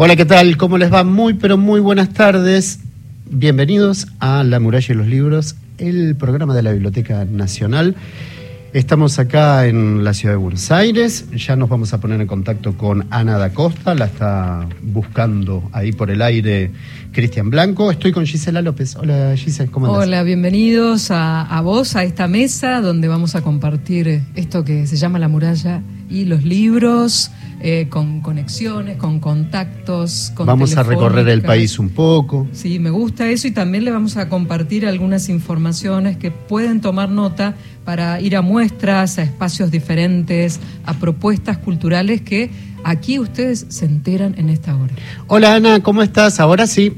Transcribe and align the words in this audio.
Hola, 0.00 0.14
¿qué 0.14 0.24
tal? 0.24 0.56
¿Cómo 0.56 0.78
les 0.78 0.92
va? 0.92 1.02
Muy, 1.02 1.34
pero 1.34 1.58
muy 1.58 1.80
buenas 1.80 2.10
tardes. 2.10 2.78
Bienvenidos 3.28 4.06
a 4.20 4.44
La 4.44 4.60
Muralla 4.60 4.94
y 4.94 4.96
los 4.96 5.08
Libros, 5.08 5.56
el 5.76 6.14
programa 6.14 6.54
de 6.54 6.62
la 6.62 6.70
Biblioteca 6.70 7.24
Nacional. 7.24 7.96
Estamos 8.72 9.18
acá 9.18 9.66
en 9.66 10.04
la 10.04 10.14
ciudad 10.14 10.34
de 10.34 10.38
Buenos 10.38 10.70
Aires, 10.70 11.28
ya 11.32 11.56
nos 11.56 11.68
vamos 11.68 11.92
a 11.94 12.00
poner 12.00 12.20
en 12.20 12.28
contacto 12.28 12.78
con 12.78 13.08
Ana 13.10 13.38
da 13.38 13.52
Costa, 13.52 13.96
la 13.96 14.04
está 14.04 14.68
buscando 14.82 15.68
ahí 15.72 15.90
por 15.90 16.12
el 16.12 16.22
aire 16.22 16.70
Cristian 17.10 17.50
Blanco. 17.50 17.90
Estoy 17.90 18.12
con 18.12 18.24
Gisela 18.24 18.62
López. 18.62 18.94
Hola 18.94 19.34
Gisela, 19.36 19.68
¿cómo 19.72 19.86
andás? 19.86 20.06
Hola, 20.06 20.22
bienvenidos 20.22 21.10
a, 21.10 21.42
a 21.42 21.60
vos, 21.60 21.96
a 21.96 22.04
esta 22.04 22.28
mesa 22.28 22.80
donde 22.82 23.08
vamos 23.08 23.34
a 23.34 23.42
compartir 23.42 24.22
esto 24.36 24.64
que 24.64 24.86
se 24.86 24.96
llama 24.96 25.18
La 25.18 25.26
Muralla 25.26 25.82
y 26.08 26.24
los 26.26 26.44
libros. 26.44 27.32
Eh, 27.60 27.88
con 27.90 28.20
conexiones, 28.20 28.98
con 28.98 29.18
contactos. 29.18 30.30
Con 30.36 30.46
vamos 30.46 30.76
a 30.76 30.84
recorrer 30.84 31.28
el 31.28 31.42
país 31.42 31.80
un 31.80 31.88
poco. 31.88 32.46
Sí, 32.52 32.78
me 32.78 32.90
gusta 32.90 33.28
eso 33.28 33.48
y 33.48 33.50
también 33.50 33.84
le 33.84 33.90
vamos 33.90 34.16
a 34.16 34.28
compartir 34.28 34.86
algunas 34.86 35.28
informaciones 35.28 36.16
que 36.16 36.30
pueden 36.30 36.80
tomar 36.80 37.08
nota 37.08 37.54
para 37.84 38.20
ir 38.20 38.36
a 38.36 38.42
muestras, 38.42 39.18
a 39.18 39.22
espacios 39.22 39.72
diferentes, 39.72 40.60
a 40.84 40.94
propuestas 40.94 41.58
culturales 41.58 42.20
que 42.20 42.50
aquí 42.84 43.18
ustedes 43.18 43.66
se 43.70 43.86
enteran 43.86 44.36
en 44.38 44.50
esta 44.50 44.76
hora. 44.76 44.92
Hola 45.26 45.54
Ana, 45.54 45.80
¿cómo 45.80 46.02
estás? 46.02 46.38
Ahora 46.38 46.68
sí. 46.68 46.96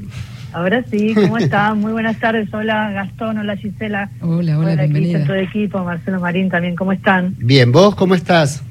Ahora 0.53 0.83
sí, 0.91 1.15
¿cómo 1.15 1.37
están? 1.39 1.79
Muy 1.79 1.91
buenas 1.91 2.19
tardes. 2.19 2.53
Hola 2.53 2.91
Gastón, 2.91 3.39
hola 3.39 3.55
Gisela. 3.57 4.11
Hola, 4.21 4.59
hola, 4.59 4.73
hola 4.73 4.75
bienvenida. 4.83 5.23
todo 5.23 5.37
el 5.37 5.45
equipo, 5.45 5.83
Marcelo 5.83 6.19
Marín 6.19 6.49
también, 6.49 6.75
¿cómo 6.75 6.91
están? 6.91 7.33
Bien, 7.39 7.71
¿vos 7.71 7.95
cómo 7.95 8.13
estás? 8.13 8.63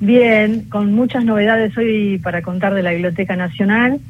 Bien, 0.00 0.62
con 0.68 0.92
muchas 0.92 1.24
novedades 1.24 1.76
hoy 1.76 2.18
para 2.18 2.42
contar 2.42 2.74
de 2.74 2.82
la 2.82 2.90
Biblioteca 2.90 3.36
Nacional. 3.36 4.00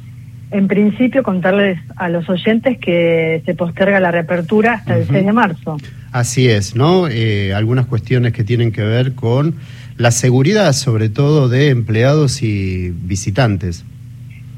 En 0.51 0.67
principio, 0.67 1.23
contarles 1.23 1.79
a 1.95 2.09
los 2.09 2.29
oyentes 2.29 2.77
que 2.77 3.41
se 3.45 3.55
posterga 3.55 3.99
la 3.99 4.11
reapertura 4.11 4.73
hasta 4.73 4.97
el 4.97 5.07
6 5.07 5.25
de 5.25 5.33
marzo. 5.33 5.77
Así 6.11 6.47
es, 6.47 6.75
¿no? 6.75 7.07
Eh, 7.07 7.53
algunas 7.53 7.87
cuestiones 7.87 8.31
que 8.33 8.43
tienen 8.43 8.71
que 8.71 8.83
ver 8.83 9.15
con 9.15 9.55
la 9.97 10.11
seguridad, 10.11 10.73
sobre 10.73 11.09
todo 11.09 11.49
de 11.49 11.69
empleados 11.69 12.41
y 12.43 12.91
visitantes. 12.91 13.85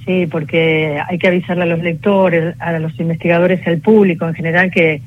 Sí, 0.05 0.27
porque 0.27 0.99
hay 1.05 1.17
que 1.17 1.27
avisarle 1.27 1.63
a 1.63 1.67
los 1.67 1.79
lectores, 1.79 2.55
a 2.59 2.77
los 2.79 2.97
investigadores 2.99 3.61
y 3.65 3.69
al 3.69 3.79
público 3.79 4.27
en 4.27 4.33
general 4.33 4.71
que 4.71 5.01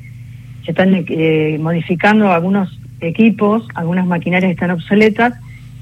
se 0.64 0.72
están 0.72 1.04
eh, 1.08 1.58
modificando 1.60 2.32
algunos 2.32 2.78
equipos, 3.00 3.66
algunas 3.74 4.06
maquinarias 4.06 4.52
están 4.52 4.70
obsoletas 4.70 5.34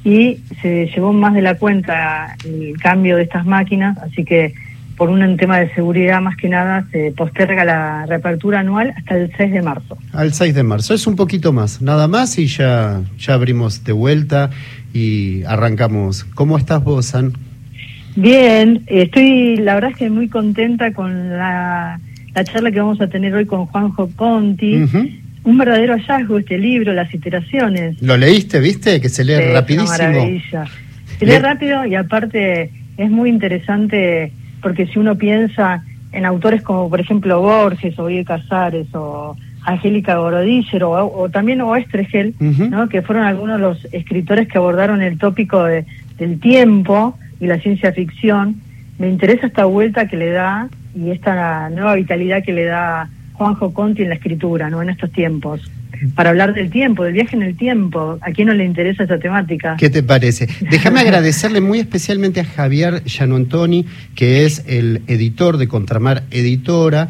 y 0.05 0.39
se 0.63 0.87
llevó 0.87 1.13
más 1.13 1.35
de 1.35 1.43
la 1.43 1.57
cuenta 1.57 2.37
el 2.45 2.79
cambio 2.79 3.17
de 3.17 3.25
estas 3.25 3.45
máquinas, 3.45 3.99
así 3.99 4.25
que 4.25 4.55
por 4.97 5.11
un 5.11 5.37
tema 5.37 5.59
de 5.59 5.73
seguridad 5.75 6.21
más 6.21 6.37
que 6.37 6.49
nada 6.49 6.85
se 6.91 7.13
posterga 7.13 7.65
la 7.65 8.05
reapertura 8.07 8.61
anual 8.61 8.93
hasta 8.97 9.17
el 9.17 9.33
6 9.37 9.53
de 9.53 9.63
marzo. 9.63 9.97
Al 10.13 10.33
6 10.33 10.55
de 10.55 10.63
marzo, 10.65 10.93
es 10.93 11.07
un 11.07 11.15
poquito 11.15 11.53
más, 11.53 11.81
nada 11.81 12.09
más 12.09 12.37
y 12.39 12.47
ya, 12.47 13.03
ya 13.17 13.35
abrimos 13.35 13.85
de 13.85 13.93
vuelta 13.93 14.51
y 14.93 15.45
arrancamos. 15.45 16.25
¿Cómo 16.35 16.59
estás 16.59 16.83
vos, 16.83 17.07
San? 17.07 17.33
Bien, 18.17 18.83
estoy 18.89 19.57
la 19.59 19.75
verdad 19.75 19.91
es 19.93 19.97
que 19.97 20.11
muy 20.11 20.29
contenta 20.29 20.93
con 20.93 21.31
la, 21.31 22.01
charla 22.45 22.73
que 22.73 22.81
vamos 22.81 23.01
a 23.01 23.09
tener 23.09 23.35
hoy 23.35 23.47
con 23.47 23.67
Juanjo 23.67 24.11
Conti 24.17 24.87
un 25.49 25.57
verdadero 25.57 25.95
hallazgo 25.95 26.39
este 26.39 26.59
libro, 26.59 26.93
las 26.93 27.13
iteraciones. 27.15 28.01
¿Lo 28.03 28.19
leíste, 28.19 28.61
viste? 28.61 29.01
Que 29.01 29.09
se 29.09 29.25
lee 29.25 29.39
rapidísimo. 29.51 29.89
maravilla. 29.89 30.67
Se 31.19 31.25
lee 31.25 31.39
rápido 31.39 31.87
y 31.87 31.95
aparte 31.95 32.71
es 32.99 33.11
muy 33.11 33.31
interesante 33.31 34.31
porque 34.61 34.87
si 34.87 34.99
uno 34.99 35.17
piensa 35.17 35.83
en 36.13 36.27
autores 36.27 36.61
como 36.61 36.91
por 36.91 37.01
ejemplo 37.01 37.41
Borges 37.41 37.99
o 37.99 38.05
Guy 38.05 38.27
Casares 38.27 38.95
o 38.95 39.37
Angélica 39.65 40.19
Gorodiller 40.19 40.85
o, 40.85 41.31
también 41.31 41.63
Oestregel, 41.63 42.35
¿no? 42.39 42.91
que 42.91 43.01
fueron 43.01 43.25
algunos 43.25 43.57
de 43.57 43.63
los 43.63 43.89
escritores 43.93 44.49
que 44.49 44.59
abordaron 44.59 45.01
el 45.01 45.17
tópico 45.17 45.65
de, 45.65 45.87
del 46.19 46.41
tiempo 46.41 47.19
y 47.41 47.47
la 47.47 47.59
ciencia 47.59 47.93
ficción, 47.93 48.57
me 48.99 49.09
interesa 49.09 49.47
esta 49.47 49.65
vuelta 49.65 50.09
que 50.09 50.19
le 50.19 50.31
da 50.31 50.69
y 50.95 51.11
esta 51.11 51.71
nueva 51.71 51.95
vitalidad 51.95 52.43
que 52.45 52.53
le 52.53 52.65
da 52.65 53.09
Juanjo 53.39 53.73
Conti 53.73 54.03
en 54.03 54.09
la 54.09 54.17
escritura, 54.17 54.69
¿no? 54.69 54.83
En 54.83 54.91
estos 54.91 55.11
tiempos. 55.13 55.71
Para 56.15 56.31
hablar 56.31 56.55
del 56.55 56.71
tiempo, 56.71 57.05
del 57.05 57.15
viaje 57.15 57.37
en 57.37 57.43
el 57.43 57.57
tiempo. 57.57 58.19
¿A 58.21 58.33
quién 58.33 58.49
no 58.49 58.55
le 58.55 58.65
interesa 58.65 59.05
esa 59.05 59.19
temática? 59.19 59.77
¿Qué 59.79 59.89
te 59.89 60.03
parece? 60.03 60.49
Déjame 60.71 61.01
agradecerle 61.01 61.61
muy 61.61 61.79
especialmente 61.79 62.41
a 62.41 62.45
Javier 62.45 63.03
Antoni, 63.21 63.87
que 64.15 64.45
es 64.45 64.65
el 64.67 65.03
editor 65.07 65.57
de 65.57 65.69
Contramar 65.69 66.25
Editora, 66.31 67.09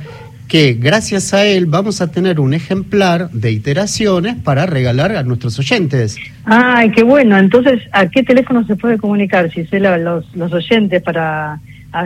que 0.48 0.74
gracias 0.74 1.34
a 1.34 1.44
él 1.44 1.66
vamos 1.66 2.00
a 2.00 2.10
tener 2.10 2.40
un 2.40 2.54
ejemplar 2.54 3.30
de 3.30 3.50
iteraciones 3.50 4.36
para 4.36 4.66
regalar 4.66 5.16
a 5.16 5.22
nuestros 5.22 5.58
oyentes. 5.58 6.16
Ay, 6.44 6.90
qué 6.90 7.02
bueno. 7.02 7.38
Entonces, 7.38 7.82
¿a 7.92 8.08
qué 8.08 8.22
teléfono 8.22 8.66
se 8.66 8.76
puede 8.76 8.98
comunicar, 8.98 9.50
Gisela, 9.50 9.98
los, 9.98 10.34
los 10.34 10.52
oyentes 10.52 11.02
para 11.02 11.60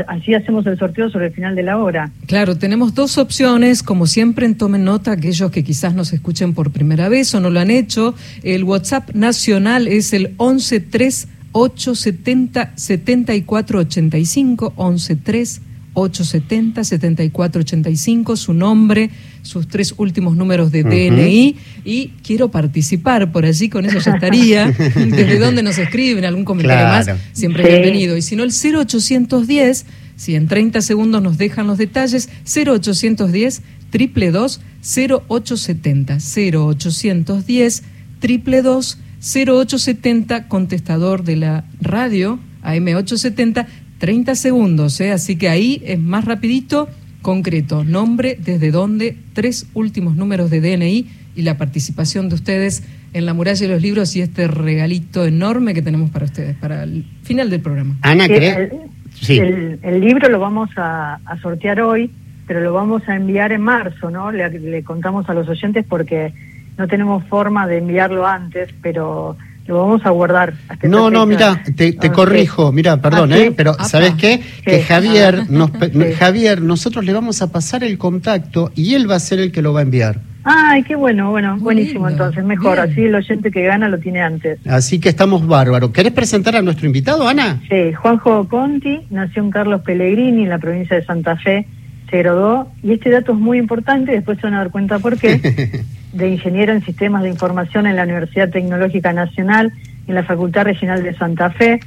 así 0.09 0.35
hacemos 0.35 0.67
el 0.67 0.79
sorteo 0.79 1.11
sobre 1.11 1.27
el 1.27 1.33
final 1.33 1.55
de 1.55 1.63
la 1.63 1.79
hora. 1.79 2.11
Claro, 2.27 2.57
tenemos 2.57 2.95
dos 2.95 3.19
opciones, 3.19 3.83
como 3.83 4.07
siempre 4.07 4.53
tomen 4.55 4.85
nota 4.85 5.13
aquellos 5.13 5.51
que 5.51 5.65
quizás 5.65 5.95
nos 5.95 6.13
escuchen 6.13 6.55
por 6.55 6.71
primera 6.71 7.09
vez 7.09 7.35
o 7.35 7.41
no 7.41 7.51
lo 7.51 7.61
han 7.61 7.71
hecho, 7.71 8.15
el 8.43 8.65
WhatsApp 8.65 9.11
nacional 9.15 9.89
es 9.89 10.13
el 10.13 10.35
113 10.39 11.29
870 11.53 12.73
7485 12.77 14.75
113 14.77 15.61
870 15.95 16.85
7485 16.85 18.37
su 18.37 18.55
nombre, 18.55 19.11
sus 19.43 19.69
tres 19.69 19.95
últimos 19.97 20.37
números 20.37 20.73
de 20.73 20.83
DNI 20.85 21.57
y 21.85 22.09
quiero 22.25 22.51
participar. 22.51 23.33
Por 23.33 23.45
allí, 23.45 23.69
con 23.69 23.85
eso 23.85 23.99
ya 23.99 24.13
estaría. 24.15 24.71
Desde 24.95 25.39
dónde 25.39 25.63
nos 25.63 25.79
escriben, 25.79 26.25
algún 26.25 26.45
comentario 26.45 26.87
más, 26.87 27.09
siempre 27.33 27.69
bienvenido. 27.69 28.17
Y 28.17 28.23
si 28.23 28.37
no, 28.37 28.45
el 28.45 28.53
0810, 28.53 29.87
si 30.17 30.35
en 30.35 30.49
30 30.49 30.81
segundos 30.81 31.23
nos 31.23 31.39
dejan 31.39 31.67
los 31.67 31.79
detalles, 31.79 32.29
0810 32.45 33.63
triple 33.91 34.33
0870 34.33 36.19
0810 36.19 37.83
triple 38.21 38.63
0870 38.63 40.49
contestador 40.49 41.25
de 41.25 41.37
la 41.37 41.65
radio 41.81 42.39
AM870 42.63 43.67
30 43.99 44.35
segundos, 44.35 45.01
¿eh? 45.01 45.13
así 45.13 45.37
que 45.37 45.49
ahí 45.49 45.81
es 45.85 45.97
más 46.01 46.25
rapidito, 46.25 46.89
concreto, 47.23 47.85
nombre, 47.85 48.37
desde 48.39 48.71
dónde, 48.71 49.17
tres 49.33 49.67
últimos 49.75 50.17
números 50.17 50.51
de 50.51 50.61
DNI 50.61 51.07
y 51.35 51.43
la 51.43 51.57
participación 51.57 52.29
de 52.29 52.35
ustedes 52.35 52.85
en 53.15 53.27
la 53.27 53.35
muralla 53.35 53.61
de 53.67 53.73
los 53.73 53.83
libros 53.83 54.15
y 54.17 54.21
este 54.21 54.49
regalito 54.49 55.25
enorme 55.25 55.75
que 55.75 55.83
tenemos 55.83 56.11
para 56.11 56.25
ustedes, 56.25 56.57
para 56.57 56.83
el 56.83 57.05
final 57.23 57.51
del 57.51 57.61
programa. 57.61 57.97
Ana, 58.03 58.27
¿cree? 58.27 58.71
Sí. 59.15 59.39
El, 59.39 60.01
libro 60.01 60.29
lo 60.29 60.41
vamos 60.41 60.71
a, 60.77 61.19
sortear 61.41 61.81
hoy, 61.81 62.11
pero 62.47 62.61
lo 62.61 62.73
vamos 62.73 63.09
a 63.09 63.17
enviar 63.17 63.53
en 63.53 63.61
marzo, 63.61 64.11
¿no? 64.11 64.33
Le, 64.33 64.49
le 64.59 64.83
contamos 64.83 65.29
a 65.29 65.35
los 65.35 65.49
oyentes 65.49 65.85
porque 65.89 66.33
no 66.79 66.89
tenemos 66.89 67.25
forma 67.25 67.67
de 67.67 67.79
enviarlo 67.79 68.27
antes, 68.27 68.71
pero 68.83 69.37
lo 69.67 69.79
vamos 69.79 70.05
a 70.05 70.11
guardar. 70.11 70.55
no, 70.83 71.11
no, 71.11 71.27
mira, 71.27 71.63
te, 71.77 71.97
ah, 72.01 72.13
corrijo, 72.13 72.73
mira, 72.73 73.01
perdón, 73.01 73.33
ah, 73.33 73.39
¿eh? 73.39 73.53
pero 73.57 73.75
¿sabes 73.85 74.15
qué? 74.15 74.43
Que 74.65 74.83
Javier, 74.83 75.51
nos, 75.51 75.71
Javier, 76.19 76.61
nosotros 76.61 77.05
le 77.05 77.13
vamos 77.13 77.43
a 77.43 77.53
pasar 77.53 77.85
el 77.85 77.99
contacto 77.99 78.73
y 78.75 78.95
él 78.95 79.11
va 79.11 79.17
a 79.17 79.21
ser 79.21 79.39
el 79.39 79.53
que 79.53 79.63
lo 79.63 79.73
va 79.73 79.81
a 79.81 79.83
enviar. 79.83 80.21
Ay, 80.45 80.83
qué 80.83 80.97
bueno, 80.97 81.31
bueno, 81.31 81.57
buenísimo 81.59 82.09
entonces, 82.09 82.45
mejor, 82.45 82.81
así 82.81 83.03
el 83.03 83.15
oyente 83.15 83.53
que 83.53 83.63
gana 83.63 83.89
lo 83.89 83.99
tiene 83.99 84.21
antes. 84.21 84.59
Así 84.67 84.99
que 84.99 85.09
estamos 85.09 85.47
bárbaros. 85.47 85.91
¿Querés 85.91 86.13
presentar 86.13 86.57
a 86.57 86.63
nuestro 86.63 86.87
invitado, 86.87 87.29
Ana? 87.29 87.61
Sí, 87.69 87.93
Juanjo 87.93 88.49
Conti, 88.49 89.03
nació 89.11 89.45
en 89.45 89.51
Carlos 89.51 89.83
Pellegrini, 89.83 90.43
en 90.43 90.49
la 90.49 90.59
provincia 90.59 90.97
de 90.97 91.05
Santa 91.05 91.37
Fe, 91.37 91.67
se 92.11 92.19
graduó, 92.19 92.73
y 92.83 92.93
este 92.93 93.11
dato 93.11 93.33
es 93.33 93.39
muy 93.39 93.59
importante, 93.59 94.13
después 94.13 94.39
se 94.39 94.47
van 94.47 94.55
a 94.55 94.59
dar 94.59 94.71
cuenta 94.71 94.99
por 94.99 95.17
qué. 95.17 95.85
de 96.13 96.29
ingeniero 96.29 96.73
en 96.73 96.85
sistemas 96.85 97.23
de 97.23 97.31
información 97.31 97.87
en 97.87 97.97
la 97.97 98.05
Universidad 98.05 98.51
Tecnológica 98.51 99.13
Nacional, 99.13 99.73
en 100.07 100.15
la 100.15 100.23
Facultad 100.23 100.65
Regional 100.65 101.03
de 101.03 101.15
Santa 101.15 101.51
Fe. 101.51 101.81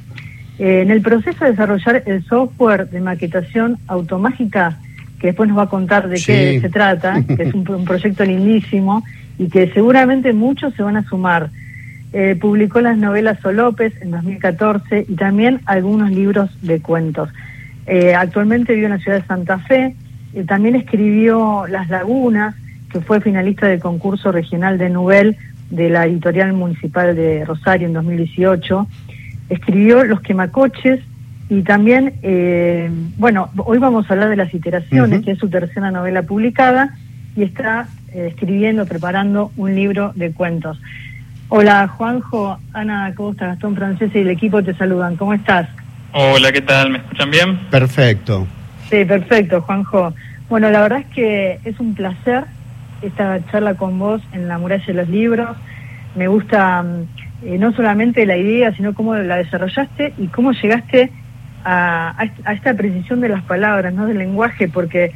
Eh, 0.58 0.82
en 0.82 0.90
el 0.90 1.02
proceso 1.02 1.44
de 1.44 1.50
desarrollar 1.50 2.02
el 2.06 2.24
software 2.24 2.88
de 2.88 3.00
maquetación 3.00 3.78
automágica, 3.86 4.78
que 5.20 5.28
después 5.28 5.48
nos 5.48 5.58
va 5.58 5.62
a 5.62 5.68
contar 5.68 6.08
de 6.08 6.16
qué 6.16 6.60
se 6.60 6.68
trata, 6.68 7.22
que 7.22 7.42
es 7.42 7.54
un, 7.54 7.84
proyecto 7.84 8.24
lindísimo 8.24 9.04
y 9.38 9.48
que 9.48 9.70
seguramente 9.72 10.32
muchos 10.32 10.74
se 10.74 10.82
van 10.82 10.96
a 10.96 11.04
sumar. 11.04 11.50
Eh, 12.12 12.36
publicó 12.40 12.80
las 12.80 12.96
novelas 12.96 13.38
Solópez 13.40 13.92
en 14.00 14.10
2014 14.10 15.06
y 15.08 15.14
también 15.16 15.60
algunos 15.66 16.10
libros 16.10 16.50
de 16.62 16.80
cuentos. 16.80 17.30
Eh, 17.86 18.14
actualmente 18.14 18.74
vive 18.74 18.86
en 18.86 18.92
la 18.92 18.98
ciudad 18.98 19.20
de 19.20 19.26
Santa 19.26 19.58
Fe, 19.58 19.94
también 20.46 20.74
escribió 20.74 21.66
Las 21.66 21.88
Lagunas, 21.88 22.54
que 22.90 23.00
fue 23.00 23.20
finalista 23.20 23.66
del 23.66 23.80
concurso 23.80 24.32
regional 24.32 24.78
de 24.78 24.90
Nubel 24.90 25.36
de 25.70 25.90
la 25.90 26.06
editorial 26.06 26.52
municipal 26.52 27.14
de 27.16 27.44
Rosario 27.44 27.86
en 27.86 27.94
2018. 27.94 28.86
Escribió 29.48 30.04
Los 30.04 30.20
quemacoches 30.20 31.00
Y 31.48 31.62
también, 31.62 32.14
eh, 32.22 32.90
bueno, 33.16 33.50
hoy 33.58 33.78
vamos 33.78 34.08
a 34.08 34.14
hablar 34.14 34.30
de 34.30 34.36
las 34.36 34.52
iteraciones, 34.52 35.24
que 35.24 35.32
es 35.32 35.38
su 35.38 35.48
tercera 35.48 35.90
novela 35.90 36.22
publicada, 36.22 36.96
y 37.36 37.44
está 37.44 37.88
eh, 38.12 38.28
escribiendo, 38.30 38.84
preparando 38.86 39.52
un 39.56 39.74
libro 39.74 40.12
de 40.16 40.32
cuentos. 40.32 40.80
Hola 41.48 41.86
Juanjo, 41.86 42.58
Ana 42.72 43.14
Costa, 43.14 43.46
Gastón 43.46 43.76
Francés 43.76 44.10
y 44.14 44.18
el 44.18 44.30
equipo 44.30 44.64
te 44.64 44.74
saludan. 44.74 45.14
¿Cómo 45.14 45.34
estás? 45.34 45.68
Hola, 46.12 46.50
¿qué 46.50 46.62
tal? 46.62 46.90
¿Me 46.90 46.98
escuchan 46.98 47.30
bien? 47.30 47.58
Perfecto. 47.70 48.46
Sí, 48.90 49.04
perfecto, 49.04 49.60
Juanjo. 49.62 50.12
Bueno, 50.48 50.70
la 50.70 50.80
verdad 50.80 51.00
es 51.00 51.06
que 51.14 51.60
es 51.64 51.78
un 51.78 51.94
placer 51.94 52.44
esta 53.02 53.44
charla 53.50 53.74
con 53.74 53.98
vos 53.98 54.22
en 54.32 54.48
la 54.48 54.58
muralla 54.58 54.84
de 54.86 54.94
los 54.94 55.08
libros. 55.08 55.56
Me 56.14 56.28
gusta 56.28 56.82
mm, 56.82 57.06
eh, 57.44 57.58
no 57.58 57.72
solamente 57.72 58.24
la 58.26 58.36
idea, 58.36 58.74
sino 58.74 58.94
cómo 58.94 59.14
la 59.14 59.36
desarrollaste 59.36 60.14
y 60.18 60.28
cómo 60.28 60.52
llegaste 60.52 61.10
a, 61.64 62.28
esta 62.52 62.74
precisión 62.74 63.20
de 63.20 63.28
las 63.28 63.42
palabras, 63.42 63.92
no 63.92 64.06
del 64.06 64.18
lenguaje, 64.18 64.68
porque 64.68 65.12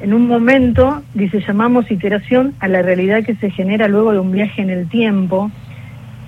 en 0.00 0.12
un 0.12 0.26
momento, 0.26 1.02
dice, 1.14 1.40
llamamos 1.46 1.90
iteración 1.90 2.54
a 2.58 2.68
la 2.68 2.82
realidad 2.82 3.22
que 3.24 3.36
se 3.36 3.50
genera 3.50 3.88
luego 3.88 4.12
de 4.12 4.18
un 4.18 4.32
viaje 4.32 4.62
en 4.62 4.70
el 4.70 4.88
tiempo. 4.88 5.50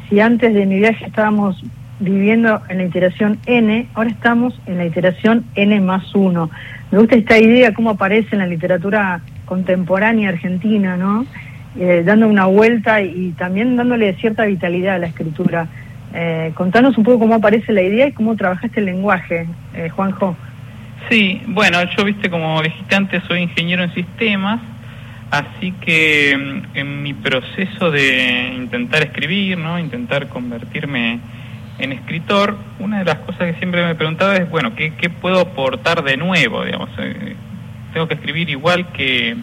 Si 0.09 0.21
antes 0.21 0.55
de 0.55 0.65
mi 0.65 0.79
viaje 0.79 1.07
estábamos 1.07 1.63
viviendo 1.99 2.61
en 2.69 2.79
la 2.79 2.85
iteración 2.85 3.39
n, 3.47 3.89
ahora 3.95 4.11
estamos 4.11 4.59
en 4.67 4.79
la 4.79 4.87
iteración 4.87 5.45
n 5.57 5.81
más 5.81 6.15
1. 6.15 6.51
Me 6.93 6.99
gusta 6.99 7.17
esta 7.17 7.39
idea, 7.39 7.75
cómo 7.75 7.91
aparece 7.91 8.29
en 8.33 8.39
la 8.39 8.47
literatura 8.47 9.21
contemporánea 9.45 10.31
argentina, 10.31 10.97
¿no? 10.97 11.27
Eh, 11.79 12.03
dando 12.05 12.29
una 12.29 12.47
vuelta 12.47 13.03
y 13.03 13.33
también 13.33 13.77
dándole 13.77 14.15
cierta 14.15 14.45
vitalidad 14.45 14.95
a 14.95 14.99
la 14.99 15.07
escritura. 15.07 15.67
Eh, 16.15 16.53
contanos 16.55 16.97
un 16.97 17.03
poco 17.03 17.19
cómo 17.19 17.35
aparece 17.35 17.73
la 17.73 17.83
idea 17.83 18.07
y 18.07 18.13
cómo 18.13 18.37
trabajaste 18.37 18.79
el 18.79 18.87
lenguaje, 18.87 19.47
eh, 19.75 19.89
Juanjo. 19.89 20.37
Sí, 21.11 21.43
bueno, 21.49 21.79
yo, 21.97 22.05
viste, 22.05 22.31
como 22.31 22.63
dijiste 22.63 22.95
antes, 22.95 23.23
soy 23.25 23.41
ingeniero 23.43 23.83
en 23.83 23.93
sistemas, 23.93 24.61
así 25.33 25.73
que 25.73 26.37
mm, 26.37 26.77
en 26.79 27.03
mi 27.03 27.13
proceso 27.15 27.91
de 27.91 28.55
intentar 28.57 29.03
escribir, 29.03 29.59
¿no? 29.59 29.79
Intentar 29.79 30.29
convertirme 30.29 31.19
en 31.79 31.93
escritor, 31.93 32.57
una 32.79 33.01
de 33.01 33.05
las 33.05 33.17
cosas 33.17 33.53
que 33.53 33.59
siempre 33.59 33.85
me 33.85 33.97
preguntaba 33.97 34.37
es, 34.37 34.49
bueno, 34.49 34.77
¿qué, 34.77 34.93
qué 34.93 35.11
puedo 35.11 35.41
aportar 35.41 36.05
de 36.05 36.17
nuevo? 36.17 36.65
Digamos, 36.65 36.91
eh, 36.99 37.35
tengo 37.95 38.07
que 38.07 38.15
escribir 38.15 38.51
igual 38.51 38.89
que 38.89 39.35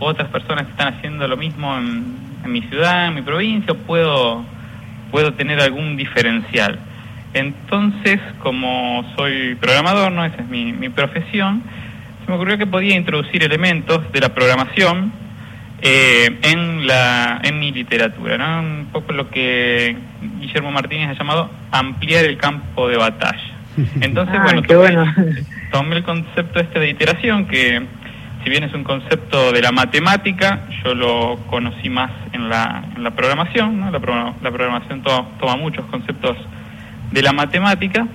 otras 0.00 0.28
personas 0.30 0.64
que 0.64 0.72
están 0.72 0.94
haciendo 0.94 1.28
lo 1.28 1.36
mismo 1.36 1.76
en, 1.78 2.16
en 2.44 2.50
mi 2.50 2.62
ciudad, 2.62 3.06
en 3.06 3.14
mi 3.14 3.22
provincia, 3.22 3.72
o 3.72 3.76
puedo 3.76 4.44
puedo 5.12 5.34
tener 5.34 5.60
algún 5.60 5.96
diferencial. 5.96 6.80
Entonces, 7.34 8.18
como 8.40 9.04
soy 9.16 9.54
programador, 9.54 10.10
¿no? 10.10 10.24
esa 10.24 10.38
es 10.38 10.48
mi, 10.48 10.72
mi 10.72 10.88
profesión, 10.88 11.62
se 12.24 12.30
me 12.30 12.34
ocurrió 12.36 12.58
que 12.58 12.66
podía 12.66 12.96
introducir 12.96 13.44
elementos 13.44 14.10
de 14.12 14.20
la 14.20 14.34
programación 14.34 15.12
eh, 15.82 16.38
en, 16.42 16.86
la, 16.86 17.40
en 17.42 17.60
mi 17.60 17.72
literatura, 17.72 18.38
¿no? 18.38 18.60
un 18.60 18.88
poco 18.92 19.12
lo 19.12 19.30
que 19.30 19.96
Guillermo 20.40 20.72
Martínez 20.72 21.10
ha 21.10 21.14
llamado 21.14 21.50
ampliar 21.70 22.24
el 22.24 22.38
campo 22.38 22.88
de 22.88 22.96
batalla. 22.96 23.52
Entonces, 24.00 24.36
ah, 24.38 24.42
bueno, 24.44 24.62
tomé, 24.62 24.78
bueno, 24.78 25.14
tomé 25.72 25.96
el 25.96 26.04
concepto 26.04 26.60
este 26.60 26.78
de 26.78 26.90
iteración 26.90 27.46
que 27.46 27.82
si 28.44 28.50
bien 28.50 28.64
es 28.64 28.74
un 28.74 28.84
concepto 28.84 29.52
de 29.52 29.62
la 29.62 29.72
matemática, 29.72 30.66
yo 30.84 30.94
lo 30.94 31.38
conocí 31.48 31.88
más 31.88 32.10
en 32.32 32.48
la, 32.48 32.84
en 32.96 33.02
la 33.02 33.12
programación, 33.12 33.80
¿no? 33.80 33.90
la, 33.90 34.34
la, 34.42 34.50
programación 34.50 35.02
toma 35.02 35.56
muchos 35.56 35.86
conceptos 35.86 36.36
de 37.12 37.22
la 37.22 37.32
matemática, 37.32 38.06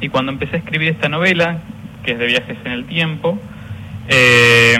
y 0.00 0.08
cuando 0.08 0.30
empecé 0.30 0.56
a 0.56 0.58
escribir 0.60 0.90
esta 0.90 1.08
novela, 1.08 1.58
que 2.04 2.12
es 2.12 2.18
de 2.18 2.26
viajes 2.26 2.56
en 2.64 2.72
el 2.72 2.84
tiempo, 2.84 3.38
eh, 4.08 4.76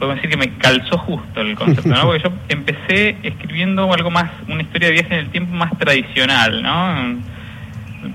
podemos 0.00 0.16
decir 0.16 0.30
que 0.30 0.36
me 0.36 0.56
calzó 0.58 0.98
justo 0.98 1.40
el 1.40 1.54
concepto, 1.54 1.90
¿no? 1.90 2.02
porque 2.06 2.24
yo 2.24 2.32
empecé 2.48 3.16
escribiendo 3.22 3.92
algo 3.92 4.10
más, 4.10 4.30
una 4.48 4.62
historia 4.62 4.88
de 4.88 4.94
viajes 4.94 5.12
en 5.12 5.18
el 5.18 5.30
tiempo 5.30 5.54
más 5.54 5.78
tradicional, 5.78 6.60
¿no? 6.60 7.20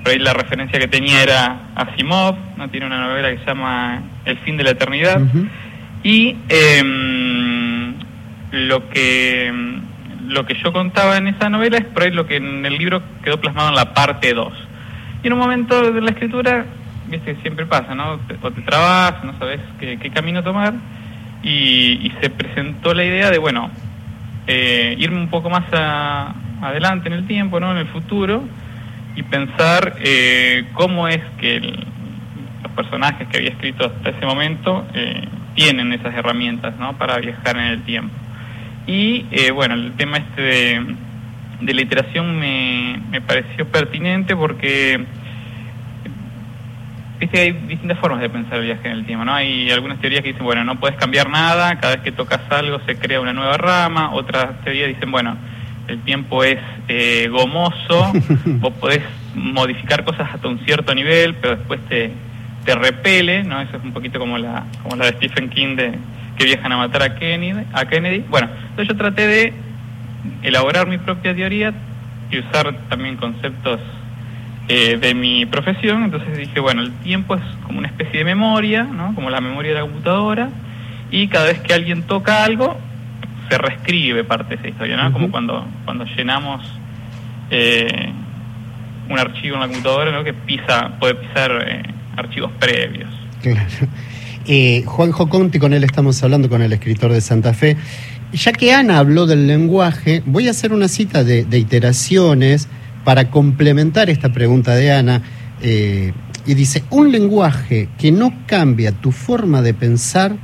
Por 0.06 0.12
ahí 0.12 0.20
la 0.20 0.34
referencia 0.34 0.78
que 0.78 0.88
tenía 0.88 1.24
era 1.24 1.62
Asimov, 1.74 2.36
¿no? 2.58 2.70
tiene 2.70 2.86
una 2.86 3.08
novela 3.08 3.32
que 3.32 3.40
se 3.40 3.46
llama 3.46 4.04
El 4.24 4.38
fin 4.38 4.56
de 4.56 4.64
la 4.64 4.70
eternidad, 4.70 5.20
y 6.04 6.36
em, 6.48 7.96
lo 8.52 8.88
que 8.90 9.52
lo 10.28 10.46
que 10.46 10.54
yo 10.64 10.72
contaba 10.72 11.18
en 11.18 11.28
esa 11.28 11.50
novela 11.50 11.78
es 11.78 11.86
por 11.86 12.04
ahí 12.04 12.12
lo 12.12 12.28
que 12.28 12.36
en 12.36 12.64
el 12.68 12.78
libro 12.78 13.02
quedó 13.24 13.40
plasmado 13.42 13.70
en 13.70 13.76
la 13.76 13.96
parte 13.96 14.32
2. 14.32 14.54
Y 15.24 15.28
en 15.28 15.34
un 15.34 15.40
momento 15.40 15.92
de 15.92 16.02
la 16.02 16.12
escritura, 16.12 16.66
viste 17.08 17.34
que 17.34 17.42
siempre 17.42 17.66
pasa, 17.66 17.96
¿no? 17.96 18.20
O 18.44 18.52
te 18.52 18.62
trabas, 18.62 19.24
no 19.24 19.36
sabes 19.40 19.60
qué, 19.80 19.98
camino 20.12 20.44
tomar, 20.44 20.76
y, 21.42 22.12
se 22.22 22.30
presentó 22.30 22.94
la 22.94 23.06
idea 23.06 23.32
de, 23.32 23.40
bueno, 23.40 23.72
eh, 24.46 24.96
irme 25.00 25.18
un 25.18 25.30
poco 25.30 25.50
más 25.50 25.66
adelante 26.62 27.08
en 27.08 27.14
el 27.14 27.26
tiempo, 27.26 27.60
¿no? 27.60 27.72
En 27.72 27.78
el 27.78 27.88
futuro, 27.88 28.44
y 29.16 29.24
pensar 29.24 29.96
eh, 30.00 30.66
cómo 30.74 31.08
es 31.08 31.22
que 31.40 31.60
los 31.60 32.72
personajes 32.76 33.28
que 33.28 33.38
había 33.38 33.50
escrito 33.50 33.86
hasta 33.86 34.10
ese 34.10 34.26
momento 34.26 34.86
eh, 34.94 35.28
tienen 35.56 35.94
esas 35.94 36.14
herramientas 36.14 36.76
¿no? 36.78 36.98
para 36.98 37.18
viajar 37.18 37.58
en 37.58 37.66
el 37.66 37.82
tiempo. 37.84 38.14
Y 38.88 39.26
eh, 39.32 39.52
bueno, 39.52 39.74
el 39.74 39.94
tema 39.94 40.18
este 40.18 40.42
de, 40.42 40.96
de 41.62 41.74
la 41.74 41.82
iteración 41.82 42.38
me, 42.38 43.02
me 43.10 43.22
pareció 43.22 43.66
pertinente 43.68 44.36
porque 44.36 45.06
viste 47.20 47.40
hay 47.40 47.52
distintas 47.54 47.98
formas 48.00 48.20
de 48.20 48.30
pensar 48.30 48.60
el 48.60 48.66
viaje 48.66 48.88
en 48.88 48.98
el 48.98 49.06
tiempo, 49.06 49.26
¿no? 49.26 49.34
Hay 49.34 49.72
algunas 49.72 50.00
teorías 50.00 50.22
que 50.22 50.30
dicen, 50.30 50.44
bueno, 50.44 50.64
no 50.64 50.80
puedes 50.80 50.98
cambiar 50.98 51.30
nada, 51.30 51.80
cada 51.80 51.96
vez 51.96 52.04
que 52.04 52.12
tocas 52.12 52.42
algo 52.50 52.80
se 52.86 52.98
crea 52.98 53.22
una 53.22 53.34
nueva 53.34 53.58
rama, 53.58 54.14
otras 54.14 54.62
teorías 54.64 54.90
dicen, 54.90 55.12
bueno, 55.12 55.38
el 55.88 56.02
tiempo 56.02 56.44
es 56.44 56.58
eh, 56.88 57.28
gomoso, 57.30 58.12
vos 58.46 58.74
podés 58.74 59.02
modificar 59.34 60.04
cosas 60.04 60.30
hasta 60.34 60.48
un 60.48 60.60
cierto 60.66 60.94
nivel, 60.96 61.36
pero 61.36 61.58
después 61.58 61.80
te, 61.88 62.12
te 62.66 62.76
repele, 62.76 63.44
¿no? 63.44 63.62
Eso 63.62 63.78
es 63.78 63.84
un 63.84 63.94
poquito 63.94 64.20
como 64.20 64.38
la, 64.38 64.66
como 64.84 64.96
la 64.96 65.06
de 65.06 65.18
Stephen 65.18 65.50
King 65.50 65.76
de 65.76 65.94
que 66.38 66.46
viajan 66.46 66.72
a 66.72 66.78
matar 66.78 67.04
a 67.04 67.16
Kennedy, 67.16 67.66
a 67.74 67.86
Kennedy. 67.86 68.24
Bueno, 68.30 68.50
entonces 68.70 68.88
yo 68.90 68.98
traté 68.98 69.28
de 69.28 69.54
elaborar 70.42 70.88
mi 70.88 70.98
propia 70.98 71.34
teoría 71.34 71.74
y 72.30 72.40
usar 72.40 72.76
también 72.90 73.16
conceptos 73.18 73.80
eh, 74.68 74.98
de 74.98 75.14
mi 75.14 75.46
profesión, 75.46 76.06
entonces 76.06 76.38
dije, 76.38 76.60
bueno, 76.60 76.82
el 76.82 76.92
tiempo 77.00 77.36
es 77.36 77.42
como 77.66 77.80
una 77.80 77.88
especie 77.88 78.20
de 78.20 78.26
memoria, 78.26 78.84
¿no? 78.84 79.14
Como 79.14 79.30
la 79.30 79.40
memoria 79.40 79.74
de 79.74 79.80
la 79.80 79.82
computadora, 79.82 80.50
y 81.12 81.28
cada 81.28 81.46
vez 81.46 81.60
que 81.60 81.74
alguien 81.74 82.04
toca 82.04 82.44
algo, 82.44 82.78
se 83.50 83.58
reescribe 83.58 84.24
parte 84.24 84.56
de 84.56 84.62
esa 84.62 84.68
historia, 84.70 84.98
¿no? 84.98 85.12
Como 85.12 85.32
cuando, 85.32 85.66
cuando 85.86 86.06
llenamos 86.06 86.62
eh, 87.50 88.12
un 89.10 89.20
archivo 89.20 89.56
en 89.56 89.62
la 89.62 89.68
computadora, 89.68 90.12
¿no? 90.12 90.24
Que 90.24 90.34
pisa, 90.34 90.92
puede 91.00 91.16
pisar 91.16 91.52
eh, 91.68 91.84
archivos 92.18 92.52
previos. 92.60 93.10
Claro. 93.42 93.70
Eh, 94.48 94.84
Juanjo 94.86 95.28
Conti, 95.28 95.58
con 95.58 95.74
él 95.74 95.84
estamos 95.84 96.22
hablando, 96.22 96.50
con 96.50 96.62
el 96.62 96.72
escritor 96.72 97.12
de 97.12 97.20
Santa 97.20 97.54
Fe. 97.54 97.78
Ya 98.32 98.52
que 98.52 98.74
Ana 98.74 99.00
habló 99.00 99.26
del 99.26 99.48
lenguaje, 99.48 100.22
voy 100.26 100.48
a 100.48 100.52
hacer 100.52 100.72
una 100.72 100.88
cita 100.88 101.24
de, 101.24 101.48
iteraciones 101.58 102.68
para 103.04 103.32
complementar 103.32 104.10
esta 104.10 104.32
pregunta 104.32 104.76
de 104.76 104.92
Ana. 104.92 105.22
Eh, 105.62 106.14
y 106.46 106.54
dice, 106.54 106.84
un 106.92 107.12
lenguaje 107.12 107.90
que 107.98 108.12
no 108.12 108.34
cambia 108.46 108.92
tu 108.92 109.12
forma 109.12 109.64
de 109.64 109.74
pensar 109.74 110.36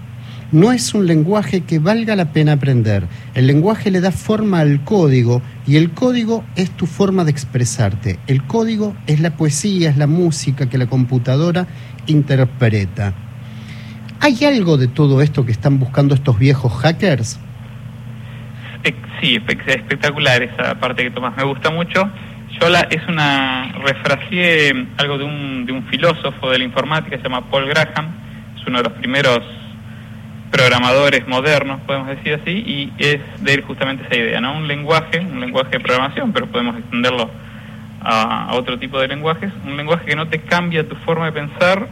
no 0.51 0.72
es 0.72 0.93
un 0.93 1.08
lenguaje 1.08 1.62
que 1.62 1.79
valga 1.79 2.15
la 2.15 2.34
pena 2.34 2.53
aprender. 2.53 3.08
El 3.34 3.48
lenguaje 3.48 3.91
le 3.91 4.01
da 4.01 4.12
forma 4.12 4.60
al 4.60 4.84
código 4.84 5.41
y 5.65 5.77
el 5.77 5.91
código 5.91 6.43
es 6.55 6.72
tu 6.72 6.86
forma 6.86 7.24
de 7.24 7.31
expresarte. 7.31 8.20
El 8.27 8.43
código 8.43 8.96
es 9.08 9.20
la 9.20 9.31
poesía, 9.38 9.89
es 9.89 9.98
la 9.98 10.08
música 10.08 10.70
que 10.70 10.77
la 10.77 10.88
computadora 10.88 11.67
interpreta. 12.08 13.13
¿Hay 14.20 14.43
algo 14.46 14.77
de 14.77 14.88
todo 14.88 15.22
esto 15.22 15.46
que 15.46 15.51
están 15.51 15.79
buscando 15.79 16.13
estos 16.13 16.38
viejos 16.38 16.74
hackers? 16.74 17.39
Sí, 19.22 19.36
espectacular 19.36 20.41
esa 20.41 20.79
parte 20.79 21.03
que 21.03 21.12
Tomás 21.12 21.38
me 21.38 21.43
gusta 21.43 21.70
mucho. 21.70 22.10
Yo 22.60 22.70
la, 22.70 22.81
es 22.81 23.08
una, 23.08 23.72
refraseé 23.86 24.88
algo 24.98 25.20
de 25.20 25.24
un, 25.24 25.65
de 25.67 25.72
un 25.72 25.84
filósofo 25.86 26.50
de 26.50 26.58
la 26.58 26.63
informática, 26.63 27.17
se 27.17 27.24
llama 27.24 27.50
Paul 27.50 27.67
Graham, 27.67 28.08
es 28.60 28.65
uno 28.65 28.79
de 28.79 28.84
los 28.86 28.93
primeros 28.93 29.39
programadores 30.51 31.27
modernos, 31.27 31.79
podemos 31.81 32.10
decir 32.10 32.34
así, 32.34 32.51
y 32.51 32.93
es 32.98 33.22
de 33.39 33.53
él 33.53 33.62
justamente 33.62 34.03
esa 34.05 34.15
idea, 34.15 34.41
¿no? 34.41 34.58
Un 34.58 34.67
lenguaje, 34.67 35.20
un 35.20 35.39
lenguaje 35.39 35.72
de 35.72 35.79
programación, 35.79 36.34
pero 36.34 36.48
podemos 36.48 36.77
extenderlo 36.77 37.31
a, 38.01 38.50
otro 38.53 38.77
tipo 38.77 39.00
de 39.00 39.08
lenguajes, 39.08 39.51
un 39.65 39.77
lenguaje 39.77 40.05
que 40.05 40.15
no 40.15 40.27
te 40.27 40.39
cambia 40.39 40.88
tu 40.88 40.96
forma 40.96 41.25
de 41.25 41.31
pensar, 41.31 41.88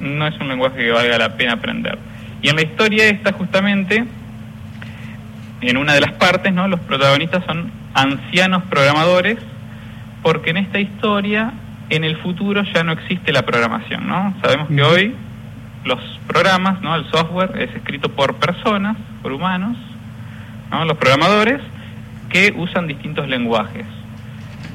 no 0.00 0.26
es 0.26 0.38
un 0.40 0.48
lenguaje 0.48 0.76
que 0.76 0.90
valga 0.90 1.18
la 1.18 1.36
pena 1.36 1.54
aprender. 1.54 1.98
Y 2.40 2.48
en 2.48 2.56
la 2.56 2.62
historia 2.62 3.08
esta 3.08 3.32
justamente, 3.32 4.04
en 5.60 5.76
una 5.76 5.92
de 5.92 6.00
las 6.00 6.12
partes, 6.12 6.52
¿no? 6.52 6.66
Los 6.66 6.80
protagonistas 6.80 7.44
son 7.44 7.70
ancianos 7.92 8.62
programadores, 8.70 9.38
porque 10.22 10.50
en 10.50 10.56
esta 10.58 10.80
historia 10.80 11.52
en 11.90 12.04
el 12.04 12.16
futuro 12.16 12.62
ya 12.74 12.84
no 12.84 12.92
existe 12.92 13.32
la 13.32 13.42
programación, 13.42 14.06
¿no? 14.06 14.34
Sabemos 14.42 14.68
que 14.68 14.82
hoy 14.82 15.14
los 15.84 16.00
programas, 16.26 16.80
¿no? 16.80 16.94
El 16.94 17.08
software 17.10 17.52
es 17.60 17.74
escrito 17.74 18.10
por 18.10 18.36
personas, 18.36 18.96
por 19.22 19.32
humanos, 19.32 19.76
¿no? 20.70 20.84
Los 20.84 20.98
programadores 20.98 21.60
que 22.28 22.52
usan 22.56 22.86
distintos 22.86 23.28
lenguajes. 23.28 23.86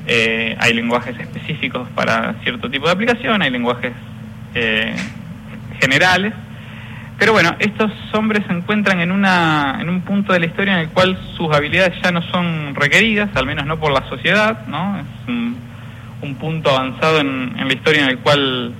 Eh, 0.05 0.57
hay 0.59 0.73
lenguajes 0.73 1.17
específicos 1.17 1.87
para 1.95 2.33
cierto 2.43 2.69
tipo 2.69 2.87
de 2.87 2.91
aplicación, 2.91 3.41
hay 3.41 3.51
lenguajes 3.51 3.93
eh, 4.55 4.95
generales, 5.79 6.33
pero 7.17 7.31
bueno, 7.31 7.55
estos 7.59 7.91
hombres 8.13 8.43
se 8.47 8.53
encuentran 8.53 8.99
en, 8.99 9.11
una, 9.11 9.77
en 9.79 9.87
un 9.87 10.01
punto 10.01 10.33
de 10.33 10.39
la 10.39 10.45
historia 10.47 10.73
en 10.73 10.79
el 10.79 10.89
cual 10.89 11.17
sus 11.37 11.53
habilidades 11.55 11.93
ya 12.01 12.11
no 12.11 12.21
son 12.23 12.75
requeridas, 12.75 13.29
al 13.35 13.45
menos 13.45 13.65
no 13.65 13.79
por 13.79 13.91
la 13.91 14.07
sociedad, 14.09 14.67
¿no? 14.67 14.99
Es 14.99 15.05
un, 15.27 15.73
punto 16.39 16.71
avanzado 16.71 17.19
en, 17.19 17.53
la 17.55 17.73
historia 17.73 18.03
en 18.03 18.09
el 18.09 18.17
cual 18.17 18.73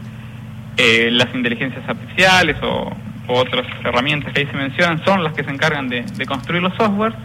eh, 0.78 1.10
las 1.12 1.34
inteligencias 1.34 1.88
artificiales 1.88 2.58
o, 2.62 2.92
otras 3.26 3.66
herramientas 3.86 4.34
que 4.34 4.42
ahí 4.42 4.48
se 4.48 4.58
mencionan 4.58 5.04
son 5.06 5.24
las 5.24 5.34
que 5.34 5.46
se 5.46 5.50
encargan 5.50 5.88
de, 5.88 6.04
construir 6.28 6.62
los 6.62 6.74
softwares. 6.76 7.18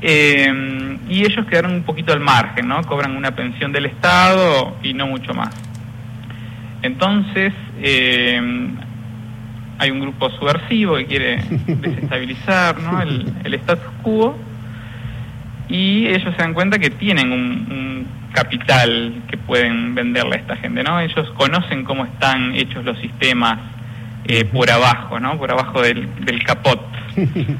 Eh, 0.00 0.98
y 1.08 1.24
ellos 1.24 1.44
quedaron 1.46 1.72
un 1.72 1.82
poquito 1.82 2.12
al 2.12 2.20
margen, 2.20 2.68
¿no? 2.68 2.80
Cobran 2.82 3.16
una 3.16 3.32
pensión 3.32 3.72
del 3.72 3.86
Estado 3.86 4.76
y 4.84 4.94
no 4.94 5.08
mucho 5.08 5.34
más. 5.34 5.54
Entonces, 6.82 7.52
eh, 7.80 8.40
hay 9.78 9.90
un 9.90 10.00
grupo 10.00 10.30
subversivo 10.30 10.96
que 10.96 11.06
quiere 11.06 11.36
desestabilizar 11.66 12.78
¿no? 12.80 13.02
el, 13.02 13.32
el 13.42 13.54
status 13.54 13.92
quo 14.02 14.38
y 15.68 16.06
ellos 16.06 16.32
se 16.36 16.42
dan 16.42 16.54
cuenta 16.54 16.78
que 16.78 16.90
tienen 16.90 17.32
un, 17.32 18.06
capital 18.36 19.22
que 19.28 19.38
pueden 19.38 19.94
venderle 19.94 20.36
a 20.36 20.38
esta 20.38 20.56
gente, 20.56 20.82
¿no? 20.82 21.00
Ellos 21.00 21.30
conocen 21.36 21.84
cómo 21.84 22.04
están 22.04 22.54
hechos 22.54 22.84
los 22.84 22.98
sistemas 22.98 23.58
eh, 24.26 24.44
por 24.44 24.70
abajo, 24.70 25.18
¿no? 25.18 25.38
Por 25.38 25.50
abajo 25.50 25.80
del, 25.82 26.08
del 26.24 26.44
capot. 26.44 26.80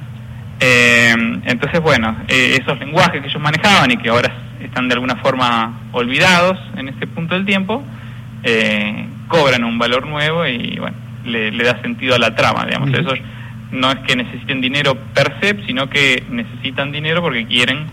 Eh, 0.58 1.14
entonces, 1.44 1.82
bueno, 1.82 2.16
eh, 2.28 2.56
esos 2.58 2.78
lenguajes 2.78 3.20
que 3.20 3.28
ellos 3.28 3.42
manejaban 3.42 3.90
y 3.90 3.98
que 3.98 4.08
ahora 4.08 4.32
están 4.62 4.88
de 4.88 4.94
alguna 4.94 5.16
forma 5.16 5.82
olvidados 5.92 6.58
en 6.78 6.88
este 6.88 7.06
punto 7.06 7.34
del 7.34 7.44
tiempo, 7.44 7.84
cobran 9.28 9.64
un 9.64 9.78
valor 9.78 10.06
nuevo 10.06 10.46
y, 10.46 10.78
bueno, 10.78 10.96
le, 11.26 11.62
da 11.62 11.78
sentido 11.82 12.14
a 12.14 12.18
la 12.18 12.34
trama, 12.34 12.64
digamos. 12.64 12.88
Eso 12.88 13.12
no 13.70 13.90
es 13.90 13.98
que 14.06 14.16
necesiten 14.16 14.62
dinero 14.62 14.94
per 15.12 15.34
se, 15.42 15.62
sino 15.66 15.90
que 15.90 16.24
necesitan 16.30 16.90
dinero 16.90 17.20
porque 17.20 17.44
quieren 17.44 17.84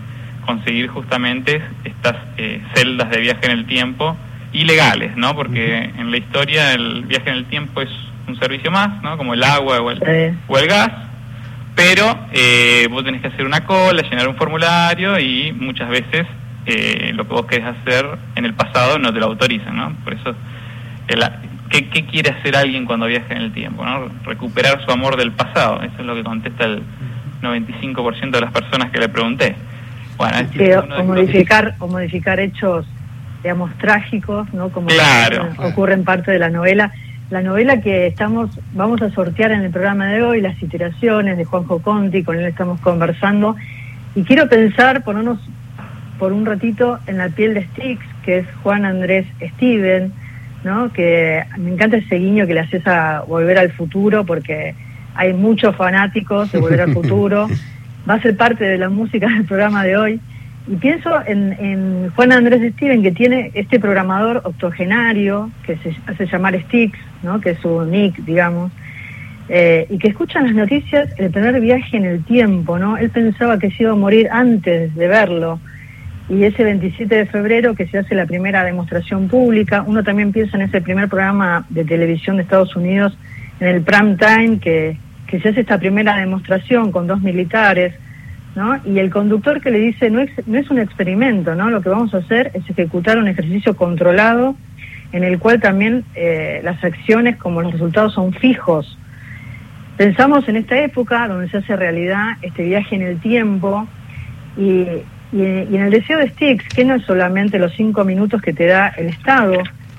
conseguir 0.44 0.88
justamente 0.88 1.62
estas 1.84 2.16
eh, 2.36 2.62
celdas 2.74 3.10
de 3.10 3.20
viaje 3.20 3.46
en 3.46 3.52
el 3.52 3.66
tiempo 3.66 4.16
ilegales, 4.52 5.16
¿no? 5.16 5.34
Porque 5.34 5.90
en 5.96 6.10
la 6.10 6.16
historia 6.16 6.72
el 6.72 7.02
viaje 7.04 7.30
en 7.30 7.36
el 7.36 7.44
tiempo 7.46 7.80
es 7.80 7.90
un 8.28 8.38
servicio 8.38 8.70
más, 8.70 9.02
¿no? 9.02 9.16
Como 9.16 9.34
el 9.34 9.42
agua 9.42 9.80
o 9.80 9.90
el, 9.90 10.36
o 10.46 10.58
el 10.58 10.66
gas, 10.66 10.90
pero 11.74 12.26
eh, 12.32 12.86
vos 12.90 13.04
tenés 13.04 13.20
que 13.20 13.28
hacer 13.28 13.44
una 13.44 13.64
cola, 13.64 14.02
llenar 14.02 14.28
un 14.28 14.36
formulario 14.36 15.18
y 15.18 15.52
muchas 15.52 15.88
veces 15.88 16.26
eh, 16.66 17.12
lo 17.14 17.26
que 17.26 17.34
vos 17.34 17.46
querés 17.46 17.66
hacer 17.66 18.06
en 18.36 18.44
el 18.44 18.54
pasado 18.54 18.98
no 18.98 19.12
te 19.12 19.18
lo 19.18 19.26
autorizan, 19.26 19.76
¿no? 19.76 19.92
Por 20.04 20.14
eso 20.14 20.34
el, 21.08 21.22
¿Qué, 21.68 22.06
quiere 22.06 22.30
hacer 22.30 22.56
alguien 22.56 22.84
cuando 22.84 23.06
viaja 23.06 23.34
en 23.34 23.42
el 23.42 23.52
tiempo? 23.52 23.84
¿no? 23.84 24.08
Recuperar 24.24 24.84
su 24.84 24.90
amor 24.92 25.16
del 25.16 25.32
pasado. 25.32 25.82
Eso 25.82 25.94
es 25.98 26.06
lo 26.06 26.14
que 26.14 26.22
contesta 26.22 26.64
el 26.66 26.82
95% 27.42 28.30
de 28.30 28.40
las 28.40 28.52
personas 28.52 28.90
que 28.92 29.00
le 29.00 29.08
pregunté. 29.08 29.56
Bueno, 30.16 30.48
o, 30.98 31.04
modificar, 31.04 31.74
o 31.78 31.86
modificar 31.88 32.40
hechos, 32.40 32.86
digamos, 33.42 33.76
trágicos, 33.78 34.52
¿no? 34.54 34.70
Como 34.70 34.88
ocurre 35.58 35.94
en 35.94 36.04
parte 36.04 36.30
de 36.30 36.38
la 36.38 36.50
novela. 36.50 36.92
La 37.30 37.42
novela 37.42 37.80
que 37.80 38.06
estamos, 38.06 38.50
vamos 38.74 39.00
a 39.02 39.10
sortear 39.10 39.52
en 39.52 39.62
el 39.62 39.70
programa 39.70 40.06
de 40.08 40.22
hoy, 40.22 40.40
las 40.40 40.62
iteraciones 40.62 41.36
de 41.36 41.44
Juanjo 41.44 41.80
Conti, 41.80 42.22
con 42.22 42.38
él 42.38 42.44
estamos 42.44 42.80
conversando. 42.80 43.56
Y 44.14 44.22
quiero 44.22 44.48
pensar, 44.48 45.02
ponernos 45.02 45.38
por 46.18 46.32
un 46.32 46.46
ratito 46.46 46.98
en 47.06 47.18
la 47.18 47.28
piel 47.28 47.54
de 47.54 47.64
Styx, 47.64 48.00
que 48.24 48.38
es 48.38 48.46
Juan 48.62 48.84
Andrés 48.84 49.26
Steven, 49.56 50.12
¿no? 50.62 50.92
Que 50.92 51.44
me 51.58 51.72
encanta 51.72 51.96
ese 51.96 52.16
guiño 52.16 52.46
que 52.46 52.54
le 52.54 52.60
haces 52.60 52.86
a 52.86 53.22
Volver 53.26 53.58
al 53.58 53.72
Futuro, 53.72 54.24
porque 54.24 54.74
hay 55.14 55.32
muchos 55.32 55.74
fanáticos 55.76 56.52
de 56.52 56.60
Volver 56.60 56.82
al 56.82 56.92
Futuro. 56.94 57.48
Va 58.08 58.14
a 58.14 58.20
ser 58.20 58.36
parte 58.36 58.64
de 58.64 58.78
la 58.78 58.88
música 58.88 59.28
del 59.28 59.44
programa 59.44 59.84
de 59.84 59.96
hoy. 59.96 60.20
Y 60.66 60.76
pienso 60.76 61.10
en, 61.26 62.10
Juan 62.16 62.32
Andrés 62.32 62.72
Steven, 62.74 63.02
que 63.02 63.12
tiene 63.12 63.50
este 63.54 63.78
programador 63.78 64.40
octogenario, 64.44 65.50
que 65.66 65.76
se 65.76 65.94
hace 66.06 66.26
llamar 66.26 66.58
Stix, 66.62 66.98
¿no? 67.22 67.40
que 67.40 67.50
es 67.50 67.58
su 67.58 67.84
nick, 67.84 68.16
digamos, 68.24 68.72
eh, 69.50 69.86
y 69.90 69.98
que 69.98 70.08
escucha 70.08 70.40
las 70.40 70.54
noticias 70.54 71.10
el 71.18 71.30
primer 71.30 71.60
viaje 71.60 71.98
en 71.98 72.06
el 72.06 72.24
tiempo, 72.24 72.78
¿no? 72.78 72.96
Él 72.96 73.10
pensaba 73.10 73.58
que 73.58 73.70
se 73.70 73.82
iba 73.82 73.92
a 73.92 73.94
morir 73.94 74.28
antes 74.30 74.94
de 74.94 75.06
verlo 75.06 75.60
y 76.28 76.44
ese 76.44 76.64
27 76.64 77.14
de 77.14 77.26
febrero 77.26 77.74
que 77.74 77.86
se 77.86 77.98
hace 77.98 78.14
la 78.14 78.26
primera 78.26 78.64
demostración 78.64 79.28
pública, 79.28 79.84
uno 79.86 80.02
también 80.02 80.32
piensa 80.32 80.56
en 80.56 80.62
ese 80.62 80.80
primer 80.80 81.08
programa 81.08 81.66
de 81.68 81.84
televisión 81.84 82.36
de 82.36 82.42
Estados 82.42 82.74
Unidos, 82.76 83.16
en 83.60 83.68
el 83.68 83.82
prime 83.82 84.16
time, 84.16 84.58
que, 84.58 84.96
que 85.34 85.40
se 85.40 85.48
hace 85.48 85.62
esta 85.62 85.78
primera 85.78 86.16
demostración 86.16 86.92
con 86.92 87.08
dos 87.08 87.20
militares, 87.20 87.92
¿no? 88.54 88.80
Y 88.84 89.00
el 89.00 89.10
conductor 89.10 89.60
que 89.60 89.70
le 89.70 89.78
dice, 89.78 90.10
no 90.10 90.20
es, 90.20 90.30
no 90.46 90.58
es 90.58 90.70
un 90.70 90.78
experimento, 90.78 91.56
¿no? 91.56 91.70
Lo 91.70 91.80
que 91.82 91.88
vamos 91.88 92.14
a 92.14 92.18
hacer 92.18 92.52
es 92.54 92.68
ejecutar 92.70 93.18
un 93.18 93.26
ejercicio 93.26 93.74
controlado 93.74 94.54
en 95.12 95.24
el 95.24 95.38
cual 95.38 95.60
también 95.60 96.04
eh, 96.14 96.60
las 96.62 96.82
acciones 96.84 97.36
como 97.36 97.62
los 97.62 97.72
resultados 97.72 98.14
son 98.14 98.32
fijos. 98.32 98.96
Pensamos 99.96 100.48
en 100.48 100.56
esta 100.56 100.78
época 100.78 101.26
donde 101.26 101.48
se 101.48 101.56
hace 101.56 101.74
realidad 101.74 102.36
este 102.42 102.64
viaje 102.64 102.94
en 102.94 103.02
el 103.02 103.20
tiempo 103.20 103.88
y 104.56 104.86
y, 105.34 105.42
en 105.42 105.82
el 105.82 105.90
deseo 105.90 106.18
de 106.18 106.28
Sticks, 106.28 106.68
que 106.68 106.84
no 106.84 106.94
es 106.94 107.02
solamente 107.04 107.58
los 107.58 107.72
cinco 107.74 108.04
minutos 108.04 108.40
que 108.40 108.52
te 108.52 108.66
da 108.66 108.88
el 108.90 109.08
Estado, 109.08 109.54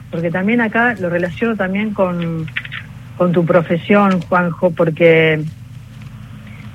porque 0.10 0.32
también 0.32 0.62
acá 0.62 0.96
lo 0.98 1.10
relaciono 1.10 1.58
también 1.58 1.94
con, 1.94 2.48
con 3.18 3.32
tu 3.32 3.46
profesión, 3.46 4.22
Juanjo, 4.22 4.72
porque 4.72 5.44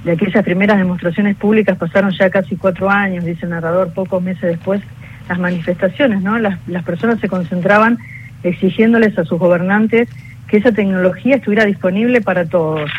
de 0.05 0.13
aquellas 0.13 0.45
primeras 0.45 0.79
demostraciones 0.79 1.37
públicas 1.37 1.77
pasaron 1.77 2.11
ya 2.13 2.31
casi 2.31 2.57
cuatro 2.57 2.89
años, 2.91 3.25
dice 3.25 3.45
el 3.45 3.51
narrador, 3.51 3.93
pocos 3.93 4.23
meses 4.23 4.43
después, 4.43 4.81
las 5.29 5.39
manifestaciones, 5.39 6.23
¿no? 6.23 6.39
Las, 6.39 6.59
las 6.67 6.85
personas 6.85 7.21
se 7.21 7.29
concentraban 7.29 7.99
exigiéndoles 8.43 9.19
a 9.19 9.25
sus 9.25 9.39
gobernantes 9.39 10.09
que 10.49 10.57
esa 10.57 10.73
tecnología 10.73 11.37
estuviera 11.37 11.65
disponible 11.65 12.21
para 12.21 12.45
todos. 12.45 12.91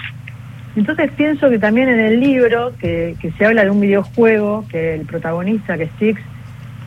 Entonces 0.76 1.12
pienso 1.18 1.50
que 1.50 1.60
también 1.60 1.90
en 1.90 2.00
el 2.00 2.20
libro, 2.20 2.74
que, 2.80 3.16
se 3.38 3.46
habla 3.46 3.66
de 3.66 3.70
un 3.70 3.82
videojuego, 3.82 4.66
que 4.70 4.96
el 4.96 5.06
protagonista, 5.06 5.78
que 5.78 5.84
es 5.84 5.92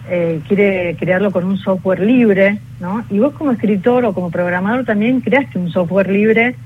eh, 0.09 0.41
quiere 0.47 0.97
crearlo 0.99 1.31
con 1.31 1.45
un 1.45 1.57
software 1.57 2.01
libre, 2.01 2.59
¿no? 2.81 3.05
Y 3.11 3.19
vos 3.19 3.33
como 3.35 3.53
escritor 3.53 4.05
o 4.05 4.13
como 4.13 4.31
programador 4.31 4.85
también 4.85 5.21
creaste 5.21 5.59
un 5.59 5.71
software 5.71 6.11
libre 6.11 6.57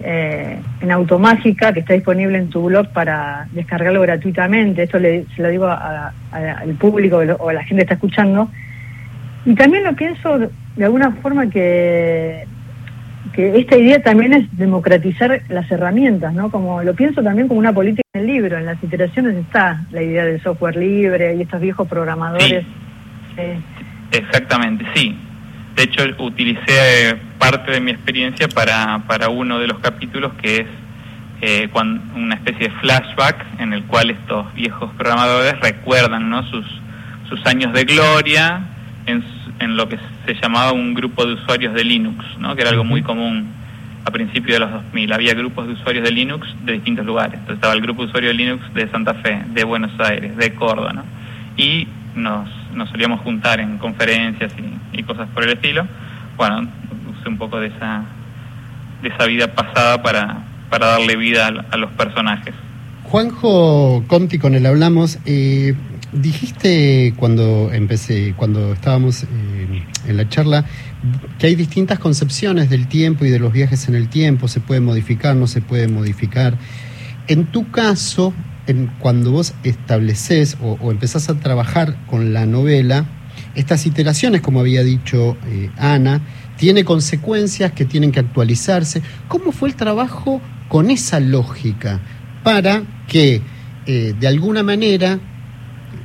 eh, 0.00 0.58
en 0.80 0.90
Automágica, 0.90 1.72
que 1.72 1.80
está 1.80 1.94
disponible 1.94 2.38
en 2.38 2.50
tu 2.50 2.62
blog 2.64 2.88
para 2.88 3.46
descargarlo 3.52 4.00
gratuitamente. 4.02 4.84
Esto 4.84 4.98
le, 4.98 5.24
se 5.34 5.42
lo 5.42 5.48
digo 5.48 5.66
al 5.66 6.74
público 6.78 7.18
o 7.38 7.48
a 7.48 7.52
la 7.52 7.64
gente 7.64 7.76
que 7.76 7.82
está 7.82 7.94
escuchando. 7.94 8.48
Y 9.44 9.54
también 9.54 9.84
lo 9.84 9.94
pienso 9.94 10.38
de 10.76 10.84
alguna 10.84 11.10
forma 11.12 11.48
que 11.48 12.46
que 13.34 13.58
esta 13.58 13.76
idea 13.76 14.00
también 14.00 14.32
es 14.32 14.56
democratizar 14.56 15.42
las 15.48 15.70
herramientas, 15.70 16.32
¿no? 16.32 16.50
Como 16.50 16.82
lo 16.82 16.94
pienso 16.94 17.22
también 17.22 17.48
como 17.48 17.58
una 17.58 17.72
política 17.72 18.02
en 18.12 18.20
el 18.20 18.26
libro, 18.28 18.56
en 18.56 18.66
las 18.66 18.82
iteraciones 18.82 19.36
está 19.36 19.84
la 19.90 20.02
idea 20.02 20.24
del 20.24 20.40
software 20.40 20.76
libre 20.76 21.34
y 21.34 21.42
estos 21.42 21.60
viejos 21.60 21.88
programadores. 21.88 22.64
Exactamente, 24.10 24.86
sí. 24.94 25.16
De 25.76 25.82
hecho, 25.82 26.04
utilicé 26.18 27.10
eh, 27.10 27.16
parte 27.38 27.72
de 27.72 27.80
mi 27.80 27.90
experiencia 27.90 28.48
para, 28.48 29.00
para 29.08 29.28
uno 29.28 29.58
de 29.58 29.66
los 29.66 29.78
capítulos 29.80 30.32
que 30.40 30.58
es 30.58 30.66
eh, 31.40 31.68
una 32.14 32.36
especie 32.36 32.68
de 32.68 32.74
flashback 32.76 33.44
en 33.58 33.72
el 33.72 33.82
cual 33.84 34.10
estos 34.10 34.54
viejos 34.54 34.90
programadores 34.96 35.58
recuerdan 35.60 36.30
¿no? 36.30 36.48
sus, 36.48 36.64
sus 37.28 37.44
años 37.46 37.72
de 37.72 37.84
gloria 37.84 38.62
en, 39.06 39.24
en 39.58 39.76
lo 39.76 39.88
que 39.88 39.98
se 40.26 40.34
llamaba 40.34 40.72
un 40.72 40.94
grupo 40.94 41.26
de 41.26 41.34
usuarios 41.34 41.74
de 41.74 41.84
Linux, 41.84 42.24
¿no? 42.38 42.54
que 42.54 42.62
era 42.62 42.70
algo 42.70 42.84
muy 42.84 43.02
común 43.02 43.48
a 44.04 44.10
principios 44.10 44.54
de 44.54 44.60
los 44.60 44.70
2000. 44.70 45.12
Había 45.12 45.34
grupos 45.34 45.66
de 45.66 45.72
usuarios 45.72 46.04
de 46.04 46.12
Linux 46.12 46.46
de 46.64 46.74
distintos 46.74 47.04
lugares. 47.04 47.34
Entonces 47.34 47.56
estaba 47.56 47.74
el 47.74 47.80
grupo 47.80 48.02
de 48.02 48.08
usuarios 48.08 48.32
de 48.32 48.38
Linux 48.38 48.74
de 48.74 48.88
Santa 48.90 49.14
Fe, 49.14 49.42
de 49.48 49.64
Buenos 49.64 49.90
Aires, 49.98 50.36
de 50.36 50.54
Córdoba. 50.54 50.92
¿no? 50.92 51.04
Y 51.56 51.88
nos, 52.14 52.48
nos 52.72 52.88
solíamos 52.90 53.20
juntar 53.20 53.60
en 53.60 53.78
conferencias 53.78 54.52
y, 54.92 55.02
cosas 55.02 55.28
por 55.34 55.44
el 55.44 55.50
estilo. 55.50 55.86
Bueno, 56.36 56.68
usé 57.18 57.28
un 57.28 57.36
poco 57.36 57.60
de 57.60 57.68
esa, 57.68 58.04
de 59.02 59.08
esa 59.08 59.26
vida 59.26 59.54
pasada 59.54 60.02
para, 60.02 60.44
para 60.70 60.86
darle 60.86 61.16
vida 61.16 61.48
a, 61.48 61.76
los 61.76 61.90
personajes. 61.92 62.54
Juanjo 63.04 64.04
Conti, 64.06 64.38
con 64.38 64.54
él 64.54 64.64
hablamos. 64.64 65.18
Eh, 65.26 65.74
dijiste 66.12 67.12
cuando 67.16 67.70
empecé, 67.72 68.34
cuando 68.36 68.72
estábamos... 68.72 69.24
Eh, 69.24 69.84
en 70.06 70.16
la 70.16 70.28
charla 70.28 70.64
que 71.38 71.46
hay 71.46 71.54
distintas 71.54 71.98
concepciones 71.98 72.70
del 72.70 72.86
tiempo 72.88 73.24
y 73.24 73.30
de 73.30 73.38
los 73.38 73.52
viajes 73.52 73.88
en 73.88 73.94
el 73.94 74.08
tiempo, 74.08 74.48
se 74.48 74.60
puede 74.60 74.80
modificar, 74.80 75.36
no 75.36 75.46
se 75.46 75.60
puede 75.60 75.88
modificar. 75.88 76.56
En 77.26 77.46
tu 77.46 77.70
caso, 77.70 78.32
en, 78.66 78.90
cuando 78.98 79.32
vos 79.32 79.54
estableces 79.62 80.56
o, 80.60 80.90
empezás 80.90 81.28
a 81.28 81.34
trabajar 81.34 81.96
con 82.06 82.32
la 82.32 82.46
novela, 82.46 83.06
estas 83.54 83.86
iteraciones, 83.86 84.40
como 84.40 84.60
había 84.60 84.82
dicho 84.82 85.36
eh, 85.46 85.70
Ana, 85.76 86.20
tiene 86.56 86.84
consecuencias 86.84 87.72
que 87.72 87.84
tienen 87.84 88.12
que 88.12 88.20
actualizarse. 88.20 89.02
¿Cómo 89.28 89.52
fue 89.52 89.68
el 89.68 89.74
trabajo 89.74 90.40
con 90.68 90.90
esa 90.90 91.20
lógica 91.20 92.00
para 92.42 92.82
que 93.08 93.42
eh, 93.86 94.14
de 94.18 94.26
alguna 94.28 94.62
manera 94.62 95.18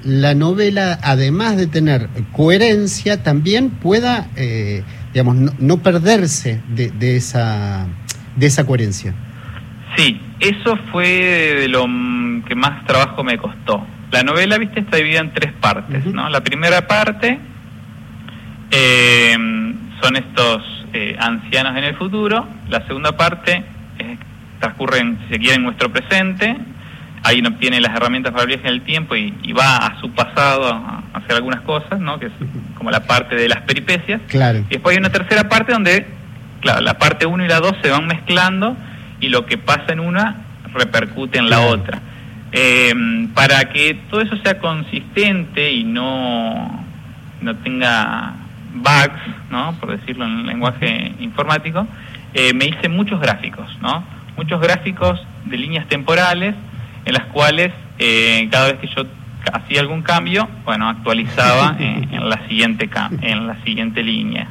la 0.04 0.34
novela, 0.34 1.00
además 1.02 1.58
de 1.58 1.68
tener 1.68 2.10
coherencia, 2.32 3.24
también 3.24 3.70
pueda, 3.70 4.30
eh, 4.36 4.84
digamos, 5.14 5.54
no, 5.60 5.84
perderse 5.84 6.62
de, 6.74 7.16
esa, 7.16 7.88
de 8.36 8.48
esa 8.48 8.66
coherencia. 8.66 9.14
Sí, 10.00 10.18
eso 10.40 10.78
fue 10.94 11.08
de 11.60 11.68
lo 11.68 11.84
que 12.48 12.56
más 12.56 12.86
trabajo 12.86 13.22
me 13.22 13.38
costó. 13.38 13.86
La 14.12 14.24
novela, 14.24 14.58
viste, 14.58 14.80
está 14.80 14.96
dividida 14.96 15.20
en 15.20 15.34
tres 15.34 15.52
partes, 15.52 16.06
¿no? 16.06 16.30
La 16.30 16.42
primera 16.42 16.88
parte 16.88 17.38
eh, 18.72 19.36
son 20.02 20.16
estos 20.16 20.86
eh, 20.94 21.18
ancianos 21.20 21.76
en 21.76 21.84
el 21.84 21.98
futuro. 21.98 22.48
La 22.70 22.88
segunda 22.88 23.18
parte 23.18 23.62
transcurre, 24.62 25.00
si 25.00 25.34
se 25.34 25.40
quiere, 25.40 25.56
en 25.56 25.64
nuestro 25.64 25.92
presente 25.92 26.56
ahí 27.24 27.42
no 27.42 27.58
tiene 27.58 27.82
las 27.82 27.94
herramientas 27.94 28.32
para 28.32 28.44
el 28.44 28.48
viaje 28.48 28.70
en 28.70 28.76
el 28.76 28.82
tiempo 28.84 29.18
y, 29.18 29.52
va 29.52 29.76
a 29.76 30.00
su 30.00 30.10
pasado 30.12 30.66
a, 30.66 31.04
hacer 31.12 31.36
algunas 31.36 31.60
cosas, 31.64 32.00
¿no? 32.00 32.18
Que 32.18 32.28
es 32.28 32.32
como 32.76 32.90
la 32.90 33.04
parte 33.04 33.36
de 33.36 33.50
las 33.50 33.64
peripecias. 33.64 34.22
Claro. 34.30 34.60
Y 34.60 34.76
después 34.76 34.96
hay 34.96 35.00
una 35.02 35.12
tercera 35.12 35.50
parte 35.50 35.74
donde, 35.74 36.08
claro, 36.62 36.80
la 36.80 36.98
parte 36.98 37.26
1 37.26 37.44
y 37.44 37.48
la 37.50 37.60
2 37.60 37.74
se 37.82 37.90
van 37.90 38.08
mezclando 38.08 38.78
y 39.20 39.30
lo 39.30 39.46
que 39.46 39.58
pasa 39.58 39.94
en 39.94 40.00
una 40.00 40.46
repercute 40.74 41.40
en 41.40 41.50
la 41.50 41.62
otra. 41.62 42.02
Eh, 42.52 42.94
para 43.34 43.66
que 43.70 43.94
todo 44.10 44.22
eso 44.22 44.36
sea 44.38 44.58
consistente 44.60 45.72
y 45.72 45.84
no, 45.84 46.84
no 47.42 47.56
tenga 47.58 48.34
bugs, 48.74 49.52
¿no? 49.52 49.76
por 49.80 49.98
decirlo 49.98 50.26
en 50.26 50.48
lenguaje 50.48 51.14
informático, 51.20 51.88
eh, 52.34 52.54
me 52.54 52.66
hice 52.66 52.90
muchos 52.90 53.20
gráficos, 53.22 53.68
¿no? 53.82 54.04
muchos 54.36 54.62
gráficos 54.62 55.20
de 55.46 55.58
líneas 55.58 55.88
temporales 55.88 56.56
en 57.06 57.14
las 57.14 57.26
cuales 57.26 57.72
eh, 58.00 58.48
cada 58.52 58.72
vez 58.72 58.80
que 58.80 58.88
yo 58.88 59.04
hacía 59.54 59.82
algún 59.82 60.02
cambio, 60.02 60.48
bueno, 60.66 60.90
actualizaba 60.90 61.76
en, 61.80 62.30
la 62.30 62.48
siguiente 62.48 62.90
en 63.22 63.48
la 63.48 63.64
siguiente 63.64 64.04
línea. 64.04 64.48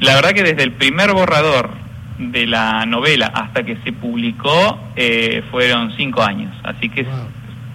La 0.00 0.14
verdad 0.14 0.30
que 0.30 0.44
desde 0.44 0.62
el 0.62 0.72
primer 0.72 1.12
borrador 1.12 1.70
de 2.20 2.46
la 2.46 2.84
novela 2.86 3.26
hasta 3.26 3.62
que 3.62 3.76
se 3.78 3.92
publicó 3.92 4.78
eh, 4.94 5.42
fueron 5.50 5.92
cinco 5.96 6.22
años, 6.22 6.54
así 6.62 6.88
que 6.88 7.06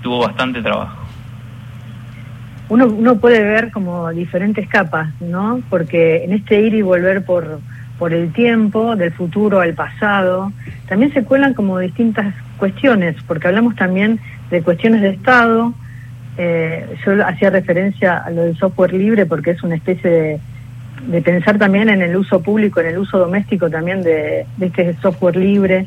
tuvo 0.03 0.19
bastante 0.19 0.61
trabajo. 0.61 1.03
Uno, 2.69 2.87
uno 2.87 3.17
puede 3.17 3.43
ver 3.43 3.71
como 3.71 4.09
diferentes 4.11 4.67
capas, 4.67 5.09
¿no? 5.19 5.61
Porque 5.69 6.23
en 6.23 6.33
este 6.33 6.61
ir 6.61 6.73
y 6.73 6.81
volver 6.81 7.25
por, 7.25 7.59
por 7.97 8.13
el 8.13 8.31
tiempo, 8.33 8.95
del 8.95 9.11
futuro 9.11 9.61
al 9.61 9.73
pasado, 9.73 10.51
también 10.87 11.13
se 11.13 11.23
cuelan 11.23 11.53
como 11.53 11.79
distintas 11.79 12.33
cuestiones, 12.57 13.15
porque 13.27 13.47
hablamos 13.47 13.75
también 13.75 14.19
de 14.49 14.61
cuestiones 14.61 15.01
de 15.01 15.09
Estado. 15.09 15.73
Eh, 16.37 16.97
yo 17.05 17.25
hacía 17.25 17.49
referencia 17.49 18.17
a 18.17 18.29
lo 18.29 18.43
del 18.43 18.57
software 18.57 18.93
libre 18.93 19.25
porque 19.25 19.51
es 19.51 19.63
una 19.63 19.75
especie 19.75 20.09
de, 20.09 20.39
pensar 21.23 21.57
también 21.57 21.89
en 21.89 22.01
el 22.01 22.15
uso 22.15 22.41
público, 22.41 22.79
en 22.79 22.87
el 22.87 22.97
uso 22.97 23.19
doméstico 23.19 23.69
también 23.69 24.01
de, 24.03 24.45
este 24.59 24.95
software 25.01 25.35
libre 25.35 25.85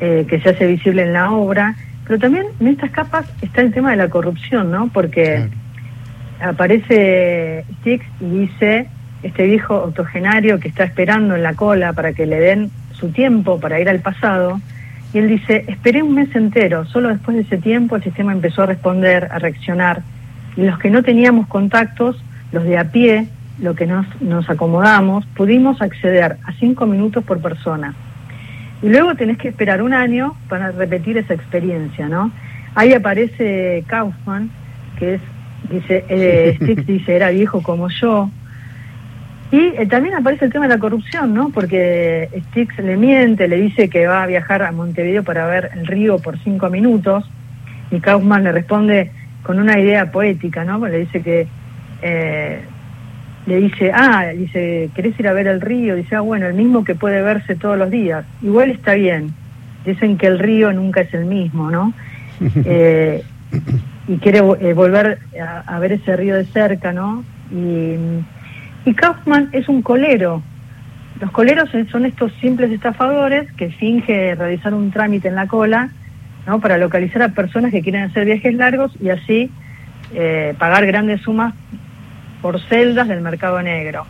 eh, 0.00 0.26
que 0.28 0.40
se 0.40 0.50
hace 0.50 0.66
visible 0.66 1.02
en 1.02 1.12
la 1.12 1.30
obra. 1.30 1.74
Pero 2.06 2.18
también 2.18 2.46
en 2.60 2.68
estas 2.68 2.90
capas 2.90 3.26
está 3.42 3.62
el 3.62 3.72
tema 3.72 3.90
de 3.90 3.96
la 3.96 4.08
corrupción, 4.08 4.70
¿no? 4.70 4.88
Porque 4.92 5.48
aparece 6.40 7.64
Stix 7.80 8.04
y 8.20 8.40
dice, 8.40 8.88
este 9.22 9.46
viejo 9.46 9.76
octogenario 9.76 10.60
que 10.60 10.68
está 10.68 10.84
esperando 10.84 11.34
en 11.34 11.42
la 11.42 11.54
cola 11.54 11.92
para 11.92 12.12
que 12.12 12.26
le 12.26 12.38
den 12.38 12.70
su 12.92 13.10
tiempo 13.10 13.58
para 13.60 13.80
ir 13.80 13.88
al 13.88 14.00
pasado, 14.00 14.60
y 15.12 15.18
él 15.18 15.28
dice, 15.28 15.64
esperé 15.68 16.02
un 16.02 16.14
mes 16.14 16.34
entero, 16.34 16.84
solo 16.86 17.08
después 17.08 17.36
de 17.36 17.42
ese 17.42 17.58
tiempo 17.58 17.96
el 17.96 18.02
sistema 18.02 18.32
empezó 18.32 18.62
a 18.62 18.66
responder, 18.66 19.28
a 19.30 19.38
reaccionar, 19.38 20.02
y 20.56 20.62
los 20.62 20.78
que 20.78 20.90
no 20.90 21.02
teníamos 21.02 21.46
contactos, 21.46 22.22
los 22.52 22.64
de 22.64 22.78
a 22.78 22.90
pie, 22.90 23.28
lo 23.60 23.74
que 23.74 23.86
nos, 23.86 24.06
nos 24.20 24.48
acomodamos, 24.50 25.24
pudimos 25.26 25.80
acceder 25.80 26.36
a 26.44 26.52
cinco 26.54 26.86
minutos 26.86 27.24
por 27.24 27.40
persona. 27.40 27.94
Y 28.82 28.88
luego 28.88 29.14
tenés 29.14 29.38
que 29.38 29.48
esperar 29.48 29.82
un 29.82 29.94
año 29.94 30.36
para 30.48 30.70
repetir 30.70 31.16
esa 31.16 31.34
experiencia, 31.34 32.08
¿no? 32.08 32.30
Ahí 32.74 32.92
aparece 32.92 33.84
Kaufman, 33.86 34.50
que 34.98 35.14
es, 35.14 35.20
dice, 35.70 36.04
eh, 36.08 36.58
dice, 36.86 37.16
era 37.16 37.30
viejo 37.30 37.62
como 37.62 37.88
yo, 37.88 38.30
y 39.50 39.58
eh, 39.58 39.86
también 39.88 40.14
aparece 40.14 40.46
el 40.46 40.52
tema 40.52 40.66
de 40.66 40.74
la 40.74 40.80
corrupción, 40.80 41.32
¿no? 41.32 41.50
Porque 41.50 42.28
Stix 42.48 42.78
le 42.78 42.96
miente, 42.96 43.46
le 43.46 43.56
dice 43.56 43.88
que 43.88 44.06
va 44.06 44.24
a 44.24 44.26
viajar 44.26 44.62
a 44.62 44.72
Montevideo 44.72 45.22
para 45.22 45.46
ver 45.46 45.70
el 45.74 45.86
río 45.86 46.18
por 46.18 46.38
cinco 46.40 46.68
minutos, 46.68 47.24
y 47.90 48.00
Kaufman 48.00 48.42
le 48.42 48.52
responde 48.52 49.12
con 49.42 49.60
una 49.60 49.78
idea 49.78 50.10
poética, 50.10 50.64
¿no? 50.64 50.84
Le 50.86 50.98
dice 50.98 51.22
que, 51.22 51.46
eh, 52.02 52.60
le 53.46 53.56
dice, 53.60 53.92
ah, 53.94 54.26
dice, 54.36 54.90
¿querés 54.94 55.18
ir 55.18 55.28
a 55.28 55.32
ver 55.32 55.46
el 55.46 55.60
río? 55.60 55.94
Dice, 55.94 56.16
ah, 56.16 56.20
bueno, 56.20 56.46
el 56.46 56.54
mismo 56.54 56.84
que 56.84 56.94
puede 56.94 57.22
verse 57.22 57.54
todos 57.54 57.78
los 57.78 57.90
días. 57.90 58.24
Igual 58.42 58.70
está 58.70 58.94
bien. 58.94 59.32
Dicen 59.84 60.18
que 60.18 60.26
el 60.26 60.38
río 60.38 60.72
nunca 60.72 61.02
es 61.02 61.14
el 61.14 61.26
mismo, 61.26 61.70
¿no? 61.70 61.92
Eh, 62.64 63.22
y 64.08 64.18
quiere 64.18 64.40
volver 64.40 65.20
a, 65.40 65.60
a 65.60 65.78
ver 65.78 65.92
ese 65.92 66.16
río 66.16 66.36
de 66.36 66.44
cerca, 66.44 66.92
¿no? 66.92 67.24
Y 67.50 67.96
y 68.86 68.94
Kaufman 68.94 69.50
es 69.52 69.68
un 69.68 69.82
colero. 69.82 70.42
Los 71.20 71.32
coleros 71.32 71.68
son 71.90 72.06
estos 72.06 72.32
simples 72.40 72.70
estafadores 72.70 73.50
que 73.54 73.70
finge 73.70 74.34
realizar 74.36 74.72
un 74.72 74.92
trámite 74.92 75.28
en 75.28 75.34
la 75.34 75.48
cola 75.48 75.90
¿no? 76.46 76.60
para 76.60 76.78
localizar 76.78 77.22
a 77.22 77.28
personas 77.30 77.72
que 77.72 77.82
quieren 77.82 78.04
hacer 78.04 78.24
viajes 78.24 78.54
largos 78.54 78.92
y 79.00 79.08
así 79.08 79.50
eh, 80.14 80.54
pagar 80.58 80.86
grandes 80.86 81.20
sumas 81.22 81.52
por 82.42 82.60
celdas 82.68 83.08
del 83.08 83.20
mercado 83.20 83.60
negro. 83.62 84.06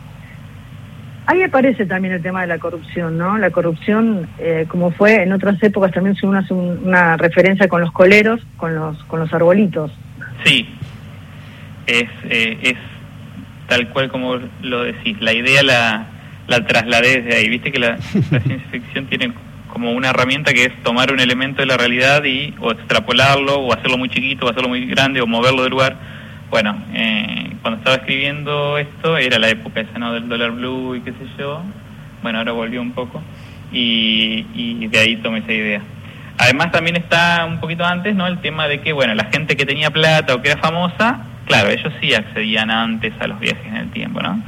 Ahí 1.25 1.43
aparece 1.43 1.85
también 1.85 2.13
el 2.13 2.21
tema 2.21 2.41
de 2.41 2.47
la 2.47 2.57
corrupción, 2.57 3.17
¿no? 3.17 3.37
La 3.37 3.49
corrupción, 3.51 4.29
eh, 4.39 4.65
como 4.69 4.91
fue 4.91 5.23
en 5.23 5.33
otras 5.33 5.61
épocas, 5.61 5.91
también 5.91 6.15
se 6.15 6.25
hace 6.25 6.53
una 6.53 7.17
referencia 7.17 7.67
con 7.67 7.81
los 7.81 7.91
coleros, 7.91 8.39
con 8.55 8.73
los 8.73 9.03
con 9.05 9.19
los 9.19 9.33
arbolitos. 9.33 9.91
Sí, 10.45 10.65
es, 11.85 12.09
eh, 12.29 12.57
es 12.61 12.77
tal 13.67 13.89
cual 13.89 14.09
como 14.09 14.37
lo 14.61 14.83
decís. 14.83 15.17
La 15.19 15.33
idea 15.33 15.63
la, 15.63 16.07
la 16.47 16.65
trasladé 16.65 17.21
desde 17.21 17.37
ahí. 17.37 17.49
Viste 17.49 17.71
que 17.71 17.79
la, 17.79 17.97
ciencia 18.01 18.59
ficción 18.71 19.07
tiene 19.07 19.33
como 19.67 19.91
una 19.91 20.09
herramienta 20.09 20.53
que 20.53 20.65
es 20.65 20.83
tomar 20.83 21.11
un 21.11 21.19
elemento 21.19 21.61
de 21.61 21.67
la 21.67 21.77
realidad 21.77 22.23
y 22.23 22.53
o 22.59 22.71
extrapolarlo 22.71 23.59
o 23.59 23.73
hacerlo 23.73 23.97
muy 23.97 24.09
chiquito 24.09 24.45
o 24.45 24.49
hacerlo 24.49 24.69
muy 24.69 24.85
grande 24.85 25.21
o 25.21 25.27
moverlo 25.27 25.63
de 25.63 25.69
lugar. 25.69 26.16
Bueno, 26.49 26.77
eh, 26.93 27.51
cuando 27.61 27.79
estaba 27.79 27.97
escribiendo 27.97 28.77
esto 28.77 29.17
era 29.17 29.37
la 29.39 29.49
época 29.49 29.81
esa, 29.81 29.99
¿no? 29.99 30.13
Del 30.13 30.29
dólar 30.29 30.51
blue 30.51 30.95
y 30.95 31.01
qué 31.01 31.11
sé 31.11 31.27
yo. 31.37 31.61
Bueno, 32.21 32.39
ahora 32.39 32.51
volvió 32.51 32.81
un 32.81 32.91
poco 32.91 33.21
y, 33.71 34.45
y 34.55 34.87
de 34.87 34.99
ahí 34.99 35.17
tomé 35.17 35.39
esa 35.39 35.53
idea. 35.53 35.81
Además 36.37 36.71
también 36.71 36.95
está 36.95 37.45
un 37.45 37.59
poquito 37.59 37.83
antes, 37.83 38.15
¿no? 38.15 38.27
El 38.27 38.39
tema 38.39 38.67
de 38.67 38.81
que, 38.81 38.93
bueno, 38.93 39.15
la 39.15 39.25
gente 39.25 39.57
que 39.57 39.65
tenía 39.65 39.89
plata 39.89 40.35
o 40.35 40.41
que 40.41 40.51
era 40.51 40.59
famosa 40.59 41.25
Claro, 41.47 41.69
ellos 41.69 41.93
sí 42.01 42.13
accedían 42.13 42.69
antes 42.69 43.13
a 43.21 43.27
los 43.27 43.39
viajes 43.39 43.65
en 43.65 43.77
el 43.77 43.89
tiempo, 43.91 44.21
¿no? 44.21 44.41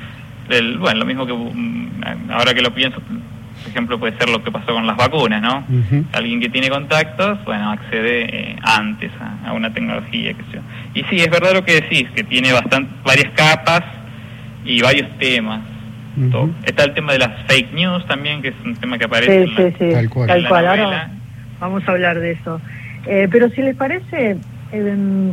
bueno, 0.80 1.02
lo 1.02 1.06
mismo 1.06 1.28
que 1.28 1.34
mm, 1.34 2.32
ahora 2.32 2.56
que 2.56 2.62
lo 2.62 2.74
pienso, 2.74 3.00
ejemplo, 3.70 4.00
puede 4.00 4.18
ser 4.18 4.30
lo 4.30 4.44
que 4.44 4.52
pasó 4.52 4.74
con 4.74 4.86
las 4.86 4.98
vacunas, 4.98 5.42
¿no? 5.42 5.64
Alguien 6.14 6.40
que 6.40 6.50
tiene 6.50 6.70
contactos, 6.70 7.44
bueno, 7.46 7.72
accede 7.72 8.24
eh, 8.24 8.56
antes 8.62 9.12
a, 9.46 9.54
una 9.54 9.74
tecnología, 9.74 10.34
que 10.34 10.44
sé 10.52 10.60
Y 10.94 11.04
sí, 11.06 11.22
es 11.22 11.30
verdad 11.30 11.54
lo 11.54 11.64
que 11.64 11.82
decís, 11.82 12.08
que 12.16 12.24
tiene 12.24 12.52
bastante, 12.52 12.92
varias 13.04 13.32
capas 13.34 13.84
y 14.66 14.82
varios 14.82 15.10
temas. 15.18 15.62
Está 16.66 16.84
el 16.84 16.94
tema 16.94 17.14
de 17.14 17.20
las 17.20 17.46
fake 17.48 17.74
news 17.74 18.06
también, 18.06 18.42
que 18.42 18.50
es 18.50 18.56
un 18.66 18.76
tema 18.76 18.98
que 18.98 19.06
aparece 19.06 19.46
sí, 19.46 19.54
sí, 19.56 19.76
sí. 19.80 19.92
Tal 19.94 20.10
cual. 20.10 20.68
Ahora 20.68 21.12
vamos 21.60 21.88
a 21.88 21.92
hablar 21.92 22.20
de 22.20 22.32
eso. 22.32 22.60
Eh, 23.06 23.30
pero 23.32 23.50
si 23.50 23.62
les 23.62 23.76
parece, 23.76 24.38
eh, 24.74 25.32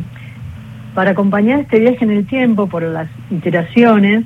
para 0.96 1.11
acompañar 1.11 1.61
este 1.61 1.79
viaje 1.79 2.05
en 2.05 2.11
el 2.11 2.27
tiempo 2.27 2.66
por 2.68 2.83
las 2.83 3.09
iteraciones. 3.31 4.25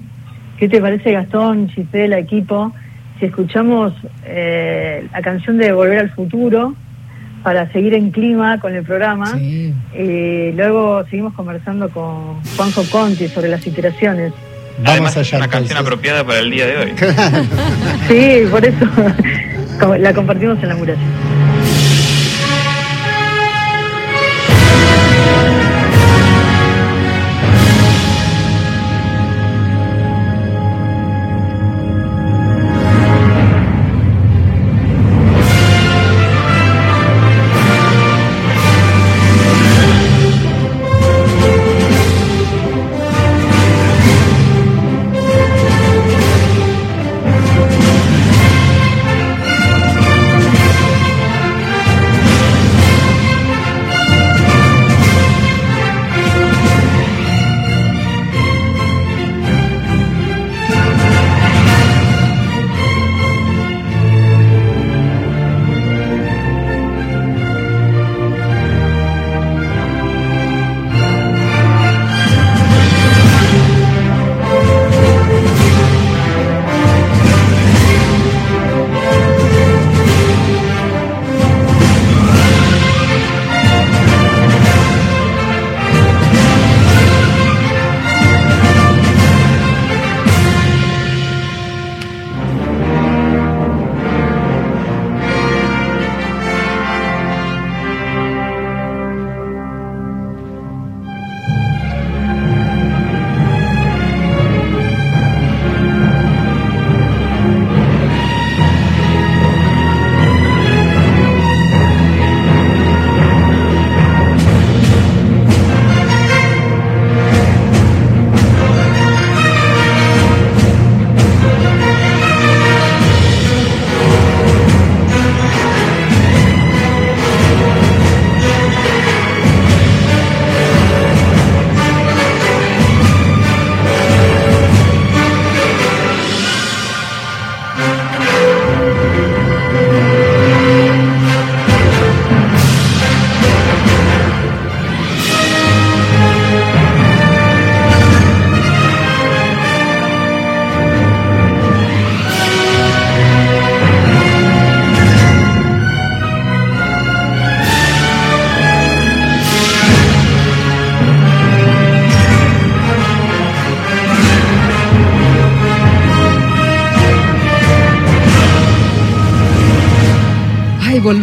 ¿Qué 0.56 0.68
te 0.68 0.80
parece, 0.80 1.12
Gastón, 1.12 1.68
Gisela, 1.68 2.18
equipo? 2.18 2.72
Si 3.20 3.26
escuchamos 3.26 3.92
eh, 4.24 5.06
la 5.12 5.20
canción 5.20 5.58
de 5.58 5.72
Volver 5.72 5.98
al 5.98 6.10
Futuro 6.10 6.74
para 7.42 7.70
seguir 7.72 7.94
en 7.94 8.10
clima 8.10 8.58
con 8.60 8.74
el 8.74 8.82
programa. 8.82 9.38
Y 9.38 10.52
luego 10.52 11.04
seguimos 11.04 11.34
conversando 11.34 11.88
con 11.90 12.42
Juanjo 12.56 12.82
Conti 12.90 13.28
sobre 13.28 13.48
las 13.48 13.66
iteraciones. 13.66 14.32
Además, 14.84 15.16
es 15.16 15.32
una 15.32 15.48
canción 15.48 15.78
apropiada 15.78 16.24
para 16.24 16.38
el 16.38 16.50
día 16.50 16.66
de 16.66 16.76
hoy. 16.78 16.92
sí, 18.08 18.48
por 18.50 18.64
eso 18.64 18.86
la 19.98 20.14
compartimos 20.14 20.62
en 20.62 20.68
la 20.68 20.76
muralla. 20.76 21.00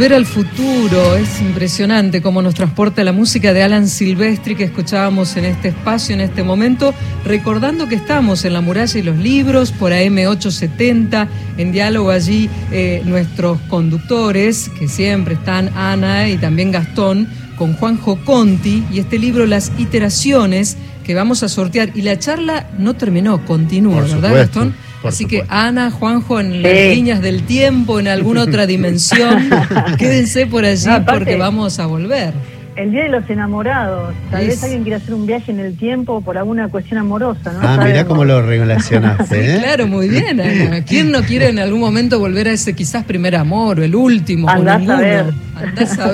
Volver 0.07 0.19
al 0.19 0.25
futuro, 0.25 1.17
es 1.17 1.41
impresionante 1.41 2.21
cómo 2.21 2.41
nos 2.41 2.53
transporta 2.53 3.03
la 3.03 3.11
música 3.11 3.51
de 3.51 3.61
Alan 3.61 3.89
Silvestri 3.89 4.55
que 4.55 4.63
escuchábamos 4.63 5.35
en 5.35 5.43
este 5.43 5.67
espacio, 5.67 6.15
en 6.15 6.21
este 6.21 6.43
momento, 6.43 6.93
recordando 7.25 7.89
que 7.89 7.95
estamos 7.95 8.45
en 8.45 8.53
la 8.53 8.61
muralla 8.61 8.97
y 8.97 9.03
los 9.03 9.17
libros, 9.17 9.73
por 9.73 9.91
AM870, 9.91 11.27
en 11.57 11.71
diálogo 11.73 12.11
allí 12.11 12.49
eh, 12.71 13.01
nuestros 13.03 13.59
conductores, 13.67 14.71
que 14.79 14.87
siempre 14.87 15.33
están 15.33 15.71
Ana 15.75 16.29
y 16.29 16.37
también 16.37 16.71
Gastón, 16.71 17.27
con 17.57 17.73
Juanjo 17.73 18.17
Conti, 18.23 18.85
y 18.89 18.99
este 18.99 19.19
libro 19.19 19.45
Las 19.45 19.73
iteraciones 19.77 20.77
que 21.03 21.15
vamos 21.15 21.43
a 21.43 21.49
sortear. 21.49 21.89
Y 21.95 22.03
la 22.03 22.17
charla 22.17 22.69
no 22.79 22.93
terminó, 22.93 23.45
continúa, 23.45 24.03
¿verdad 24.03 24.33
Gastón? 24.33 24.73
Así 25.03 25.25
que 25.25 25.45
Ana, 25.47 25.91
Juanjo, 25.91 26.39
en 26.39 26.61
las 26.63 26.73
líneas 26.73 27.21
del 27.21 27.43
tiempo, 27.43 27.99
en 27.99 28.07
alguna 28.07 28.43
otra 28.43 28.65
dimensión, 28.67 29.49
quédense 29.97 30.47
por 30.47 30.65
allí 30.65 30.89
porque 31.07 31.35
vamos 31.35 31.79
a 31.79 31.85
volver. 31.85 32.33
El 32.75 32.91
Día 32.91 33.03
de 33.03 33.09
los 33.09 33.27
Enamorados. 33.27 34.13
Tal 34.29 34.45
vez 34.45 34.63
alguien 34.63 34.83
quiera 34.83 34.97
hacer 34.97 35.15
un 35.15 35.25
viaje 35.25 35.51
en 35.51 35.59
el 35.59 35.75
tiempo 35.75 36.21
por 36.21 36.37
alguna 36.37 36.67
cuestión 36.67 36.99
amorosa, 36.99 37.51
¿no? 37.51 37.59
Ah, 37.67 37.83
mirá 37.83 38.05
cómo 38.05 38.23
lo 38.23 38.39
relacionaste, 38.45 39.55
¿eh? 39.55 39.59
claro, 39.59 39.87
muy 39.87 40.07
bien, 40.07 40.39
Ana. 40.39 40.85
¿Quién 40.85 41.11
no 41.11 41.23
quiere 41.23 41.49
en 41.49 41.57
algún 41.57 41.79
momento 41.79 42.19
volver 42.19 42.47
a 42.49 42.51
ese 42.51 42.73
quizás 42.73 43.03
primer 43.03 43.35
amor 43.35 43.79
o 43.79 43.83
el 43.83 43.95
último? 43.95 44.47
Andás 44.47 44.87
a 44.87 44.95
ver. 44.97 45.25
Andás 45.57 45.97
a. 45.99 46.11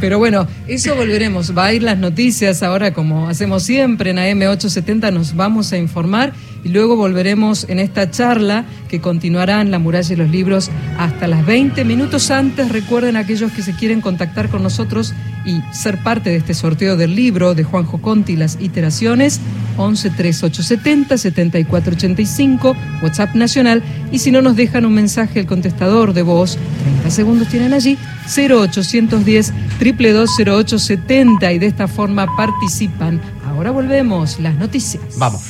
Pero 0.00 0.18
bueno, 0.18 0.46
eso 0.66 0.94
volveremos. 0.94 1.56
Va 1.56 1.66
a 1.66 1.72
ir 1.72 1.82
las 1.82 1.98
noticias 1.98 2.62
ahora 2.62 2.92
como 2.92 3.28
hacemos 3.28 3.62
siempre 3.62 4.10
en 4.10 4.16
AM870, 4.16 5.12
nos 5.12 5.34
vamos 5.34 5.72
a 5.72 5.78
informar 5.78 6.32
y 6.64 6.68
luego 6.68 6.96
volveremos 6.96 7.66
en 7.68 7.78
esta 7.78 8.10
charla 8.10 8.64
que 8.88 9.00
continuará 9.00 9.60
en 9.60 9.70
La 9.70 9.78
Muralla 9.78 10.12
y 10.12 10.16
los 10.16 10.30
Libros 10.30 10.70
hasta 10.98 11.26
las 11.26 11.46
20 11.46 11.84
minutos 11.84 12.30
antes. 12.30 12.70
Recuerden 12.70 13.16
aquellos 13.16 13.52
que 13.52 13.62
se 13.62 13.74
quieren 13.74 14.00
contactar 14.00 14.48
con 14.48 14.62
nosotros 14.62 15.14
y 15.44 15.62
ser 15.72 16.02
parte 16.02 16.30
de 16.30 16.36
este 16.36 16.54
sorteo 16.54 16.96
del 16.96 17.14
libro 17.14 17.54
de 17.54 17.62
Juanjo 17.62 18.00
Conti, 18.02 18.34
Las 18.34 18.58
Iteraciones, 18.60 19.40
113870 19.76 21.18
7485, 21.18 22.76
WhatsApp 23.02 23.34
nacional. 23.34 23.82
Y 24.10 24.18
si 24.18 24.32
no 24.32 24.42
nos 24.42 24.56
dejan 24.56 24.86
un 24.86 24.94
mensaje, 24.94 25.38
el 25.38 25.46
contestador 25.46 26.14
de 26.14 26.22
voz, 26.22 26.58
30 26.82 27.10
segundos 27.10 27.48
tienen 27.48 27.74
allí, 27.74 27.96
0810 28.26 29.52
2220870 29.80 31.54
y 31.54 31.58
de 31.58 31.66
esta 31.66 31.88
forma 31.88 32.26
participan. 32.36 33.20
Ahora 33.46 33.70
volvemos, 33.70 34.38
las 34.40 34.54
noticias. 34.56 35.02
Vamos. 35.18 35.42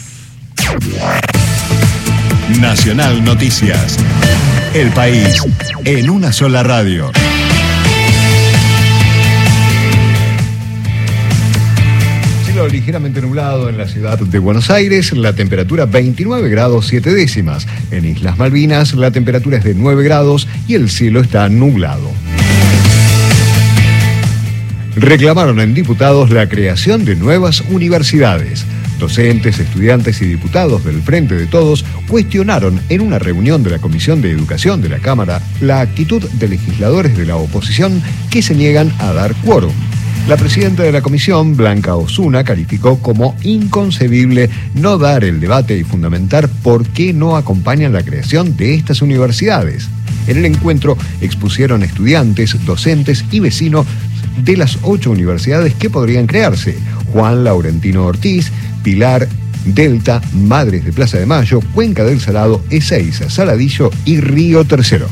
Nacional 2.61 3.25
Noticias. 3.25 3.97
El 4.73 4.91
país 4.91 5.43
en 5.85 6.11
una 6.11 6.33
sola 6.33 6.63
radio. 6.63 7.11
Cielo 12.45 12.69
ligeramente 12.69 13.21
nublado 13.21 13.69
en 13.69 13.79
la 13.79 13.87
ciudad 13.89 14.19
de 14.19 14.39
Buenos 14.39 14.71
Aires, 14.71 15.13
la 15.13 15.35
temperatura 15.35 15.87
29 15.87 16.49
grados 16.49 16.87
7 16.87 17.13
décimas. 17.15 17.67
En 17.91 18.05
Islas 18.05 18.39
Malvinas 18.39 18.95
la 18.95 19.11
temperatura 19.11 19.59
es 19.59 19.65
de 19.65 19.75
9 19.75 20.05
grados 20.05 20.47
y 20.69 20.75
el 20.75 20.89
cielo 20.89 21.21
está 21.21 21.49
nublado. 21.49 22.11
Reclamaron 24.97 25.61
en 25.61 25.75
diputados 25.75 26.31
la 26.31 26.49
creación 26.49 27.05
de 27.05 27.17
nuevas 27.17 27.61
universidades. 27.69 28.65
Docentes, 28.99 29.59
estudiantes 29.59 30.23
y 30.23 30.25
diputados 30.25 30.85
del 30.85 31.03
Frente 31.03 31.35
de 31.35 31.47
Todos 31.47 31.85
cuestionaron 32.09 32.81
en 32.89 33.03
una 33.03 33.19
reunión 33.19 33.63
de 33.63 33.69
la 33.69 33.79
Comisión 33.79 34.23
de 34.23 34.31
Educación 34.31 34.81
de 34.81 34.89
la 34.89 34.99
Cámara 34.99 35.43
la 35.61 35.83
actitud 35.83 36.23
de 36.23 36.49
legisladores 36.49 37.15
de 37.15 37.27
la 37.27 37.37
oposición 37.37 38.03
que 38.31 38.41
se 38.41 38.55
niegan 38.55 38.91
a 38.99 39.13
dar 39.13 39.35
quórum. 39.45 39.75
La 40.29 40.39
presidenta 40.39 40.83
de 40.83 40.93
la 40.93 41.03
comisión, 41.03 41.59
Blanca 41.59 41.95
Osuna, 41.95 42.43
calificó 42.43 42.99
como 42.99 43.37
inconcebible 43.43 44.49
no 44.75 44.97
dar 44.97 45.25
el 45.25 45.41
debate 45.41 45.77
y 45.77 45.85
fundamentar 45.85 46.49
por 46.49 46.87
qué 46.87 47.13
no 47.13 47.37
acompañan 47.37 47.93
la 47.93 48.03
creación 48.03 48.57
de 48.57 48.75
estas 48.75 49.03
universidades. 49.03 49.91
En 50.27 50.39
el 50.39 50.47
encuentro 50.47 50.97
expusieron 51.21 51.83
estudiantes, 51.85 52.57
docentes 52.65 53.25
y 53.31 53.41
vecinos 53.41 53.87
de 54.39 54.57
las 54.57 54.79
ocho 54.83 55.11
universidades 55.11 55.75
que 55.75 55.91
podrían 55.91 56.27
crearse. 56.27 56.77
Juan 57.13 57.45
Laurentino 57.45 58.05
Ortiz, 58.05 58.51
Pilar 58.83 59.29
Delta, 59.67 60.23
Madres 60.33 60.85
de 60.85 60.93
Plaza 60.93 61.19
de 61.19 61.27
Mayo, 61.27 61.61
Cuenca 61.75 62.05
del 62.05 62.21
Salado, 62.21 62.63
Ezeiza, 62.71 63.29
Saladillo 63.29 63.91
y 64.05 64.21
Río 64.21 64.65
Tercero. 64.65 65.09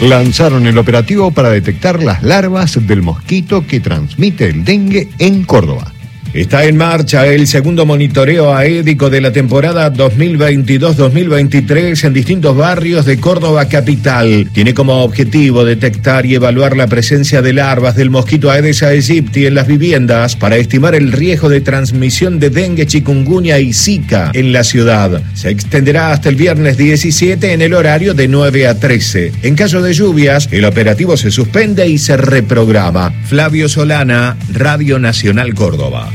Lanzaron 0.00 0.66
el 0.66 0.78
operativo 0.78 1.30
para 1.32 1.50
detectar 1.50 2.02
las 2.02 2.22
larvas 2.22 2.86
del 2.86 3.02
mosquito 3.02 3.66
que 3.66 3.80
transmite 3.80 4.48
el 4.48 4.64
dengue 4.64 5.08
en 5.18 5.44
Córdoba. 5.44 5.92
Está 6.34 6.64
en 6.64 6.76
marcha 6.76 7.26
el 7.26 7.46
segundo 7.46 7.86
monitoreo 7.86 8.54
aédico 8.54 9.08
de 9.08 9.22
la 9.22 9.32
temporada 9.32 9.90
2022-2023 9.92 12.04
en 12.04 12.12
distintos 12.12 12.54
barrios 12.54 13.06
de 13.06 13.18
Córdoba 13.18 13.66
capital. 13.66 14.50
Tiene 14.52 14.74
como 14.74 15.02
objetivo 15.02 15.64
detectar 15.64 16.26
y 16.26 16.34
evaluar 16.34 16.76
la 16.76 16.86
presencia 16.86 17.40
de 17.40 17.54
larvas 17.54 17.96
del 17.96 18.10
mosquito 18.10 18.50
Aedes 18.50 18.82
aegypti 18.82 19.46
en 19.46 19.54
las 19.54 19.66
viviendas 19.66 20.36
para 20.36 20.56
estimar 20.56 20.94
el 20.94 21.12
riesgo 21.12 21.48
de 21.48 21.62
transmisión 21.62 22.38
de 22.38 22.50
dengue, 22.50 22.86
chikungunya 22.86 23.58
y 23.58 23.72
zika 23.72 24.30
en 24.34 24.52
la 24.52 24.64
ciudad. 24.64 25.22
Se 25.32 25.48
extenderá 25.48 26.12
hasta 26.12 26.28
el 26.28 26.36
viernes 26.36 26.76
17 26.76 27.54
en 27.54 27.62
el 27.62 27.72
horario 27.72 28.12
de 28.12 28.28
9 28.28 28.66
a 28.66 28.78
13. 28.78 29.32
En 29.42 29.54
caso 29.54 29.80
de 29.80 29.94
lluvias, 29.94 30.50
el 30.52 30.66
operativo 30.66 31.16
se 31.16 31.30
suspende 31.30 31.88
y 31.88 31.96
se 31.96 32.18
reprograma. 32.18 33.14
Flavio 33.24 33.66
Solana, 33.68 34.36
Radio 34.52 34.98
Nacional 34.98 35.54
Córdoba. 35.54 36.10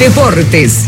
Deportes. 0.00 0.86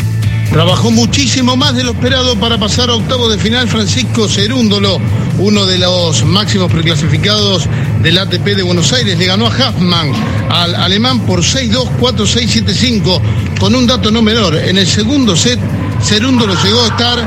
Trabajó 0.51 0.91
muchísimo 0.91 1.55
más 1.55 1.77
de 1.77 1.85
lo 1.85 1.91
esperado 1.91 2.35
para 2.41 2.57
pasar 2.57 2.89
a 2.89 2.95
octavo 2.95 3.29
de 3.29 3.37
final 3.37 3.69
Francisco 3.69 4.27
Cerúndolo, 4.27 4.99
uno 5.39 5.67
de 5.67 5.77
los 5.77 6.25
máximos 6.25 6.73
preclasificados 6.73 7.69
del 8.03 8.17
ATP 8.17 8.57
de 8.57 8.63
Buenos 8.63 8.91
Aires. 8.95 9.19
Le 9.19 9.27
ganó 9.27 9.49
a 9.49 9.51
Huffman, 9.51 10.13
al 10.49 10.75
alemán, 10.77 11.21
por 11.27 11.41
6-2, 11.41 11.91
4-6, 12.01 12.65
7-5, 12.65 13.21
con 13.61 13.75
un 13.75 13.87
dato 13.87 14.11
no 14.11 14.23
menor. 14.23 14.57
En 14.57 14.79
el 14.79 14.87
segundo 14.87 15.37
set, 15.37 15.61
Cerúndolo 16.03 16.55
llegó 16.65 16.83
a 16.83 16.87
estar 16.87 17.19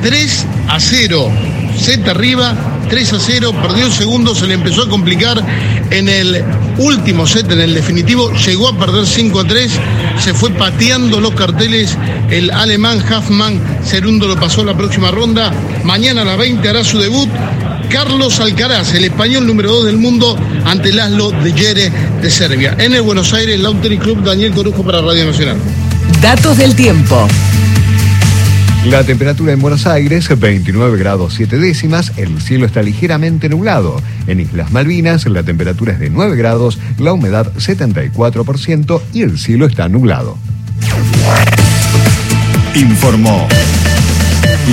3 0.00 0.46
a 0.68 0.78
0. 0.78 1.28
Set 1.76 2.06
arriba, 2.06 2.54
3 2.92 3.10
a 3.14 3.20
0, 3.20 3.54
perdió 3.62 3.86
el 3.86 3.92
segundo, 3.92 4.34
se 4.34 4.46
le 4.46 4.52
empezó 4.52 4.82
a 4.82 4.88
complicar 4.90 5.42
en 5.90 6.10
el 6.10 6.44
último 6.76 7.26
set, 7.26 7.50
en 7.50 7.62
el 7.62 7.72
definitivo, 7.72 8.30
llegó 8.34 8.68
a 8.68 8.78
perder 8.78 9.06
5 9.06 9.40
a 9.40 9.44
3, 9.46 9.72
se 10.22 10.34
fue 10.34 10.50
pateando 10.50 11.18
los 11.18 11.32
carteles 11.32 11.96
el 12.28 12.50
alemán 12.50 13.02
Huffman, 13.02 13.58
Cerundo 13.82 14.28
lo 14.28 14.38
pasó 14.38 14.62
la 14.62 14.76
próxima 14.76 15.10
ronda, 15.10 15.54
mañana 15.84 16.20
a 16.20 16.24
las 16.26 16.36
20 16.36 16.68
hará 16.68 16.84
su 16.84 16.98
debut. 16.98 17.30
Carlos 17.88 18.40
Alcaraz, 18.40 18.92
el 18.92 19.04
español 19.04 19.46
número 19.46 19.72
2 19.72 19.86
del 19.86 19.96
mundo, 19.96 20.38
ante 20.66 20.92
Laszlo 20.92 21.30
de 21.30 21.52
Jere 21.54 21.90
de 22.20 22.30
Serbia. 22.30 22.76
En 22.78 22.92
el 22.92 23.00
Buenos 23.00 23.32
Aires, 23.32 23.58
Lauteri 23.58 23.96
Club, 23.96 24.22
Daniel 24.22 24.52
Corujo 24.52 24.82
para 24.82 25.00
Radio 25.00 25.24
Nacional. 25.24 25.56
Datos 26.20 26.58
del 26.58 26.76
tiempo. 26.76 27.26
La 28.86 29.04
temperatura 29.04 29.52
en 29.52 29.60
Buenos 29.60 29.86
Aires, 29.86 30.28
29 30.36 30.98
grados 30.98 31.34
7 31.34 31.58
décimas, 31.58 32.12
el 32.16 32.40
cielo 32.40 32.66
está 32.66 32.82
ligeramente 32.82 33.48
nublado. 33.48 34.02
En 34.26 34.40
Islas 34.40 34.72
Malvinas, 34.72 35.24
la 35.26 35.44
temperatura 35.44 35.92
es 35.92 36.00
de 36.00 36.10
9 36.10 36.34
grados, 36.36 36.80
la 36.98 37.12
humedad 37.12 37.52
74% 37.54 39.00
y 39.12 39.22
el 39.22 39.38
cielo 39.38 39.66
está 39.66 39.88
nublado. 39.88 40.36
Informó 42.74 43.46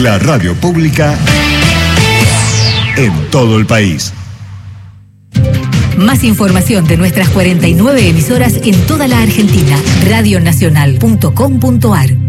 la 0.02 0.18
radio 0.18 0.56
pública 0.56 1.16
en 2.98 3.14
todo 3.30 3.60
el 3.60 3.68
país. 3.68 4.12
Más 5.98 6.24
información 6.24 6.88
de 6.88 6.98
nuestras 6.98 7.30
49 7.30 8.10
emisoras 8.10 8.54
en 8.64 8.74
toda 8.88 9.08
la 9.08 9.22
Argentina. 9.22 9.78
Radionacional.com.ar 10.08 12.29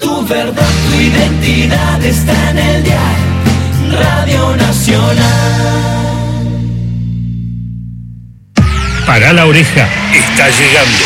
Tu 0.00 0.26
verdad, 0.26 0.68
tu 0.90 1.00
identidad 1.00 2.04
está 2.04 2.50
en 2.50 2.58
el 2.58 2.82
diario 2.82 3.30
Radio 4.00 4.56
Nacional. 4.56 5.80
Para 9.06 9.32
la 9.32 9.46
oreja, 9.46 9.88
está 10.14 10.48
llegando. 10.50 11.04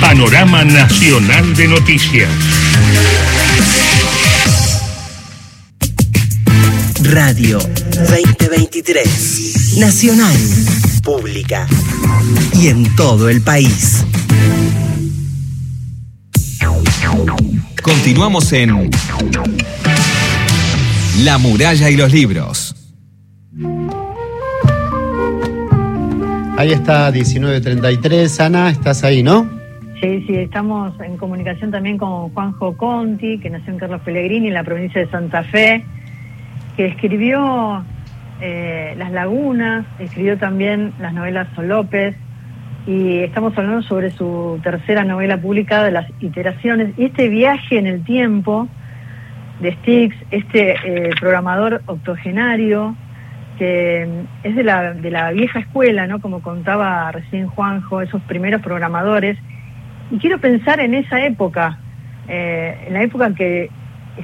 Panorama 0.00 0.64
Nacional 0.64 1.54
de 1.54 1.68
Noticias. 1.68 2.28
Radio 7.02 7.58
2023. 8.10 9.76
Nacional. 9.78 10.36
Pública. 11.02 11.66
Y 12.54 12.68
en 12.68 12.96
todo 12.96 13.28
el 13.28 13.42
país. 13.42 14.04
Continuamos 17.86 18.52
en 18.52 18.90
La 21.22 21.38
muralla 21.38 21.88
y 21.88 21.96
los 21.96 22.12
libros. 22.12 22.74
Ahí 26.58 26.72
está 26.72 27.12
1933. 27.12 28.40
Ana, 28.40 28.70
estás 28.70 29.04
ahí, 29.04 29.22
¿no? 29.22 29.48
Sí, 30.00 30.24
sí, 30.26 30.34
estamos 30.34 31.00
en 31.00 31.16
comunicación 31.16 31.70
también 31.70 31.96
con 31.96 32.30
Juanjo 32.30 32.76
Conti, 32.76 33.38
que 33.38 33.50
nació 33.50 33.74
en 33.74 33.78
Carlos 33.78 34.00
Pellegrini, 34.00 34.48
en 34.48 34.54
la 34.54 34.64
provincia 34.64 35.00
de 35.00 35.08
Santa 35.08 35.44
Fe, 35.44 35.84
que 36.76 36.86
escribió 36.86 37.84
eh, 38.40 38.96
Las 38.98 39.12
Lagunas, 39.12 39.86
escribió 40.00 40.36
también 40.38 40.92
las 40.98 41.14
novelas 41.14 41.46
Solópez, 41.54 42.16
y 42.86 43.18
estamos 43.18 43.56
hablando 43.58 43.82
sobre 43.82 44.10
su 44.10 44.60
tercera 44.62 45.04
novela 45.04 45.40
publicada, 45.40 45.90
Las 45.90 46.08
Iteraciones, 46.20 46.92
y 46.96 47.06
este 47.06 47.28
viaje 47.28 47.78
en 47.78 47.86
el 47.88 48.04
tiempo 48.04 48.68
de 49.60 49.72
Stix, 49.72 50.16
este 50.30 50.76
eh, 50.84 51.10
programador 51.18 51.82
octogenario, 51.86 52.94
que 53.58 54.08
es 54.44 54.54
de 54.54 54.62
la, 54.62 54.92
de 54.92 55.10
la 55.10 55.32
vieja 55.32 55.58
escuela, 55.58 56.06
¿no? 56.06 56.20
Como 56.20 56.42
contaba 56.42 57.10
recién 57.10 57.48
Juanjo, 57.48 58.02
esos 58.02 58.22
primeros 58.22 58.62
programadores, 58.62 59.36
y 60.10 60.18
quiero 60.18 60.38
pensar 60.38 60.78
en 60.78 60.94
esa 60.94 61.24
época, 61.24 61.78
eh, 62.28 62.84
en 62.86 62.94
la 62.94 63.02
época 63.02 63.26
en 63.26 63.34
que 63.34 63.70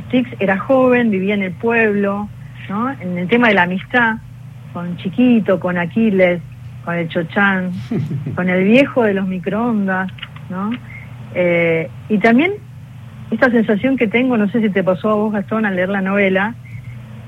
Stix 0.07 0.31
era 0.39 0.59
joven, 0.59 1.11
vivía 1.11 1.35
en 1.35 1.43
el 1.43 1.53
pueblo, 1.53 2.29
¿no? 2.69 2.91
en 2.91 3.19
el 3.19 3.27
tema 3.27 3.49
de 3.49 3.55
la 3.55 3.65
amistad, 3.65 4.17
con 4.73 4.97
Chiquito, 4.99 5.59
con 5.59 5.79
Aquiles, 5.79 6.41
con 6.85 6.95
el 6.95 7.09
Chochán, 7.09 7.71
con 8.35 8.49
el 8.49 8.65
viejo 8.65 9.05
de 9.05 9.15
los 9.15 9.27
microondas, 9.27 10.11
¿no? 10.51 10.71
Eh, 11.35 11.89
y 12.09 12.19
también 12.19 12.53
esta 13.31 13.51
sensación 13.51 13.97
que 13.97 14.07
tengo, 14.09 14.37
no 14.37 14.49
sé 14.49 14.61
si 14.61 14.69
te 14.71 14.83
pasó 14.85 15.11
a 15.11 15.15
vos, 15.15 15.33
Gastón, 15.33 15.65
al 15.65 15.77
leer 15.77 15.89
la 15.89 16.01
novela, 16.03 16.55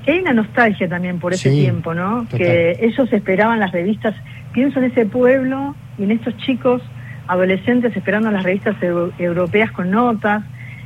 que 0.03 0.11
hay 0.11 0.19
una 0.19 0.33
nostalgia 0.33 0.87
también 0.87 1.19
por 1.19 1.33
ese 1.33 1.49
Sí, 1.49 1.61
tiempo, 1.61 1.93
¿no? 1.95 2.23
total. 2.25 2.37
Que 2.37 2.77
ellos 2.81 3.11
esperaban 3.11 3.59
las 3.59 3.71
revistas, 3.71 4.13
pienso 4.53 4.77
en 4.79 4.85
ese 4.91 5.05
pueblo 5.07 5.75
y 5.97 6.03
en 6.03 6.11
estos 6.11 6.37
chicos 6.37 6.81
adolescentes 7.27 7.95
esperando 7.97 8.29
las 8.29 8.43
revistas 8.43 8.75
eu- 8.81 9.11
europeas 9.17 9.71
con 9.71 9.89
notas, 9.89 10.43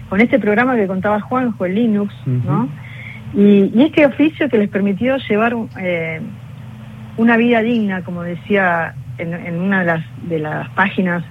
con 0.08 0.22
este 0.22 0.40
programa 0.40 0.76
que 0.78 0.88
contaba 0.88 1.20
Juanjo, 1.20 1.66
el 1.66 1.76
Linux, 1.76 2.14
¿no? 2.26 2.70
Y, 3.34 3.72
y 3.76 3.84
este 3.84 4.06
oficio 4.06 4.48
que 4.50 4.58
les 4.58 4.70
permitió 4.70 5.18
llevar 5.18 5.54
eh, 5.80 6.22
una 7.20 7.38
vida 7.38 7.62
digna, 7.62 8.02
como 8.04 8.24
decía 8.24 8.94
en, 9.18 9.34
en 9.34 9.60
una 9.60 9.80
de 9.82 9.86
las, 9.86 10.06
de 10.24 10.40
las 10.40 10.70
páginas, 10.70 11.24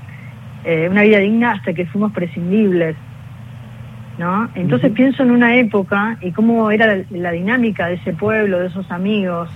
eh, 0.64 0.88
una 0.90 1.02
vida 1.02 1.18
digna 1.18 1.52
hasta 1.52 1.72
que 1.72 1.86
fuimos 1.86 2.12
prescindibles. 2.12 2.94
¿no? 4.18 4.48
Entonces 4.54 4.90
pienso 4.92 5.22
en 5.22 5.30
una 5.30 5.54
época 5.56 6.18
y 6.20 6.32
cómo 6.32 6.70
era 6.70 6.86
la, 6.86 7.04
la 7.10 7.30
dinámica 7.30 7.86
de 7.86 7.94
ese 7.94 8.12
pueblo, 8.12 8.58
de 8.58 8.66
esos 8.66 8.90
amigos, 8.90 9.48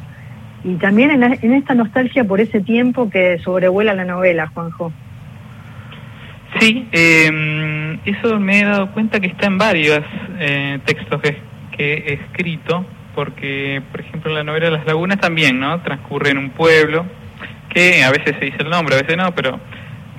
y 0.65 0.75
también 0.77 1.11
en, 1.11 1.21
la- 1.21 1.37
en 1.43 1.53
esta 1.53 1.75
nostalgia 1.75 2.23
por 2.25 2.41
ese 2.41 2.61
tiempo 2.61 3.11
que 3.11 3.39
sobrevuela 3.41 3.93
la 3.95 4.05
novela, 4.05 4.47
Juanjo. 4.55 4.93
Sí, 6.61 6.87
eh, 6.93 7.99
eso 8.05 8.39
me 8.39 8.61
he 8.61 8.65
dado 8.65 8.93
cuenta 8.93 9.19
que 9.21 9.27
está 9.27 9.47
en 9.49 9.59
varios 9.59 10.01
eh, 10.39 10.79
textos 10.85 11.21
que, 11.21 11.37
que 11.77 11.95
he 11.95 12.13
escrito, 12.15 12.85
porque, 13.15 13.83
por 13.91 14.01
ejemplo, 14.01 14.33
la 14.33 14.45
novela 14.45 14.71
Las 14.71 14.87
Lagunas 14.87 15.21
también, 15.21 15.61
¿no? 15.61 15.81
Transcurre 15.83 16.31
en 16.31 16.39
un 16.39 16.51
pueblo, 16.51 17.07
que 17.69 18.03
a 18.05 18.11
veces 18.11 18.37
se 18.39 18.47
dice 18.47 18.59
el 18.61 18.71
nombre, 18.71 18.95
a 18.95 19.03
veces 19.03 19.17
no, 19.17 19.35
pero 19.35 19.61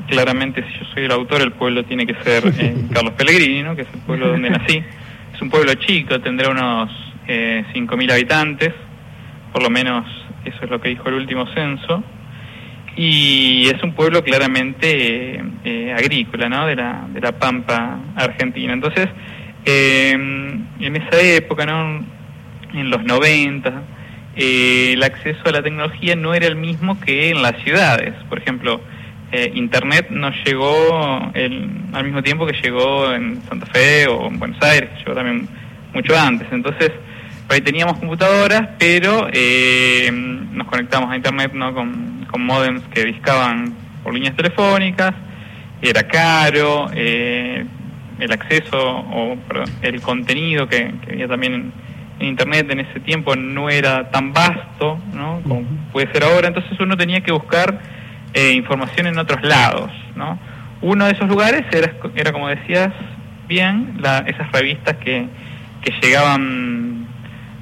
claramente 0.08 0.64
si 0.64 0.80
yo 0.80 0.86
soy 0.94 1.04
el 1.06 1.12
autor, 1.12 1.42
el 1.42 1.52
pueblo 1.52 1.84
tiene 1.84 2.06
que 2.06 2.16
ser 2.24 2.44
eh, 2.60 2.76
Carlos 2.94 3.14
Pellegrini, 3.14 3.64
¿no? 3.64 3.76
Que 3.76 3.84
es 3.84 3.88
el 3.94 4.02
pueblo 4.02 4.28
donde 4.30 4.50
nací. 4.52 4.84
Es 5.34 5.42
un 5.42 5.50
pueblo 5.50 5.74
chico, 5.76 6.20
tendrá 6.22 6.50
unos 6.50 6.90
eh, 7.28 7.66
5.000 7.74 8.12
habitantes, 8.12 8.74
por 9.52 9.64
lo 9.64 9.70
menos 9.70 10.06
eso 10.46 10.58
es 10.62 10.70
lo 10.70 10.80
que 10.82 10.90
dijo 10.90 11.08
el 11.10 11.16
último 11.16 11.48
censo 11.54 12.04
y 12.96 13.68
es 13.70 13.82
un 13.82 13.94
pueblo 13.94 14.24
claramente 14.24 15.36
eh, 15.36 15.44
eh, 15.64 15.94
agrícola, 15.94 16.50
¿no? 16.50 16.68
De 16.68 16.76
la, 16.76 17.08
de 17.10 17.22
la 17.22 17.32
pampa 17.32 18.00
argentina. 18.16 18.74
Entonces, 18.74 19.08
eh, 19.66 20.12
en 20.12 20.96
esa 20.96 21.20
época, 21.22 21.66
¿no? 21.66 22.06
En 22.74 22.90
los 22.90 23.04
90, 23.04 23.84
eh, 24.36 24.94
el 24.94 25.04
acceso 25.04 25.40
a 25.46 25.52
la 25.52 25.62
tecnología 25.62 26.16
no 26.16 26.34
era 26.34 26.48
el 26.48 26.56
mismo 26.56 27.00
que 27.00 27.30
en 27.30 27.42
las 27.42 27.56
ciudades. 27.64 28.14
Por 28.30 28.40
ejemplo, 28.40 28.82
eh, 29.32 29.52
Internet 29.56 30.08
no 30.10 30.32
llegó 30.46 31.32
el- 31.34 31.70
al 31.94 32.04
mismo 32.04 32.22
tiempo 32.24 32.46
que 32.46 32.54
llegó 32.62 33.12
en 33.14 33.42
Santa 33.48 33.66
Fe 33.68 34.08
o 34.08 34.28
en 34.28 34.40
Buenos 34.40 34.62
Aires, 34.62 34.90
llegó 35.00 35.14
también 35.14 35.48
mucho 35.94 36.18
antes. 36.18 36.48
Entonces, 36.52 36.92
ahí 37.50 37.62
teníamos 37.62 37.98
computadoras, 38.00 38.70
pero 38.80 39.28
eh, 39.32 40.10
nos 40.12 40.68
conectamos 40.68 41.12
a 41.12 41.16
Internet 41.16 41.52
¿no? 41.54 41.74
con, 41.74 42.26
con 42.30 42.44
modems 42.46 42.82
que 42.94 43.06
discaban 43.06 43.74
por 44.04 44.14
líneas 44.14 44.36
telefónicas, 44.36 45.14
era 45.82 46.04
caro, 46.08 46.90
eh, 46.96 47.66
el 48.20 48.32
acceso 48.32 48.78
o 48.80 49.36
perdón, 49.48 49.70
el 49.82 50.02
contenido 50.02 50.68
que, 50.68 50.92
que 51.06 51.12
había 51.14 51.28
también 51.28 51.54
en 51.54 51.83
Internet 52.20 52.70
en 52.72 52.80
ese 52.82 53.00
tiempo 53.00 53.36
no 53.36 53.70
era 53.70 54.10
tan 54.10 54.34
vasto 54.34 55.00
¿no? 55.14 55.42
como 55.44 55.64
puede 55.92 56.12
ser 56.12 56.24
ahora, 56.24 56.48
entonces 56.48 56.80
uno 56.80 56.96
tenía 56.96 57.22
que 57.22 57.32
buscar 57.32 57.80
eh, 58.34 58.52
información 58.54 59.08
en 59.08 59.18
otros 59.18 59.44
lados. 59.44 59.92
¿no? 60.16 60.40
Uno 60.82 61.06
de 61.06 61.12
esos 61.12 61.28
lugares 61.28 61.64
era, 61.72 61.94
era 62.16 62.32
como 62.32 62.50
decías 62.50 62.92
bien, 63.48 63.98
la, 64.00 64.20
esas 64.20 64.52
revistas 64.52 64.96
que, 64.98 65.28
que 65.82 65.94
llegaban 66.02 67.08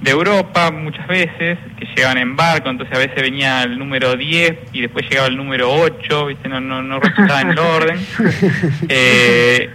de 0.01 0.11
Europa 0.11 0.71
muchas 0.71 1.07
veces, 1.07 1.59
que 1.77 1.85
llegaban 1.95 2.17
en 2.17 2.35
barco, 2.35 2.69
entonces 2.69 2.95
a 2.95 2.99
veces 2.99 3.21
venía 3.21 3.63
el 3.63 3.77
número 3.77 4.15
10 4.15 4.57
y 4.73 4.81
después 4.81 5.07
llegaba 5.07 5.27
el 5.27 5.37
número 5.37 5.71
8, 5.71 6.25
¿viste? 6.25 6.49
No, 6.49 6.59
no, 6.59 6.81
no 6.81 6.99
resultaba 6.99 7.41
en 7.41 7.49
el 7.51 7.59
orden. 7.59 7.99
Eh, 8.89 9.69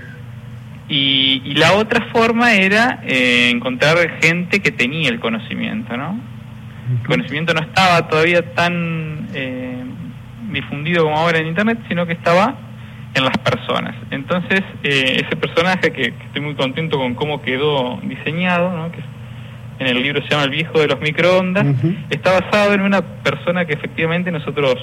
y, 0.88 1.42
y 1.44 1.54
la 1.54 1.72
otra 1.72 2.06
forma 2.12 2.54
era 2.54 3.00
eh, 3.04 3.50
encontrar 3.50 3.96
gente 4.22 4.60
que 4.60 4.70
tenía 4.70 5.08
el 5.08 5.18
conocimiento, 5.18 5.96
¿no? 5.96 6.18
El 7.00 7.06
conocimiento 7.06 7.52
no 7.52 7.60
estaba 7.60 8.06
todavía 8.08 8.54
tan 8.54 9.28
eh, 9.34 9.84
difundido 10.52 11.02
como 11.04 11.16
ahora 11.16 11.38
en 11.38 11.48
Internet, 11.48 11.78
sino 11.88 12.06
que 12.06 12.12
estaba 12.12 12.54
en 13.14 13.24
las 13.24 13.36
personas. 13.38 13.96
Entonces, 14.12 14.60
eh, 14.84 15.22
ese 15.24 15.34
personaje 15.36 15.90
que, 15.90 16.12
que 16.12 16.24
estoy 16.26 16.42
muy 16.42 16.54
contento 16.54 16.98
con 16.98 17.14
cómo 17.14 17.42
quedó 17.42 17.98
diseñado, 18.04 18.76
¿no? 18.76 18.92
que 18.92 19.00
en 19.78 19.88
el 19.88 20.02
libro 20.02 20.22
se 20.22 20.28
llama 20.28 20.44
El 20.44 20.50
viejo 20.50 20.78
de 20.78 20.86
los 20.86 21.00
microondas, 21.00 21.66
está 22.10 22.40
basado 22.40 22.74
en 22.74 22.82
una 22.82 23.02
persona 23.02 23.64
que 23.64 23.74
efectivamente 23.74 24.30
nosotros 24.30 24.76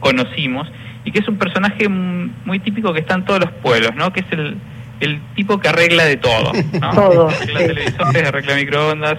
conocimos 0.00 0.70
y 1.04 1.12
que 1.12 1.20
es 1.20 1.28
un 1.28 1.36
personaje 1.36 1.88
muy 1.88 2.58
típico 2.58 2.92
que 2.92 3.00
está 3.00 3.14
en 3.14 3.24
todos 3.24 3.40
los 3.40 3.50
pueblos, 3.62 3.94
¿no? 3.94 4.12
Que 4.12 4.20
es 4.20 4.26
el, 4.32 4.56
el 5.00 5.20
tipo 5.34 5.58
que 5.58 5.68
arregla 5.68 6.04
de 6.04 6.16
todo, 6.16 6.52
¿no? 6.80 6.90
Todo, 6.94 7.28
arregla 7.28 7.60
sí. 7.60 7.66
televisores, 7.66 8.28
arregla 8.28 8.54
microondas, 8.56 9.18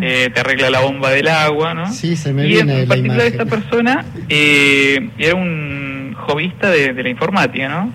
eh, 0.00 0.30
te 0.32 0.40
arregla 0.40 0.70
la 0.70 0.80
bomba 0.80 1.10
del 1.10 1.28
agua, 1.28 1.74
¿no? 1.74 1.86
Sí, 1.92 2.16
se 2.16 2.32
me 2.32 2.46
y 2.46 2.58
en 2.58 2.66
viene 2.66 2.80
la 2.82 2.86
particular 2.88 3.26
imagen. 3.26 3.32
esta 3.40 3.44
persona 3.46 4.04
eh, 4.28 5.10
era 5.18 5.34
un 5.34 6.14
jovista 6.26 6.70
de, 6.70 6.92
de 6.94 7.02
la 7.02 7.08
informática, 7.10 7.68
¿no? 7.68 7.92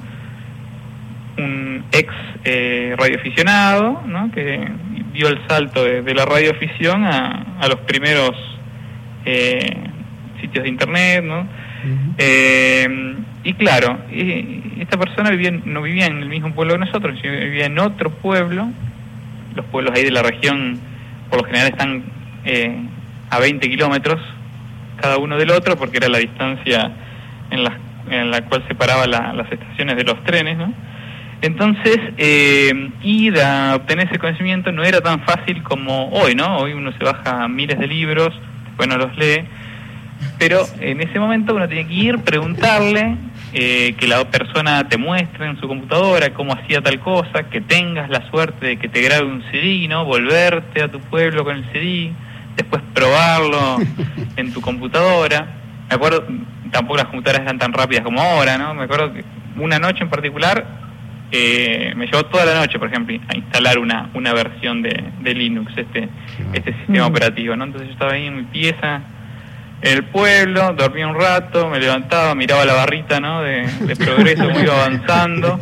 Un 1.37 1.83
ex 1.91 2.13
eh, 2.45 2.95
radioaficionado, 2.97 4.01
¿no? 4.05 4.31
Que 4.31 4.67
dio 5.13 5.27
el 5.27 5.39
salto 5.47 5.83
de, 5.83 6.01
de 6.01 6.13
la 6.13 6.25
radioafición 6.25 7.03
a, 7.05 7.57
a 7.59 7.67
los 7.67 7.79
primeros 7.81 8.31
eh, 9.25 9.59
sitios 10.41 10.63
de 10.63 10.69
internet, 10.69 11.23
¿no? 11.23 11.47
Eh, 12.17 13.15
y 13.43 13.53
claro, 13.53 13.99
esta 14.11 14.97
persona 14.97 15.29
vivía, 15.31 15.51
no 15.65 15.81
vivía 15.81 16.05
en 16.07 16.17
el 16.17 16.29
mismo 16.29 16.53
pueblo 16.53 16.73
que 16.73 16.79
nosotros, 16.79 17.17
sino 17.21 17.33
vivía 17.33 17.65
en 17.65 17.79
otro 17.79 18.09
pueblo. 18.09 18.69
Los 19.55 19.65
pueblos 19.67 19.93
ahí 19.95 20.03
de 20.03 20.11
la 20.11 20.21
región, 20.23 20.79
por 21.29 21.41
lo 21.41 21.45
general, 21.47 21.67
están 21.69 22.03
eh, 22.45 22.75
a 23.29 23.39
20 23.39 23.69
kilómetros 23.69 24.19
cada 25.01 25.17
uno 25.17 25.37
del 25.37 25.51
otro, 25.51 25.75
porque 25.77 25.97
era 25.97 26.09
la 26.09 26.17
distancia 26.17 26.91
en 27.51 27.63
la, 27.63 27.77
en 28.09 28.31
la 28.31 28.41
cual 28.45 28.63
separaba 28.67 29.05
la- 29.07 29.33
las 29.33 29.51
estaciones 29.51 29.95
de 29.95 30.03
los 30.03 30.23
trenes, 30.23 30.57
¿no? 30.57 30.73
Entonces, 31.41 31.99
eh, 32.17 32.89
ir 33.03 33.39
a 33.39 33.75
obtener 33.75 34.07
ese 34.07 34.17
conocimiento 34.17 34.71
no 34.71 34.83
era 34.83 35.01
tan 35.01 35.21
fácil 35.21 35.61
como 35.61 36.09
hoy, 36.09 36.33
¿no? 36.33 36.57
Hoy 36.57 36.73
uno 36.73 36.91
se 36.97 37.03
baja 37.03 37.47
miles 37.47 37.77
de 37.77 37.85
libros, 37.87 38.33
después 38.65 38.89
no 38.89 38.97
los 38.97 39.15
lee, 39.17 39.43
pero 40.37 40.65
en 40.79 41.01
ese 41.01 41.19
momento 41.19 41.55
uno 41.55 41.67
tiene 41.67 41.87
que 41.87 41.93
ir, 41.93 42.19
preguntarle, 42.19 43.15
eh, 43.53 43.95
que 43.97 44.07
la 44.07 44.29
persona 44.29 44.87
te 44.87 44.97
muestre 44.97 45.45
en 45.47 45.59
su 45.59 45.67
computadora 45.67 46.33
cómo 46.33 46.53
hacía 46.53 46.81
tal 46.81 46.99
cosa, 46.99 47.43
que 47.49 47.61
tengas 47.61 48.09
la 48.09 48.29
suerte 48.29 48.65
de 48.65 48.77
que 48.77 48.87
te 48.89 49.01
grabe 49.01 49.25
un 49.25 49.43
CD, 49.51 49.87
¿no? 49.87 50.05
Volverte 50.05 50.83
a 50.83 50.91
tu 50.91 50.99
pueblo 50.99 51.43
con 51.43 51.55
el 51.57 51.65
CD, 51.71 52.11
después 52.55 52.81
probarlo 52.93 53.77
en 54.35 54.53
tu 54.53 54.61
computadora. 54.61 55.47
Me 55.89 55.95
acuerdo, 55.95 56.25
tampoco 56.71 56.97
las 56.97 57.05
computadoras 57.07 57.41
eran 57.43 57.57
tan 57.57 57.73
rápidas 57.73 58.03
como 58.03 58.21
ahora, 58.21 58.57
¿no? 58.57 58.73
Me 58.73 58.83
acuerdo 58.83 59.13
que 59.13 59.23
una 59.57 59.79
noche 59.79 60.03
en 60.03 60.09
particular 60.09 60.65
eh, 61.31 61.93
me 61.95 62.05
llevó 62.05 62.23
toda 62.25 62.45
la 62.45 62.55
noche, 62.55 62.77
por 62.79 62.89
ejemplo, 62.89 63.17
a 63.27 63.35
instalar 63.35 63.79
una, 63.79 64.09
una 64.13 64.33
versión 64.33 64.81
de, 64.81 65.03
de 65.21 65.33
Linux, 65.33 65.71
este, 65.77 66.09
este 66.53 66.73
sistema 66.73 67.05
Mm. 67.07 67.11
operativo, 67.11 67.55
¿no? 67.55 67.63
Entonces 67.65 67.87
yo 67.89 67.93
estaba 67.93 68.13
ahí 68.13 68.27
en 68.27 68.35
mi 68.37 68.43
pieza, 68.43 69.01
en 69.81 69.93
el 69.97 70.05
pueblo, 70.05 70.73
dormía 70.73 71.07
un 71.07 71.15
rato, 71.15 71.69
me 71.69 71.79
levantaba, 71.79 72.33
miraba 72.33 72.65
la 72.65 72.73
barrita, 72.73 73.19
¿no? 73.19 73.41
De, 73.41 73.67
de 73.67 73.95
progreso, 73.95 74.49
iba 74.49 74.73
avanzando, 74.73 75.59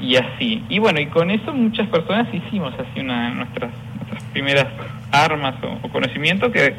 y 0.00 0.16
así. 0.16 0.64
Y 0.68 0.78
bueno, 0.78 1.00
y 1.00 1.06
con 1.06 1.30
eso 1.30 1.54
muchas 1.54 1.88
personas 1.88 2.28
hicimos 2.32 2.74
así 2.74 3.00
una 3.00 3.30
nuestras, 3.30 3.70
nuestras 3.96 4.22
primeras 4.32 4.66
armas 5.10 5.54
o, 5.62 5.86
o 5.86 5.90
conocimiento 5.90 6.52
que 6.52 6.74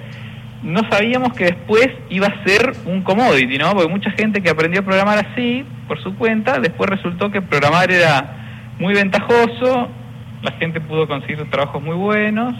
no 0.61 0.81
sabíamos 0.89 1.33
que 1.33 1.45
después 1.45 1.89
iba 2.09 2.27
a 2.27 2.43
ser 2.45 2.73
un 2.85 3.01
commodity, 3.01 3.57
¿no? 3.57 3.71
Porque 3.73 3.89
mucha 3.89 4.11
gente 4.11 4.41
que 4.41 4.49
aprendió 4.49 4.81
a 4.81 4.83
programar 4.83 5.25
así, 5.25 5.65
por 5.87 6.01
su 6.01 6.15
cuenta, 6.15 6.59
después 6.59 6.89
resultó 6.89 7.31
que 7.31 7.41
programar 7.41 7.91
era 7.91 8.73
muy 8.79 8.93
ventajoso, 8.93 9.89
la 10.41 10.51
gente 10.53 10.79
pudo 10.79 11.07
conseguir 11.07 11.49
trabajos 11.49 11.81
muy 11.81 11.95
buenos 11.95 12.55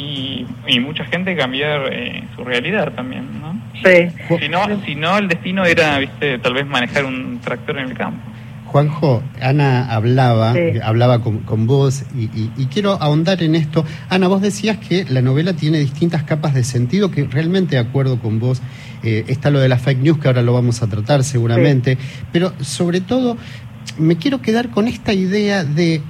y, 0.00 0.46
y 0.66 0.80
mucha 0.80 1.04
gente 1.04 1.36
cambiar 1.36 1.92
eh, 1.92 2.24
su 2.36 2.44
realidad 2.44 2.92
también, 2.94 3.24
¿no? 3.40 3.60
Sí. 3.74 4.08
Si 4.40 4.48
no, 4.48 4.64
si 4.84 4.94
no, 4.94 5.18
el 5.18 5.28
destino 5.28 5.64
era, 5.64 5.98
viste, 5.98 6.38
tal 6.38 6.54
vez 6.54 6.66
manejar 6.66 7.04
un 7.04 7.40
tractor 7.40 7.78
en 7.78 7.88
el 7.90 7.94
campo. 7.96 8.20
Juanjo, 8.66 9.22
Ana 9.42 9.90
hablaba, 9.92 10.52
Sí. 10.54 10.78
hablaba 10.82 11.20
con, 11.22 11.38
con 11.40 11.66
vos 11.66 12.04
y, 12.16 12.24
y- 12.26 12.52
y 12.56 12.66
quiero 12.66 12.92
ahondar 13.02 13.42
en 13.42 13.56
esto. 13.56 13.84
Ana, 14.08 14.28
vos 14.28 14.40
decías 14.40 14.76
que 14.78 15.04
la 15.08 15.22
novela 15.22 15.54
tiene 15.54 15.78
distintas 15.80 16.22
capas 16.22 16.54
de 16.54 16.62
sentido, 16.62 17.10
que 17.10 17.24
realmente 17.24 17.74
de 17.74 17.80
acuerdo 17.80 18.20
con 18.20 18.38
vos 18.38 18.62
eh, 19.02 19.24
está 19.26 19.50
lo 19.50 19.58
de 19.58 19.68
las 19.68 19.82
fake 19.82 19.98
news, 20.00 20.18
que 20.18 20.28
ahora 20.28 20.42
lo 20.42 20.52
vamos 20.52 20.82
a 20.82 20.86
tratar 20.86 21.24
seguramente, 21.24 21.98
pero 22.32 22.52
sobre 22.60 23.00
todo 23.00 23.36
me 23.98 24.16
quiero 24.16 24.40
quedar 24.40 24.68
con 24.70 24.86
esta 24.86 25.12
idea 25.14 25.64
de 25.64 26.00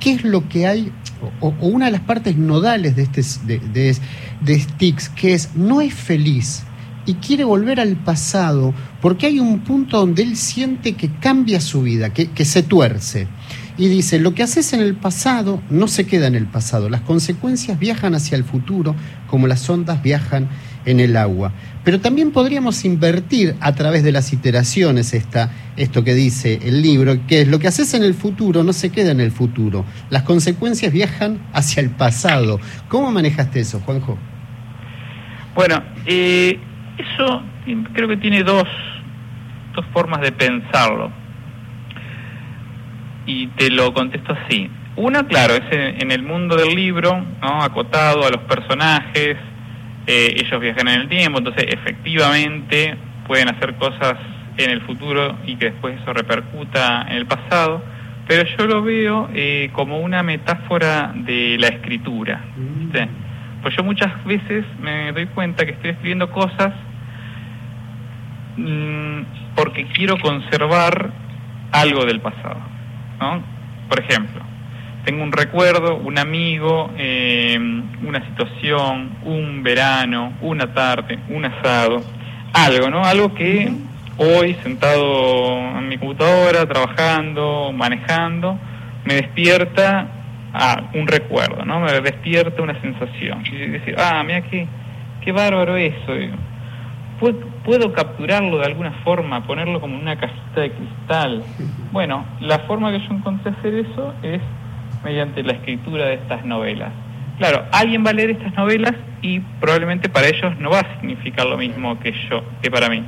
qué 0.00 0.12
es 0.12 0.24
lo 0.24 0.48
que 0.48 0.66
hay, 0.66 0.92
o, 1.40 1.54
una 1.60 1.86
de 1.86 1.92
las 1.92 2.02
partes 2.02 2.36
nodales 2.36 2.96
de, 2.96 3.02
este, 3.02 3.22
de, 3.46 3.58
de, 3.58 3.96
de 4.40 4.60
Styx, 4.60 5.08
que 5.10 5.34
es 5.34 5.54
no 5.54 5.80
es 5.80 5.94
feliz 5.94 6.62
y 7.08 7.14
quiere 7.14 7.44
volver 7.44 7.80
al 7.80 7.96
pasado 7.96 8.74
porque 9.00 9.26
hay 9.26 9.40
un 9.40 9.60
punto 9.60 9.98
donde 9.98 10.22
él 10.22 10.36
siente 10.36 10.92
que 10.92 11.10
cambia 11.10 11.60
su 11.60 11.82
vida, 11.82 12.12
que, 12.12 12.30
que 12.30 12.44
se 12.44 12.62
tuerce. 12.62 13.26
Y 13.78 13.88
dice, 13.88 14.18
lo 14.18 14.34
que 14.34 14.42
haces 14.42 14.72
en 14.72 14.80
el 14.80 14.94
pasado 14.94 15.62
no 15.70 15.88
se 15.88 16.04
queda 16.04 16.26
en 16.26 16.34
el 16.34 16.46
pasado, 16.46 16.90
las 16.90 17.00
consecuencias 17.02 17.78
viajan 17.78 18.14
hacia 18.14 18.36
el 18.36 18.44
futuro 18.44 18.94
como 19.28 19.46
las 19.46 19.68
ondas 19.70 20.02
viajan 20.02 20.48
en 20.84 21.00
el 21.00 21.16
agua. 21.16 21.52
Pero 21.84 22.00
también 22.00 22.32
podríamos 22.32 22.84
invertir 22.84 23.54
a 23.60 23.74
través 23.74 24.02
de 24.02 24.12
las 24.12 24.32
iteraciones 24.32 25.14
esta, 25.14 25.50
esto 25.76 26.04
que 26.04 26.14
dice 26.14 26.60
el 26.62 26.82
libro, 26.82 27.26
que 27.26 27.42
es 27.42 27.48
lo 27.48 27.58
que 27.58 27.68
haces 27.68 27.94
en 27.94 28.02
el 28.02 28.14
futuro 28.14 28.62
no 28.62 28.72
se 28.72 28.90
queda 28.90 29.10
en 29.10 29.20
el 29.20 29.32
futuro, 29.32 29.84
las 30.10 30.22
consecuencias 30.22 30.92
viajan 30.92 31.38
hacia 31.52 31.82
el 31.82 31.90
pasado. 31.90 32.60
¿Cómo 32.88 33.10
manejaste 33.10 33.60
eso, 33.60 33.80
Juanjo? 33.80 34.18
Bueno, 35.54 35.82
eh, 36.06 36.58
eso 36.98 37.42
creo 37.92 38.08
que 38.08 38.16
tiene 38.16 38.42
dos, 38.42 38.64
dos 39.74 39.84
formas 39.92 40.20
de 40.20 40.32
pensarlo. 40.32 41.10
Y 43.26 43.46
te 43.48 43.70
lo 43.70 43.92
contesto 43.92 44.32
así. 44.32 44.70
Una, 44.96 45.26
claro, 45.26 45.54
es 45.54 45.64
en, 45.70 46.02
en 46.02 46.10
el 46.12 46.22
mundo 46.22 46.56
del 46.56 46.74
libro, 46.74 47.24
¿no? 47.40 47.62
acotado 47.62 48.26
a 48.26 48.30
los 48.30 48.42
personajes, 48.42 49.36
eh, 50.10 50.36
ellos 50.40 50.58
viajan 50.58 50.88
en 50.88 51.02
el 51.02 51.08
tiempo, 51.10 51.36
entonces 51.36 51.66
efectivamente 51.68 52.96
pueden 53.26 53.50
hacer 53.50 53.74
cosas 53.74 54.14
en 54.56 54.70
el 54.70 54.80
futuro 54.80 55.36
y 55.44 55.56
que 55.56 55.66
después 55.66 56.00
eso 56.00 56.14
repercuta 56.14 57.02
en 57.10 57.18
el 57.18 57.26
pasado, 57.26 57.84
pero 58.26 58.48
yo 58.56 58.66
lo 58.66 58.82
veo 58.82 59.28
eh, 59.34 59.68
como 59.74 60.00
una 60.00 60.22
metáfora 60.22 61.12
de 61.14 61.58
la 61.60 61.68
escritura. 61.68 62.40
¿viste? 62.56 63.06
Pues 63.60 63.76
yo 63.76 63.84
muchas 63.84 64.24
veces 64.24 64.64
me 64.80 65.12
doy 65.12 65.26
cuenta 65.26 65.66
que 65.66 65.72
estoy 65.72 65.90
escribiendo 65.90 66.30
cosas 66.30 66.72
mm, 68.56 69.20
porque 69.54 69.84
quiero 69.92 70.18
conservar 70.18 71.10
algo 71.70 72.06
del 72.06 72.20
pasado. 72.20 72.60
¿no? 73.20 73.42
Por 73.90 74.00
ejemplo, 74.00 74.40
tengo 75.08 75.22
un 75.22 75.32
recuerdo, 75.32 75.96
un 75.96 76.18
amigo, 76.18 76.90
eh, 76.98 77.58
una 77.58 78.26
situación, 78.26 79.16
un 79.24 79.62
verano, 79.62 80.34
una 80.42 80.74
tarde, 80.74 81.18
un 81.30 81.46
asado, 81.46 82.02
algo, 82.52 82.90
¿no? 82.90 83.02
Algo 83.02 83.32
que 83.32 83.72
hoy 84.18 84.54
sentado 84.62 85.78
en 85.78 85.88
mi 85.88 85.96
computadora, 85.96 86.66
trabajando, 86.66 87.72
manejando, 87.72 88.58
me 89.06 89.14
despierta 89.14 90.08
ah, 90.52 90.90
un 90.92 91.06
recuerdo, 91.06 91.64
¿no? 91.64 91.80
Me 91.80 91.90
despierta 92.02 92.60
una 92.60 92.78
sensación. 92.82 93.46
Y 93.46 93.56
decir, 93.66 93.94
ah, 93.96 94.22
mira 94.26 94.42
qué, 94.42 94.68
qué 95.24 95.32
bárbaro 95.32 95.78
eso. 95.78 96.12
¿Puedo, 97.18 97.38
puedo 97.64 97.94
capturarlo 97.94 98.58
de 98.58 98.66
alguna 98.66 98.92
forma, 99.04 99.46
ponerlo 99.46 99.80
como 99.80 99.94
en 99.94 100.02
una 100.02 100.16
cajita 100.16 100.60
de 100.60 100.70
cristal. 100.70 101.42
Bueno, 101.92 102.26
la 102.40 102.58
forma 102.58 102.92
que 102.92 103.00
yo 103.00 103.14
encontré 103.14 103.52
hacer 103.52 103.74
eso 103.74 104.12
es 104.22 104.42
mediante 105.04 105.42
la 105.42 105.52
escritura 105.52 106.06
de 106.06 106.14
estas 106.14 106.44
novelas. 106.44 106.92
Claro, 107.38 107.64
alguien 107.72 108.04
va 108.04 108.10
a 108.10 108.14
leer 108.14 108.30
estas 108.30 108.54
novelas 108.54 108.94
y 109.22 109.40
probablemente 109.60 110.08
para 110.08 110.26
ellos 110.26 110.58
no 110.58 110.70
va 110.70 110.80
a 110.80 111.00
significar 111.00 111.46
lo 111.46 111.56
mismo 111.56 111.98
que 112.00 112.12
yo, 112.28 112.42
que 112.62 112.70
para 112.70 112.88
mí. 112.88 113.04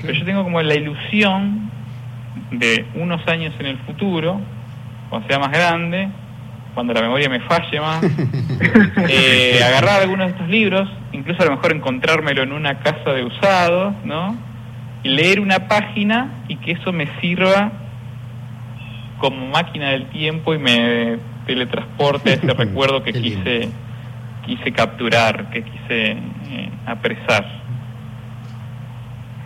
Pero 0.00 0.12
yo 0.14 0.24
tengo 0.24 0.42
como 0.42 0.60
la 0.62 0.74
ilusión 0.74 1.70
de 2.50 2.86
unos 2.94 3.26
años 3.28 3.52
en 3.58 3.66
el 3.66 3.78
futuro, 3.78 4.40
cuando 5.10 5.28
sea 5.28 5.38
más 5.38 5.50
grande, 5.50 6.08
cuando 6.74 6.92
la 6.92 7.02
memoria 7.02 7.28
me 7.28 7.40
falle 7.40 7.80
más, 7.80 8.02
eh, 9.08 9.60
agarrar 9.62 10.00
algunos 10.00 10.26
de 10.26 10.32
estos 10.32 10.48
libros, 10.48 10.88
incluso 11.12 11.42
a 11.42 11.46
lo 11.46 11.52
mejor 11.52 11.72
encontrármelo 11.74 12.42
en 12.42 12.52
una 12.52 12.80
casa 12.80 13.12
de 13.12 13.24
usados, 13.24 13.94
¿no? 14.04 14.36
Y 15.02 15.10
leer 15.10 15.40
una 15.40 15.68
página 15.68 16.44
y 16.48 16.56
que 16.56 16.72
eso 16.72 16.90
me 16.90 17.06
sirva 17.20 17.70
como 19.18 19.46
máquina 19.48 19.90
del 19.90 20.06
tiempo 20.06 20.54
y 20.54 20.58
me 20.58 21.18
teletransporte 21.46 22.34
ese 22.34 22.46
recuerdo 22.54 23.02
que 23.02 23.12
quise 23.12 23.68
quise 24.46 24.72
capturar, 24.72 25.50
que 25.50 25.62
quise 25.62 26.10
eh, 26.12 26.70
apresar. 26.86 27.62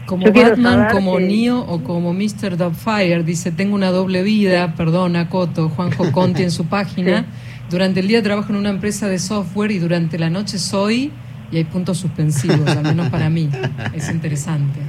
Como 0.06 0.26
Yo 0.26 0.32
Batman, 0.32 0.88
como 0.90 1.18
que- 1.18 1.26
Neo 1.26 1.60
o 1.60 1.82
como 1.84 2.12
Mr. 2.12 2.56
Doubtfire, 2.56 3.22
dice, 3.22 3.52
tengo 3.52 3.74
una 3.74 3.90
doble 3.90 4.22
vida, 4.22 4.74
perdona 4.74 5.28
Coto, 5.28 5.68
Juanjo 5.68 6.10
Conti 6.12 6.42
en 6.42 6.50
su 6.50 6.66
página. 6.68 7.26
Durante 7.70 8.00
el 8.00 8.08
día 8.08 8.22
trabajo 8.22 8.50
en 8.52 8.58
una 8.58 8.70
empresa 8.70 9.06
de 9.08 9.18
software 9.18 9.70
y 9.70 9.78
durante 9.78 10.18
la 10.18 10.30
noche 10.30 10.58
soy, 10.58 11.12
y 11.52 11.58
hay 11.58 11.64
puntos 11.64 11.98
suspensivos, 11.98 12.66
al 12.68 12.82
menos 12.82 13.08
para 13.10 13.28
mí. 13.28 13.50
Es 13.94 14.10
interesante. 14.10 14.80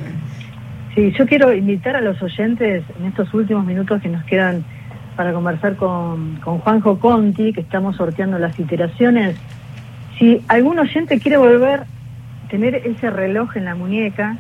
Sí, 0.96 1.14
yo 1.18 1.26
quiero 1.28 1.54
invitar 1.54 1.96
a 1.98 2.02
los 2.02 2.22
oyentes 2.22 2.84
en 2.98 3.06
estos 3.06 3.34
últimos 3.34 3.66
minutos 3.66 4.02
que 4.02 4.10
nos 4.10 4.24
quedan 4.24 4.64
para 5.20 5.34
conversar 5.34 5.76
con, 5.76 6.38
con 6.38 6.60
Juanjo 6.60 6.98
Conti, 6.98 7.52
que 7.52 7.60
estamos 7.60 7.98
sorteando 7.98 8.40
las 8.40 8.58
iteraciones. 8.58 9.36
Si 10.18 10.42
algún 10.48 10.80
oyente 10.80 11.20
quiere 11.20 11.36
volver, 11.36 11.82
tener 12.50 12.74
ese 12.76 13.10
reloj 13.10 13.58
en 13.58 13.66
la 13.66 13.76
muñeca 13.76 14.38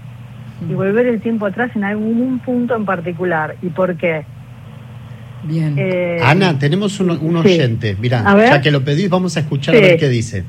y 0.69 0.73
volver 0.73 1.07
el 1.07 1.19
tiempo 1.19 1.47
atrás 1.47 1.71
en 1.75 1.83
algún 1.83 2.39
punto 2.39 2.77
en 2.77 2.85
particular. 2.85 3.57
¿Y 3.61 3.67
por 3.71 3.97
qué? 3.97 4.23
Bien. 5.43 5.75
Eh, 5.77 6.21
Ana, 6.23 6.57
tenemos 6.57 6.97
un, 7.01 7.09
un 7.09 7.43
sí. 7.43 7.49
oyente. 7.49 7.97
Mira, 7.99 8.21
A 8.21 8.33
ver. 8.33 8.47
ya 8.49 8.61
que 8.61 8.71
lo 8.71 8.81
pedís, 8.81 9.09
vamos 9.09 9.35
a 9.35 9.41
escuchar 9.41 9.75
Sí. 9.75 9.81
a 9.83 9.83
ver 9.85 9.99
qué 9.99 10.07
dice. 10.07 10.45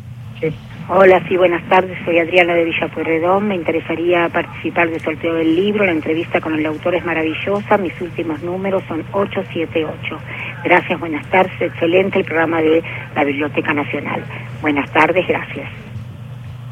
Hola, 0.93 1.23
sí, 1.29 1.37
buenas 1.37 1.63
tardes. 1.69 1.97
Soy 2.05 2.19
Adriana 2.19 2.53
de 2.53 2.65
Villa 2.65 2.89
Pueyrredón. 2.89 3.47
Me 3.47 3.55
interesaría 3.55 4.29
participar 4.29 4.91
del 4.91 5.01
sorteo 5.01 5.35
del 5.35 5.55
libro. 5.55 5.85
La 5.85 5.93
entrevista 5.93 6.41
con 6.41 6.59
el 6.59 6.67
autor 6.67 6.97
es 6.97 7.05
maravillosa. 7.05 7.79
Mis 7.79 7.99
últimos 8.01 8.43
números 8.43 8.83
son 8.89 9.05
878. 9.13 10.19
Gracias, 10.65 10.99
buenas 10.99 11.25
tardes. 11.31 11.53
Excelente 11.61 12.19
el 12.19 12.25
programa 12.25 12.61
de 12.61 12.83
la 13.15 13.23
Biblioteca 13.23 13.73
Nacional. 13.73 14.25
Buenas 14.63 14.91
tardes, 14.91 15.29
gracias. 15.29 15.90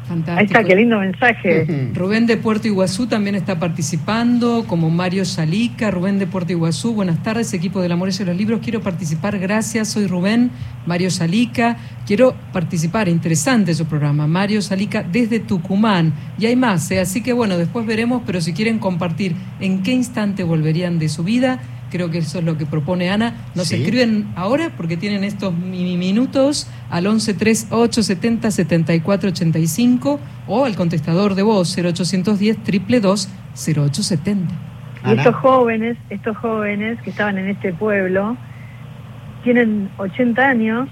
Fantástico. 0.09 0.39
Ahí 0.39 0.45
está, 0.47 0.63
qué 0.63 0.75
lindo 0.75 0.97
mensaje. 0.99 1.91
Rubén 1.93 2.25
de 2.25 2.35
Puerto 2.35 2.67
Iguazú 2.67 3.05
también 3.05 3.35
está 3.35 3.59
participando, 3.59 4.65
como 4.65 4.89
Mario 4.89 5.23
Salica. 5.23 5.91
Rubén 5.91 6.17
de 6.17 6.25
Puerto 6.25 6.51
Iguazú, 6.51 6.95
buenas 6.95 7.21
tardes, 7.21 7.53
equipo 7.53 7.79
del 7.79 7.91
Amores 7.91 8.17
de 8.17 8.25
los 8.25 8.35
Libros. 8.35 8.59
Quiero 8.63 8.81
participar, 8.81 9.37
gracias. 9.37 9.89
Soy 9.89 10.07
Rubén, 10.07 10.49
Mario 10.87 11.11
Salica. 11.11 11.77
Quiero 12.07 12.33
participar, 12.51 13.07
interesante 13.07 13.75
su 13.75 13.85
programa. 13.85 14.25
Mario 14.25 14.63
Salica 14.63 15.03
desde 15.03 15.39
Tucumán. 15.39 16.11
Y 16.39 16.47
hay 16.47 16.55
más, 16.55 16.89
¿eh? 16.89 16.99
así 16.99 17.21
que 17.21 17.31
bueno, 17.31 17.59
después 17.59 17.85
veremos, 17.85 18.23
pero 18.25 18.41
si 18.41 18.53
quieren 18.53 18.79
compartir 18.79 19.35
en 19.59 19.83
qué 19.83 19.91
instante 19.91 20.41
volverían 20.43 20.97
de 20.97 21.07
su 21.07 21.23
vida, 21.23 21.59
creo 21.89 22.09
que 22.11 22.19
eso 22.19 22.39
es 22.39 22.45
lo 22.45 22.57
que 22.57 22.65
propone 22.65 23.09
Ana. 23.09 23.33
Nos 23.55 23.67
Sí. 23.67 23.75
escriben 23.75 24.27
ahora 24.35 24.71
porque 24.77 24.97
tienen 24.97 25.23
estos 25.23 25.53
mi- 25.53 25.97
minutos 25.97 26.67
al 26.89 27.07
113870 27.07 28.51
7485 28.51 30.19
o 30.47 30.65
al 30.65 30.75
contestador 30.75 31.35
de 31.35 31.43
voz 31.43 31.69
0810 31.75 32.57
222 32.57 33.29
0870. 33.55 34.53
Y 35.05 35.11
estos 35.17 35.35
jóvenes, 35.35 35.97
estos 36.09 36.35
jóvenes 36.37 36.99
que 37.01 37.09
estaban 37.11 37.37
en 37.37 37.47
este 37.49 37.71
pueblo, 37.73 38.35
tienen 39.43 39.89
80 39.97 40.47
años 40.49 40.89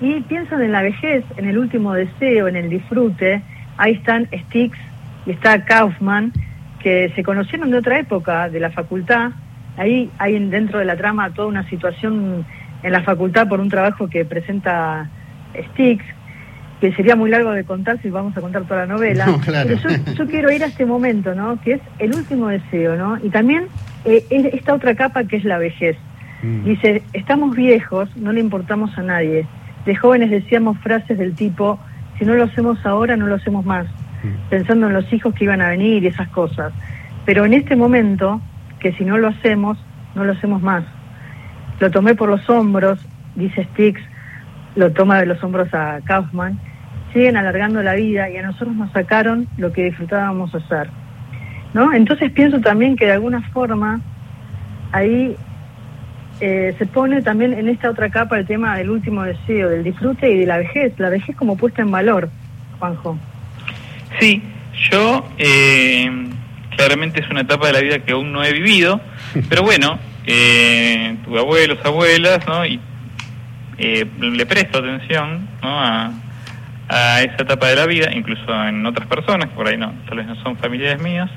y 0.00 0.20
piensan 0.22 0.62
en 0.62 0.72
la 0.72 0.82
vejez, 0.82 1.24
en 1.36 1.46
el 1.46 1.56
último 1.58 1.94
deseo, 1.94 2.48
en 2.48 2.56
el 2.56 2.68
disfrute. 2.68 3.42
Ahí 3.76 3.92
están 3.92 4.28
Stix 4.46 4.76
y 5.26 5.30
está 5.30 5.64
Kaufman, 5.64 6.32
que 6.82 7.12
se 7.14 7.22
conocieron 7.22 7.70
de 7.70 7.78
otra 7.78 7.98
época, 8.00 8.48
de 8.48 8.60
la 8.60 8.70
facultad. 8.70 9.30
Ahí 9.76 10.10
hay 10.18 10.36
en- 10.36 10.50
dentro 10.50 10.78
de 10.78 10.84
la 10.84 10.96
trama 10.96 11.30
toda 11.30 11.48
una 11.48 11.68
situación 11.68 12.44
en 12.82 12.92
la 12.92 13.02
facultad 13.02 13.48
por 13.48 13.60
un 13.60 13.68
trabajo 13.68 14.08
que 14.08 14.24
presenta 14.24 15.08
Stix, 15.72 16.04
que 16.80 16.92
sería 16.92 17.16
muy 17.16 17.30
largo 17.30 17.52
de 17.52 17.64
contar 17.64 18.00
si 18.02 18.10
vamos 18.10 18.36
a 18.36 18.40
contar 18.40 18.64
toda 18.64 18.80
la 18.80 18.86
novela. 18.94 19.26
No, 19.30 19.40
claro. 19.40 19.68
Pero 19.82 19.96
yo, 19.96 20.12
yo 20.14 20.26
quiero 20.26 20.50
ir 20.52 20.62
a 20.62 20.66
este 20.66 20.84
momento, 20.86 21.34
¿no? 21.34 21.60
Que 21.62 21.72
es 21.74 21.80
el 21.98 22.14
último 22.14 22.48
deseo, 22.48 22.96
¿no? 22.96 23.18
Y 23.22 23.30
también 23.30 23.64
eh, 24.04 24.24
es 24.30 24.54
esta 24.54 24.74
otra 24.74 24.94
capa 24.94 25.24
que 25.24 25.36
es 25.36 25.44
la 25.44 25.58
vejez. 25.58 25.96
Dice, 26.64 27.02
estamos 27.12 27.56
viejos, 27.56 28.14
no 28.16 28.30
le 28.30 28.40
importamos 28.40 28.96
a 28.98 29.02
nadie. 29.02 29.46
De 29.84 29.96
jóvenes 29.96 30.30
decíamos 30.30 30.78
frases 30.78 31.18
del 31.18 31.34
tipo, 31.34 31.80
si 32.18 32.24
no 32.24 32.34
lo 32.34 32.44
hacemos 32.44 32.84
ahora, 32.86 33.16
no 33.16 33.26
lo 33.26 33.34
hacemos 33.36 33.64
más. 33.64 33.86
Pensando 34.50 34.86
en 34.86 34.92
los 34.92 35.10
hijos 35.12 35.34
que 35.34 35.44
iban 35.44 35.60
a 35.62 35.70
venir 35.70 36.04
y 36.04 36.08
esas 36.08 36.28
cosas. 36.28 36.72
Pero 37.24 37.46
en 37.46 37.54
este 37.54 37.74
momento, 37.74 38.40
que 38.86 38.96
si 38.96 39.04
no 39.04 39.18
lo 39.18 39.26
hacemos, 39.26 39.76
no 40.14 40.22
lo 40.22 40.32
hacemos 40.32 40.62
más. 40.62 40.84
Lo 41.80 41.90
tomé 41.90 42.14
por 42.14 42.28
los 42.28 42.48
hombros, 42.48 43.04
dice 43.34 43.64
Stix, 43.72 44.00
lo 44.76 44.92
toma 44.92 45.18
de 45.18 45.26
los 45.26 45.42
hombros 45.42 45.74
a 45.74 45.98
Kaufman. 46.04 46.56
Siguen 47.12 47.36
alargando 47.36 47.82
la 47.82 47.94
vida 47.94 48.30
y 48.30 48.36
a 48.36 48.42
nosotros 48.42 48.76
nos 48.76 48.92
sacaron 48.92 49.48
lo 49.56 49.72
que 49.72 49.86
disfrutábamos 49.86 50.54
hacer. 50.54 50.88
¿no? 51.74 51.92
Entonces 51.92 52.30
pienso 52.30 52.60
también 52.60 52.94
que 52.94 53.06
de 53.06 53.12
alguna 53.12 53.42
forma 53.50 54.00
ahí 54.92 55.34
eh, 56.40 56.72
se 56.78 56.86
pone 56.86 57.20
también 57.22 57.52
en 57.52 57.68
esta 57.68 57.90
otra 57.90 58.08
capa 58.08 58.38
el 58.38 58.46
tema 58.46 58.76
del 58.76 58.90
último 58.90 59.24
deseo, 59.24 59.68
del 59.68 59.82
disfrute 59.82 60.30
y 60.30 60.38
de 60.38 60.46
la 60.46 60.58
vejez, 60.58 60.96
la 60.98 61.08
vejez 61.08 61.34
como 61.34 61.56
puesta 61.56 61.82
en 61.82 61.90
valor, 61.90 62.28
Juanjo. 62.78 63.18
Sí, 64.20 64.40
yo 64.92 65.26
eh, 65.38 66.08
claramente 66.76 67.20
es 67.20 67.30
una 67.30 67.40
etapa 67.42 67.66
de 67.68 67.72
la 67.72 67.80
vida 67.80 67.98
que 68.00 68.12
aún 68.12 68.32
no 68.32 68.44
he 68.44 68.52
vivido, 68.52 69.00
pero 69.48 69.62
bueno, 69.62 69.98
eh, 70.26 71.16
tuve 71.24 71.38
abuelos, 71.40 71.78
abuelas, 71.84 72.46
¿no? 72.46 72.64
Y 72.66 72.80
eh, 73.78 74.06
le 74.20 74.46
presto 74.46 74.78
atención 74.78 75.48
¿no? 75.62 75.80
a, 75.80 76.10
a 76.88 77.22
esa 77.22 77.42
etapa 77.42 77.68
de 77.68 77.76
la 77.76 77.86
vida, 77.86 78.10
incluso 78.14 78.50
en 78.66 78.84
otras 78.86 79.06
personas, 79.08 79.48
que 79.50 79.54
por 79.54 79.68
ahí 79.68 79.76
no, 79.76 79.92
tal 80.08 80.18
vez 80.18 80.26
no 80.26 80.36
son 80.42 80.56
familiares 80.56 81.00
míos, 81.02 81.30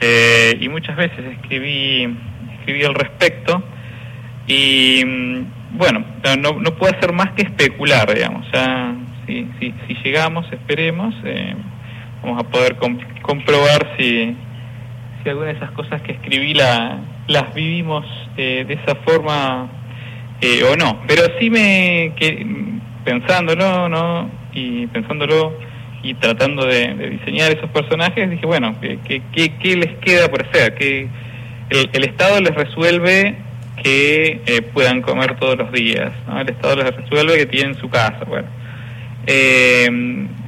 eh, 0.00 0.58
y 0.60 0.68
muchas 0.68 0.96
veces 0.96 1.18
escribí, 1.24 2.14
escribí 2.58 2.84
al 2.84 2.94
respecto, 2.94 3.62
y 4.46 5.02
mm, 5.04 5.78
bueno, 5.78 6.04
no, 6.38 6.54
puedo 6.76 6.94
hacer 6.94 7.12
más 7.12 7.32
que 7.32 7.42
especular, 7.42 8.12
digamos, 8.14 8.46
ya 8.52 8.94
si, 9.26 9.48
si, 9.58 9.74
si 9.88 9.94
llegamos, 10.04 10.46
esperemos, 10.52 11.14
eh, 11.24 11.54
vamos 12.22 12.44
a 12.44 12.48
poder 12.48 12.76
com- 12.76 12.98
comprobar 13.22 13.94
si, 13.98 14.36
si 15.26 15.30
alguna 15.30 15.48
de 15.48 15.54
esas 15.54 15.72
cosas 15.72 16.00
que 16.02 16.12
escribí 16.12 16.54
la, 16.54 17.00
las 17.26 17.52
vivimos 17.52 18.06
eh, 18.36 18.64
de 18.66 18.74
esa 18.74 18.94
forma 19.04 19.68
eh, 20.40 20.62
o 20.62 20.76
no. 20.76 21.02
Pero 21.08 21.22
sí 21.40 21.50
me, 21.50 22.12
que, 22.14 22.46
pensándolo, 23.04 23.88
¿no? 23.88 24.30
Y 24.52 24.86
pensándolo 24.86 25.52
y 26.04 26.14
tratando 26.14 26.64
de, 26.64 26.94
diseñar 27.10 27.50
esos 27.50 27.68
personajes, 27.70 28.30
dije, 28.30 28.46
bueno, 28.46 28.76
¿qué, 28.80 29.00
qué, 29.04 29.20
qué- 29.32 29.56
qué 29.58 29.76
les 29.76 29.96
queda 29.96 30.28
por 30.30 30.46
hacer? 30.46 30.76
Que 30.76 31.08
el, 31.70 31.90
el 31.92 32.04
Estado 32.04 32.40
les 32.40 32.54
resuelve 32.54 33.34
que 33.82 34.40
eh, 34.46 34.62
puedan 34.62 35.02
comer 35.02 35.36
todos 35.40 35.58
los 35.58 35.72
días, 35.72 36.12
¿no? 36.28 36.40
El 36.40 36.48
Estado 36.50 36.76
les 36.76 36.94
resuelve 36.94 37.36
que 37.38 37.46
tienen 37.46 37.74
su 37.74 37.88
casa, 37.90 38.20
bueno. 38.28 38.46
Eh, 39.26 39.88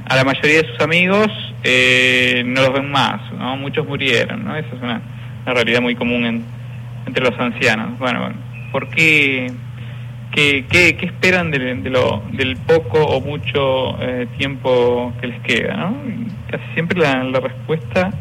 a 0.07 0.15
la 0.15 0.23
mayoría 0.23 0.61
de 0.61 0.67
sus 0.69 0.79
amigos 0.79 1.27
eh, 1.63 2.43
no 2.45 2.61
los 2.61 2.73
ven 2.73 2.89
más, 2.91 3.19
¿no? 3.33 3.57
Muchos 3.57 3.85
murieron, 3.87 4.45
¿no? 4.45 4.55
Esa 4.55 4.75
es 4.75 4.81
una, 4.81 5.01
una 5.45 5.53
realidad 5.53 5.81
muy 5.81 5.95
común 5.95 6.25
en- 6.25 6.43
entre 7.05 7.23
los 7.23 7.37
ancianos. 7.39 7.97
Bueno, 7.99 8.31
¿por 8.71 8.89
qué, 8.89 9.51
qué, 10.31 10.65
qué- 10.69 10.97
esperan 11.05 11.51
de, 11.51 11.59
de 11.75 11.89
lo, 11.89 12.23
del 12.31 12.55
poco 12.57 12.99
o 13.03 13.19
mucho 13.21 13.97
eh, 14.01 14.27
tiempo 14.37 15.13
que 15.19 15.27
les 15.27 15.39
queda, 15.41 15.75
¿no? 15.75 15.97
Casi 16.49 16.63
siempre 16.73 16.99
la, 16.99 17.23
la 17.23 17.39
respuesta 17.39 18.11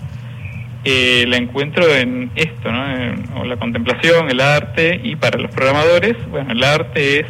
eh, 0.85 1.25
la 1.29 1.37
encuentro 1.37 1.85
en 1.95 2.31
esto, 2.35 2.71
¿no? 2.73 2.91
En- 2.97 3.29
la 3.49 3.57
contemplación, 3.57 4.29
el 4.31 4.41
arte, 4.41 5.01
y 5.03 5.17
para 5.17 5.39
los 5.39 5.51
programadores, 5.53 6.17
bueno, 6.31 6.53
el 6.53 6.63
arte 6.65 7.21
es 7.21 7.27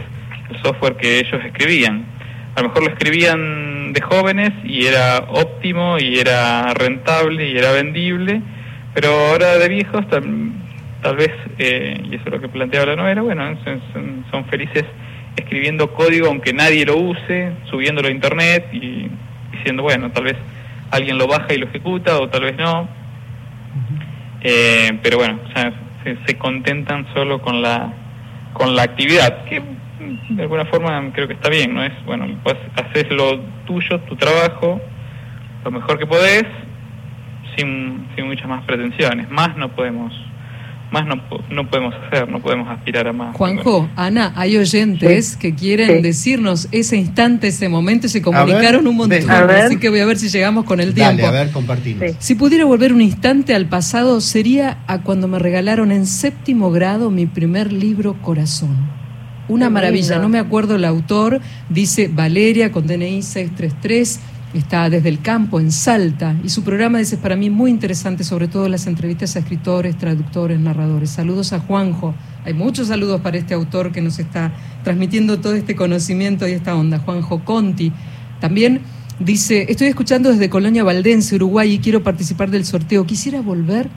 el 0.51 0.57
software 0.63 0.97
que 0.97 1.21
ellos 1.21 1.41
escribían. 1.45 2.05
A 2.57 2.63
lo 2.63 2.69
mejor 2.69 2.85
lo 2.85 2.91
escribían 2.91 3.78
de 3.93 4.01
jóvenes 4.01 4.53
y 4.65 4.87
era 4.87 5.19
óptimo 5.29 5.99
y 5.99 6.19
era 6.19 6.73
rentable 6.75 7.49
y 7.49 7.57
era 7.57 7.73
vendible, 7.73 8.43
pero 8.95 9.09
ahora 9.11 9.57
de 9.59 9.69
viejos 9.69 10.09
tal, 10.09 10.53
tal 11.03 11.17
vez, 11.17 11.31
eh, 11.59 12.01
y 12.11 12.15
eso 12.15 12.25
es 12.27 12.33
lo 12.33 12.41
que 12.41 12.49
planteaba 12.49 12.87
la 12.87 12.97
novela, 12.97 13.23
bueno, 13.23 13.57
son, 13.63 14.45
felices 14.47 14.85
escribiendo 15.37 15.93
código 15.93 16.29
aunque 16.29 16.53
nadie 16.53 16.85
lo 16.85 16.97
use, 16.97 17.53
subiéndolo 17.71 18.09
a 18.09 18.11
internet 18.11 18.67
y 18.73 19.09
diciendo, 19.53 19.83
bueno, 19.83 20.11
tal 20.11 20.25
vez 20.25 20.37
alguien 20.91 21.19
lo 21.19 21.27
baja 21.27 21.53
y 21.55 21.59
lo 21.59 21.67
ejecuta 21.67 22.19
o 22.19 22.29
tal 22.29 22.43
vez 22.43 22.57
no. 22.57 22.89
Eh, 24.41 24.99
pero 25.03 25.19
bueno, 25.19 25.39
o 25.49 25.53
sea, 25.53 25.73
se, 26.05 26.17
se 26.27 26.39
contentan 26.39 27.07
solo 27.13 27.41
con 27.41 27.61
la 27.61 27.93
con 28.59 28.75
la 28.75 28.83
actividad, 28.83 29.45
que 29.45 29.63
de 30.31 30.43
alguna 30.43 30.65
forma 30.67 31.11
creo 31.13 31.29
que 31.29 31.35
está 31.35 31.49
bien, 31.49 31.75
¿no? 31.75 31.85
Es, 31.85 31.93
bueno, 32.05 32.27
pues 32.43 32.57
haces 32.77 33.11
lo 33.11 33.41
tuyo, 33.67 34.01
tu 34.01 34.17
trabajo, 34.17 34.81
lo 35.65 35.71
mejor 35.71 35.99
que 35.99 36.07
podés, 36.07 36.45
sin, 37.57 38.07
sin 38.15 38.27
muchas 38.27 38.49
más 38.49 38.65
pretensiones. 38.65 39.31
Más 39.31 39.57
no 39.57 39.69
podemos 39.75 40.13
más 40.91 41.07
no, 41.07 41.17
no 41.51 41.69
podemos 41.69 41.95
hacer, 41.95 42.29
no 42.31 42.41
podemos 42.41 42.69
aspirar 42.69 43.09
a 43.09 43.13
más. 43.13 43.37
Juanjo, 43.37 43.89
Ana, 43.97 44.33
hay 44.37 44.57
oyentes 44.57 45.37
que 45.37 45.55
quieren 45.55 46.03
decirnos 46.03 46.69
ese 46.73 46.97
instante, 46.97 47.49
ese 47.49 47.69
momento 47.69 48.07
y 48.07 48.11
se 48.11 48.23
comunicaron 48.23 48.87
un 48.87 48.97
montón. 48.97 49.31
Así 49.31 49.79
que 49.79 49.91
voy 49.91 50.01
a 50.01 50.07
ver 50.07 50.19
si 50.19 50.29
llegamos 50.29 50.65
con 50.65 50.81
el 50.81 50.95
Dale, 50.95 51.17
tiempo. 51.17 51.29
a 51.29 51.31
ver, 51.33 51.53
compartimos. 51.53 52.15
Si 52.19 52.35
pudiera 52.35 52.65
volver 52.65 52.93
un 52.93 53.03
instante 53.03 53.55
al 53.55 53.67
pasado, 53.67 54.21
sería 54.21 54.79
a 54.87 55.03
cuando 55.03 55.29
me 55.29 55.39
regalaron 55.39 55.93
en 55.93 56.07
séptimo 56.07 56.71
grado 56.71 57.11
mi 57.11 57.27
primer 57.27 57.73
libro 57.73 58.15
Corazón. 58.23 58.98
Una 59.49 59.71
maravilla, 59.71 60.19
no 60.19 60.29
me 60.29 60.39
acuerdo 60.39 60.75
el 60.75 60.85
autor, 60.85 61.41
dice 61.71 62.11
Valeria 62.13 62.71
con 62.71 62.87
DNI 62.87 63.23
633, 63.23 64.21
está 64.53 64.91
desde 64.91 65.09
el 65.09 65.23
campo 65.23 65.59
en 65.59 65.73
Salta 65.73 66.37
y 66.45 66.51
su 66.51 66.63
programa 66.63 66.99
dice 66.99 67.15
es 67.15 67.21
para 67.21 67.35
mí 67.35 67.49
muy 67.49 67.71
interesante, 67.71 68.25
sobre 68.25 68.49
todo 68.49 68.69
las 68.69 68.87
entrevistas 68.87 69.37
a 69.37 69.39
escritores, 69.39 69.97
traductores, 69.97 70.61
narradores. 70.61 71.09
Saludos 71.09 71.55
a 71.55 71.61
Juanjo. 71.61 72.15
Hay 72.45 72.53
muchos 72.53 72.89
saludos 72.89 73.23
para 73.23 73.39
este 73.39 73.55
autor 73.55 73.91
que 73.91 74.03
nos 74.03 74.19
está 74.19 74.53
transmitiendo 74.85 75.41
todo 75.41 75.55
este 75.55 75.75
conocimiento 75.75 76.47
y 76.47 76.53
esta 76.53 76.77
onda, 76.77 76.99
Juanjo 76.99 77.43
Conti. 77.43 77.91
También 78.41 78.83
dice, 79.19 79.65
estoy 79.71 79.87
escuchando 79.87 80.31
desde 80.31 80.51
Colonia 80.51 80.85
Valdense, 80.85 81.37
Uruguay, 81.37 81.73
y 81.73 81.79
quiero 81.79 82.03
participar 82.03 82.51
del 82.51 82.67
sorteo. 82.67 83.07
Quisiera 83.07 83.41
volver 83.41 83.89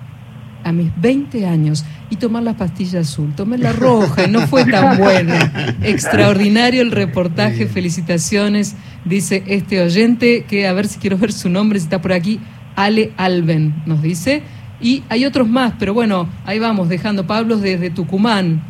a 0.64 0.72
mis 0.72 0.90
20 1.02 1.46
años 1.46 1.86
y 2.10 2.18
tomar 2.18 2.44
la 2.44 2.56
pastilla 2.56 3.02
azul. 3.02 3.34
Tomé 3.36 3.58
la 3.58 3.72
roja 3.72 4.26
y 4.26 4.32
no 4.32 4.48
fue 4.48 4.66
tan 4.66 4.98
bueno. 5.00 5.34
Extraordinario 5.82 6.82
el 6.82 6.92
reportaje, 6.92 7.68
felicitaciones, 7.68 8.76
dice 9.06 9.44
este 9.48 9.82
oyente, 9.82 10.46
que 10.48 10.68
a 10.68 10.74
ver 10.74 10.88
si 10.88 11.00
quiero 11.00 11.18
ver 11.18 11.32
su 11.32 11.50
nombre, 11.50 11.80
si 11.80 11.86
está 11.86 12.02
por 12.02 12.14
aquí, 12.14 12.40
Ale 12.76 13.12
Alben, 13.18 13.82
nos 13.86 14.02
dice. 14.02 14.44
Y 14.82 15.04
hay 15.10 15.26
otros 15.26 15.48
más, 15.48 15.74
pero 15.78 15.94
bueno, 15.94 16.28
ahí 16.46 16.60
vamos, 16.60 16.90
dejando 16.90 17.28
Pablo 17.28 17.58
desde 17.58 17.90
Tucumán. 17.90 18.64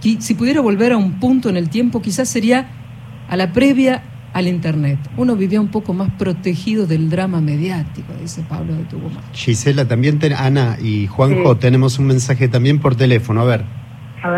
Si 0.00 0.34
pudiera 0.34 0.62
volver 0.62 0.92
a 0.92 0.96
un 0.96 1.20
punto 1.20 1.50
en 1.50 1.56
el 1.56 1.68
tiempo, 1.68 2.00
quizás 2.00 2.28
sería 2.28 2.68
a 3.28 3.36
la 3.36 3.52
previa 3.52 4.02
al 4.32 4.46
Internet. 4.46 4.98
Uno 5.16 5.36
vivía 5.36 5.60
un 5.60 5.68
poco 5.68 5.92
más 5.92 6.10
protegido 6.18 6.86
del 6.86 7.10
drama 7.10 7.40
mediático, 7.40 8.12
dice 8.20 8.42
Pablo 8.48 8.74
de 8.74 8.84
Tucumán. 8.84 9.22
Gisela, 9.32 9.86
también, 9.86 10.18
ten- 10.18 10.32
Ana 10.34 10.76
y 10.80 11.06
Juanjo, 11.06 11.54
Sí. 11.54 11.60
tenemos 11.60 11.98
un 11.98 12.06
mensaje 12.06 12.48
también 12.48 12.78
por 12.78 12.94
teléfono. 12.94 13.40
A 13.42 13.44
ver. 13.44 13.64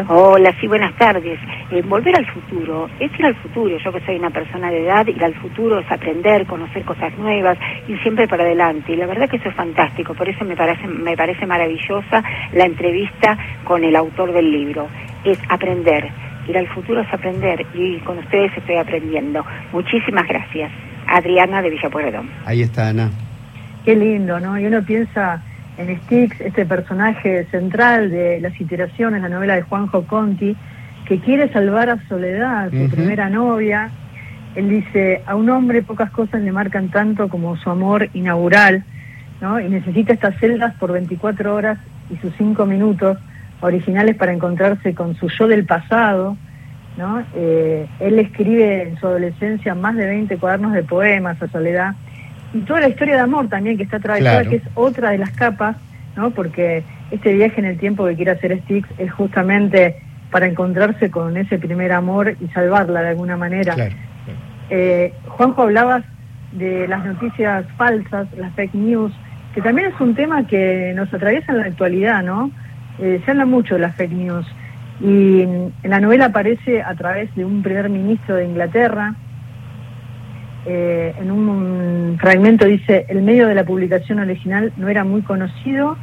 Hola, 0.08 0.54
sí, 0.60 0.68
buenas 0.68 0.96
tardes. 0.96 1.40
Eh, 1.72 1.82
volver 1.82 2.14
al 2.16 2.24
futuro 2.32 2.88
es 3.00 3.10
ir 3.18 3.26
al 3.26 3.34
futuro. 3.34 3.76
Yo 3.84 3.92
que 3.92 4.00
soy 4.06 4.14
una 4.16 4.30
persona 4.30 4.70
de 4.70 4.84
edad, 4.84 5.04
ir 5.08 5.24
al 5.24 5.34
futuro 5.34 5.80
es 5.80 5.90
aprender, 5.90 6.46
conocer 6.46 6.84
cosas 6.84 7.12
nuevas, 7.18 7.58
ir 7.88 8.00
siempre 8.02 8.28
para 8.28 8.44
adelante. 8.44 8.92
Y 8.92 8.96
la 8.96 9.06
verdad 9.06 9.28
que 9.28 9.38
eso 9.38 9.48
es 9.48 9.56
fantástico. 9.56 10.14
Por 10.14 10.28
eso 10.28 10.44
me 10.44 10.54
parece, 10.54 10.86
me 10.86 11.16
parece 11.16 11.46
maravillosa 11.46 12.22
la 12.52 12.64
entrevista 12.64 13.36
con 13.64 13.82
el 13.82 13.96
autor 13.96 14.32
del 14.32 14.52
libro. 14.52 14.86
Es 15.24 15.38
aprender. 15.48 16.08
Ir 16.48 16.58
al 16.58 16.66
futuro 16.68 17.00
es 17.00 17.12
aprender 17.12 17.64
y 17.74 17.98
con 18.00 18.18
ustedes 18.18 18.50
estoy 18.56 18.76
aprendiendo. 18.76 19.44
Muchísimas 19.72 20.26
gracias. 20.26 20.70
Adriana 21.06 21.62
de 21.62 21.70
Villapuerredón. 21.70 22.30
Ahí 22.44 22.62
está 22.62 22.88
Ana. 22.88 23.10
Qué 23.84 23.96
lindo, 23.96 24.40
¿no? 24.40 24.58
Y 24.58 24.66
uno 24.66 24.82
piensa 24.82 25.42
en 25.76 25.96
Styx, 26.02 26.40
este 26.40 26.66
personaje 26.66 27.46
central 27.50 28.10
de 28.10 28.40
las 28.40 28.60
iteraciones, 28.60 29.22
la 29.22 29.28
novela 29.28 29.56
de 29.56 29.62
Juanjo 29.62 30.04
Conti, 30.06 30.56
que 31.06 31.18
quiere 31.18 31.52
salvar 31.52 31.90
a 31.90 32.08
Soledad, 32.08 32.70
su 32.70 32.90
primera 32.90 33.28
novia. 33.28 33.90
Él 34.54 34.68
dice, 34.68 35.22
a 35.26 35.34
un 35.34 35.48
hombre 35.50 35.82
pocas 35.82 36.10
cosas 36.10 36.42
le 36.42 36.52
marcan 36.52 36.90
tanto 36.90 37.28
como 37.28 37.56
su 37.56 37.70
amor 37.70 38.08
inaugural, 38.14 38.84
¿no? 39.40 39.60
Y 39.60 39.68
necesita 39.68 40.12
estas 40.12 40.38
celdas 40.38 40.74
por 40.74 40.92
24 40.92 41.54
horas 41.54 41.78
y 42.10 42.16
sus 42.16 42.32
5 42.36 42.66
minutos 42.66 43.18
originales 43.62 44.16
para 44.16 44.32
encontrarse 44.32 44.94
con 44.94 45.14
su 45.16 45.28
yo 45.28 45.48
del 45.48 45.64
pasado, 45.64 46.36
¿no? 46.96 47.24
Eh, 47.34 47.86
él 48.00 48.18
escribe 48.18 48.82
en 48.82 48.98
su 48.98 49.06
adolescencia 49.06 49.74
más 49.74 49.96
de 49.96 50.06
20 50.06 50.36
cuadernos 50.36 50.72
de 50.74 50.82
poemas 50.82 51.40
a 51.40 51.48
Soledad 51.48 51.94
y 52.52 52.58
toda 52.60 52.80
la 52.80 52.88
historia 52.88 53.14
de 53.14 53.20
amor 53.20 53.48
también 53.48 53.76
que 53.78 53.84
está 53.84 53.96
atravesada, 53.96 54.42
Claro. 54.42 54.50
que 54.50 54.56
es 54.56 54.62
otra 54.74 55.10
de 55.10 55.18
las 55.18 55.30
capas, 55.30 55.76
¿no? 56.16 56.30
Porque 56.32 56.82
este 57.10 57.32
viaje 57.32 57.60
en 57.60 57.66
el 57.66 57.78
tiempo 57.78 58.04
que 58.06 58.14
quiere 58.16 58.32
hacer 58.32 58.60
Styx 58.64 58.88
es 58.98 59.10
justamente 59.12 59.96
para 60.30 60.46
encontrarse 60.46 61.10
con 61.10 61.36
ese 61.36 61.58
primer 61.58 61.92
amor 61.92 62.36
y 62.40 62.48
salvarla 62.48 63.02
de 63.02 63.08
alguna 63.10 63.36
manera. 63.36 63.74
Eh, 64.70 65.12
Juanjo, 65.28 65.62
hablabas 65.62 66.04
de 66.52 66.88
las 66.88 67.04
noticias 67.04 67.64
falsas, 67.76 68.26
las 68.36 68.52
fake 68.54 68.74
news, 68.74 69.12
que 69.54 69.60
también 69.62 69.88
es 69.92 70.00
un 70.00 70.14
tema 70.14 70.46
que 70.46 70.92
nos 70.94 71.12
atraviesa 71.12 71.52
en 71.52 71.58
la 71.58 71.64
actualidad, 71.66 72.22
¿no? 72.22 72.50
Eh, 72.98 73.20
se 73.24 73.30
habla 73.30 73.46
mucho 73.46 73.74
de 73.74 73.80
las 73.80 73.96
fake 73.96 74.12
news 74.12 74.46
y 75.00 75.44
la 75.82 76.00
novela 76.00 76.26
aparece 76.26 76.82
a 76.82 76.94
través 76.94 77.34
de 77.34 77.44
un 77.44 77.62
primer 77.62 77.88
ministro 77.88 78.36
de 78.36 78.44
Inglaterra. 78.44 79.14
Eh, 80.64 81.14
en 81.18 81.30
un 81.30 82.16
fragmento 82.20 82.66
dice, 82.66 83.06
el 83.08 83.22
medio 83.22 83.48
de 83.48 83.54
la 83.54 83.64
publicación 83.64 84.20
original 84.20 84.72
no 84.76 84.88
era 84.88 85.02
muy 85.02 85.22
conocido 85.22 85.96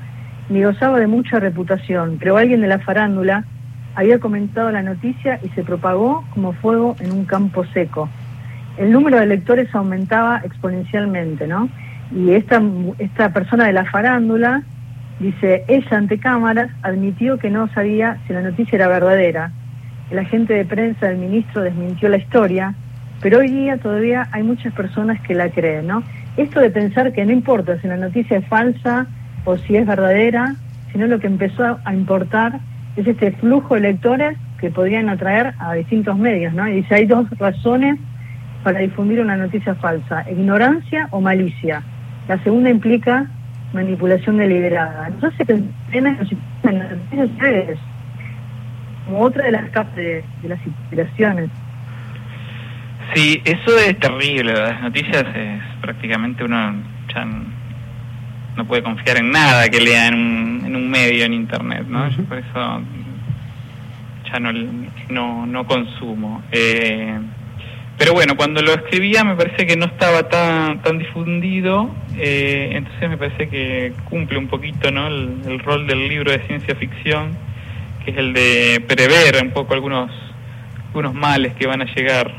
ni 0.50 0.64
gozaba 0.64 1.00
de 1.00 1.08
mucha 1.08 1.40
reputación, 1.40 2.18
pero 2.20 2.36
alguien 2.36 2.62
de 2.62 2.68
la 2.68 2.80
farándula 2.80 3.46
había 3.96 4.20
comentado 4.20 4.72
la 4.72 4.82
noticia 4.82 5.40
y 5.44 5.50
se 5.50 5.64
propagó 5.64 6.26
como 6.34 6.54
fuego 6.54 6.96
en 7.00 7.12
un 7.12 7.26
campo 7.26 7.64
seco. 7.66 8.10
El 8.78 8.92
número 8.92 9.20
de 9.20 9.28
lectores 9.28 9.74
aumentaba 9.76 10.42
exponencialmente, 10.44 11.48
¿no? 11.48 11.70
Y 12.16 12.32
esta, 12.32 12.62
esta 12.98 13.32
persona 13.32 13.66
de 13.66 13.74
la 13.74 13.86
farándula 13.86 14.64
dice, 15.20 15.64
ella 15.68 15.98
ante 15.98 16.18
cámaras 16.18 16.72
admitió 16.82 17.38
que 17.38 17.50
no 17.50 17.68
sabía 17.74 18.18
si 18.26 18.34
la 18.34 18.42
noticia 18.42 18.76
era 18.76 18.88
verdadera. 18.88 19.52
El 20.10 20.20
agente 20.20 20.54
de 20.54 20.66
prensa 20.66 21.08
del 21.08 21.18
ministro 21.18 21.62
desmintió 21.62 22.10
la 22.10 22.18
historia, 22.18 22.74
pero 23.22 23.40
hoy 23.40 23.50
día 23.50 23.78
todavía 23.78 24.28
hay 24.32 24.44
muchas 24.44 24.74
personas 24.74 25.20
que 25.22 25.36
la 25.36 25.50
creen, 25.50 25.88
¿no? 25.88 26.04
Esto 26.38 26.60
de 26.62 26.70
pensar 26.70 27.12
que 27.12 27.26
no 27.26 27.32
importa 27.32 27.80
si 27.82 27.88
la 27.88 27.98
noticia 27.98 28.38
es 28.38 28.48
falsa 28.48 29.08
o 29.46 29.58
si 29.58 29.76
es 29.76 29.86
verdadera, 29.86 30.56
sino 30.92 31.06
lo 31.08 31.20
que 31.20 31.28
empezó 31.28 31.80
a 31.84 31.94
importar 31.94 32.60
es 32.96 33.06
este 33.06 33.32
flujo 33.34 33.76
de 33.76 33.82
lectores 33.82 34.38
que 34.60 34.70
podrían 34.70 35.10
atraer 35.10 35.54
a 35.60 35.74
distintos 35.74 36.18
medios, 36.18 36.54
¿no? 36.54 36.68
Y 36.68 36.76
dice, 36.76 36.96
hay 36.96 37.06
dos 37.06 37.30
razones 37.38 38.00
para 38.64 38.80
difundir 38.80 39.20
una 39.22 39.38
noticia 39.38 39.76
falsa, 39.76 40.26
ignorancia 40.30 41.08
o 41.12 41.22
malicia. 41.22 41.84
La 42.28 42.42
segunda 42.44 42.70
implica 42.70 43.28
manipulación 43.74 44.38
deliberada. 44.38 45.08
Entonces, 45.08 45.48
en 45.50 46.04
las 46.04 47.38
redes, 47.38 47.80
como 49.06 49.22
otra 49.22 49.46
de 49.46 49.52
las 49.52 49.70
capas 49.70 49.96
de, 49.96 50.24
de 50.42 50.50
las 50.50 50.66
inspiraciones. 50.66 51.50
Sí, 53.14 53.42
eso 53.44 53.78
es 53.78 54.00
terrible. 54.00 54.54
Las 54.54 54.82
noticias 54.82 55.26
es 55.36 55.62
prácticamente 55.82 56.44
uno 56.44 56.76
ya 57.14 57.26
no 58.56 58.66
puede 58.66 58.84
confiar 58.84 59.18
en 59.18 59.32
nada 59.32 59.68
que 59.70 59.80
lea 59.80 60.08
en 60.08 60.16
un, 60.16 60.64
en 60.66 60.76
un 60.76 60.90
medio 60.90 61.26
en 61.26 61.34
internet, 61.34 61.86
¿no? 61.88 62.08
Yo 62.10 62.24
por 62.24 62.38
eso 62.38 62.82
ya 64.32 64.40
no, 64.40 64.52
no, 65.10 65.46
no 65.46 65.66
consumo. 65.66 66.44
Eh, 66.52 67.18
pero 68.00 68.14
bueno, 68.14 68.38
cuando 68.38 68.62
lo 68.62 68.74
escribía 68.74 69.26
me 69.26 69.36
parece 69.36 69.68
que 69.68 69.76
no 69.76 69.86
estaba 69.86 70.30
tan 70.30 70.82
tan 70.82 70.98
difundido, 70.98 71.94
eh, 72.18 72.70
entonces 72.72 73.10
me 73.10 73.18
parece 73.18 73.50
que 73.50 73.92
cumple 74.10 74.38
un 74.38 74.48
poquito, 74.48 74.90
¿no? 74.90 75.08
El, 75.08 75.60
rol 75.60 75.86
del 75.86 76.08
libro 76.08 76.32
de 76.32 76.40
ciencia 76.48 76.76
ficción, 76.76 77.38
que 78.06 78.12
es 78.12 78.18
el 78.18 78.32
de 78.32 78.82
prever 78.88 79.44
un 79.44 79.52
poco 79.52 79.74
algunos 79.74 80.10
algunos 80.88 81.14
males 81.14 81.54
que 81.56 81.68
van 81.68 81.82
a 81.82 81.94
llegar. 81.94 82.34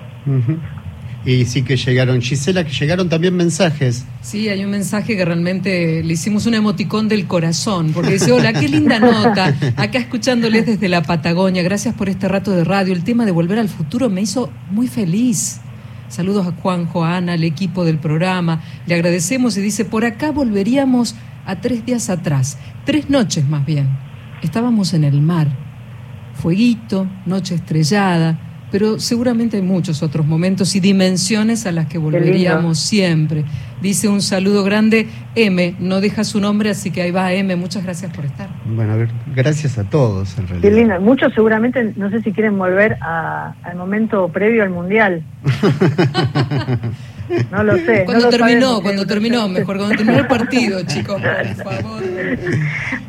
Y 1.24 1.44
sí 1.44 1.62
que 1.62 1.76
llegaron, 1.76 2.22
Gisela, 2.22 2.64
que 2.64 2.72
llegaron 2.72 3.10
también 3.10 3.36
mensajes. 3.36 4.06
Sí, 4.22 4.48
hay 4.48 4.64
un 4.64 4.70
mensaje 4.70 5.16
que 5.16 5.24
realmente 5.24 6.02
le 6.02 6.14
hicimos 6.14 6.46
un 6.46 6.54
emoticón 6.54 7.08
del 7.08 7.26
corazón, 7.26 7.92
porque 7.92 8.12
dice, 8.12 8.32
hola, 8.32 8.54
qué 8.54 8.68
linda 8.68 8.98
nota, 8.98 9.54
acá 9.76 9.98
escuchándoles 9.98 10.64
desde 10.64 10.88
la 10.88 11.02
Patagonia, 11.02 11.62
gracias 11.62 11.94
por 11.94 12.08
este 12.08 12.26
rato 12.26 12.52
de 12.52 12.64
radio, 12.64 12.94
el 12.94 13.04
tema 13.04 13.26
de 13.26 13.32
Volver 13.32 13.58
al 13.58 13.68
Futuro 13.68 14.08
me 14.08 14.22
hizo 14.22 14.50
muy 14.70 14.88
feliz. 14.88 15.60
Saludos 16.08 16.46
a 16.46 16.52
Juanjo, 16.52 17.04
a 17.04 17.18
Ana, 17.18 17.34
al 17.34 17.44
equipo 17.44 17.84
del 17.84 17.98
programa, 17.98 18.62
le 18.86 18.94
agradecemos 18.94 19.56
y 19.58 19.60
dice, 19.60 19.84
por 19.84 20.06
acá 20.06 20.30
volveríamos 20.30 21.14
a 21.44 21.60
tres 21.60 21.84
días 21.84 22.08
atrás, 22.08 22.58
tres 22.86 23.10
noches 23.10 23.46
más 23.46 23.66
bien. 23.66 23.88
Estábamos 24.42 24.94
en 24.94 25.04
el 25.04 25.20
mar, 25.20 25.48
fueguito, 26.34 27.06
noche 27.26 27.56
estrellada, 27.56 28.49
pero 28.70 28.98
seguramente 28.98 29.56
hay 29.56 29.62
muchos 29.62 30.02
otros 30.02 30.26
momentos 30.26 30.74
y 30.76 30.80
dimensiones 30.80 31.66
a 31.66 31.72
las 31.72 31.86
que 31.86 31.98
volveríamos 31.98 32.78
siempre. 32.78 33.44
Dice 33.82 34.08
un 34.08 34.20
saludo 34.20 34.62
grande, 34.62 35.08
M, 35.34 35.74
no 35.80 36.00
deja 36.00 36.22
su 36.24 36.38
nombre, 36.40 36.70
así 36.70 36.90
que 36.90 37.02
ahí 37.02 37.10
va 37.10 37.32
M, 37.32 37.56
muchas 37.56 37.82
gracias 37.82 38.12
por 38.14 38.24
estar. 38.26 38.48
Bueno, 38.66 38.92
a 38.92 38.96
ver, 38.96 39.08
gracias 39.34 39.78
a 39.78 39.84
todos 39.84 40.36
en 40.38 40.46
realidad. 40.48 40.68
Qué 40.68 40.74
lindo. 40.76 41.00
Muchos 41.00 41.32
seguramente, 41.34 41.94
no 41.96 42.10
sé 42.10 42.20
si 42.22 42.32
quieren 42.32 42.58
volver 42.58 42.96
a- 43.00 43.54
al 43.62 43.76
momento 43.76 44.28
previo 44.28 44.62
al 44.62 44.70
Mundial. 44.70 45.22
No 47.52 47.62
lo 47.62 47.76
sé. 47.76 48.02
Cuando 48.06 48.24
no 48.24 48.30
terminó, 48.30 48.60
sabemos. 48.60 48.80
cuando 48.82 49.06
terminó, 49.06 49.48
mejor, 49.48 49.76
cuando 49.76 49.94
terminó 49.96 50.18
el 50.18 50.26
partido, 50.26 50.82
chicos, 50.84 51.22
por 51.22 51.64
favor. 51.64 52.02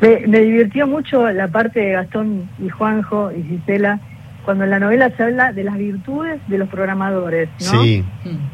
Me, 0.00 0.26
me 0.28 0.38
divirtió 0.40 0.86
mucho 0.86 1.28
la 1.32 1.48
parte 1.48 1.80
de 1.80 1.92
Gastón 1.94 2.48
y 2.64 2.68
Juanjo 2.68 3.32
y 3.32 3.42
Gisela 3.42 3.98
cuando 4.44 4.64
en 4.64 4.70
la 4.70 4.78
novela 4.78 5.10
se 5.16 5.22
habla 5.22 5.52
de 5.52 5.64
las 5.64 5.76
virtudes 5.76 6.40
de 6.48 6.58
los 6.58 6.68
programadores, 6.68 7.48
¿no? 7.60 7.82
Sí. 7.82 8.04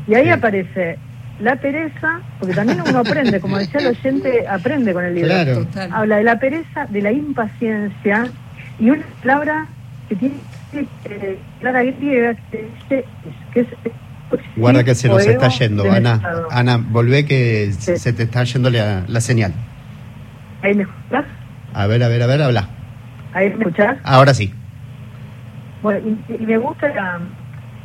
Y 0.07 0.15
ahí 0.15 0.29
aparece 0.29 0.99
la 1.41 1.57
pereza, 1.57 2.21
porque 2.39 2.55
también 2.55 2.83
uno 2.87 2.99
aprende, 2.99 3.41
como 3.41 3.59
decía 3.59 3.81
el 3.81 3.89
oyente, 3.89 4.47
aprende 4.49 4.93
con 4.93 5.05
el 5.05 5.15
libro. 5.15 5.31
Claro. 5.31 5.67
Habla 5.93 6.17
de 6.17 6.25
la 6.25 6.39
pereza, 6.39 6.87
de 6.87 7.03
la 7.03 7.13
impaciencia 7.13 8.27
y 8.79 8.91
una 8.91 9.05
palabra 9.23 9.67
que 10.09 10.17
tiene 10.17 10.35
eh, 10.73 11.39
clara 11.61 11.83
griega 11.83 12.35
que 12.51 12.69
dice 12.75 13.05
que 13.53 13.61
es 13.61 13.67
Guarda 14.57 14.85
que 14.85 14.95
se 14.95 15.09
nos 15.09 15.25
está 15.25 15.49
yendo, 15.49 15.91
Ana. 15.91 16.15
Estado. 16.15 16.49
Ana, 16.51 16.77
volvé 16.77 17.25
que 17.25 17.73
se 17.73 18.13
te 18.13 18.25
está 18.25 18.45
yendo 18.45 18.69
la, 18.69 19.05
la 19.07 19.21
señal. 19.21 19.55
¿Ahí 20.63 20.75
me 20.75 20.83
escuchás? 20.83 21.25
A 21.73 21.87
ver, 21.87 22.03
a 22.03 22.09
ver, 22.09 22.23
a 22.23 22.27
ver, 22.27 22.43
habla. 22.43 22.69
¿Ahí 23.33 23.49
me 23.51 23.55
escuchás? 23.55 23.97
Ahora 24.03 24.35
sí. 24.35 24.53
Bueno, 25.83 26.01
y, 26.29 26.35
y 26.35 26.47
me 26.47 26.59
gusta 26.59 26.89
la, 26.89 27.21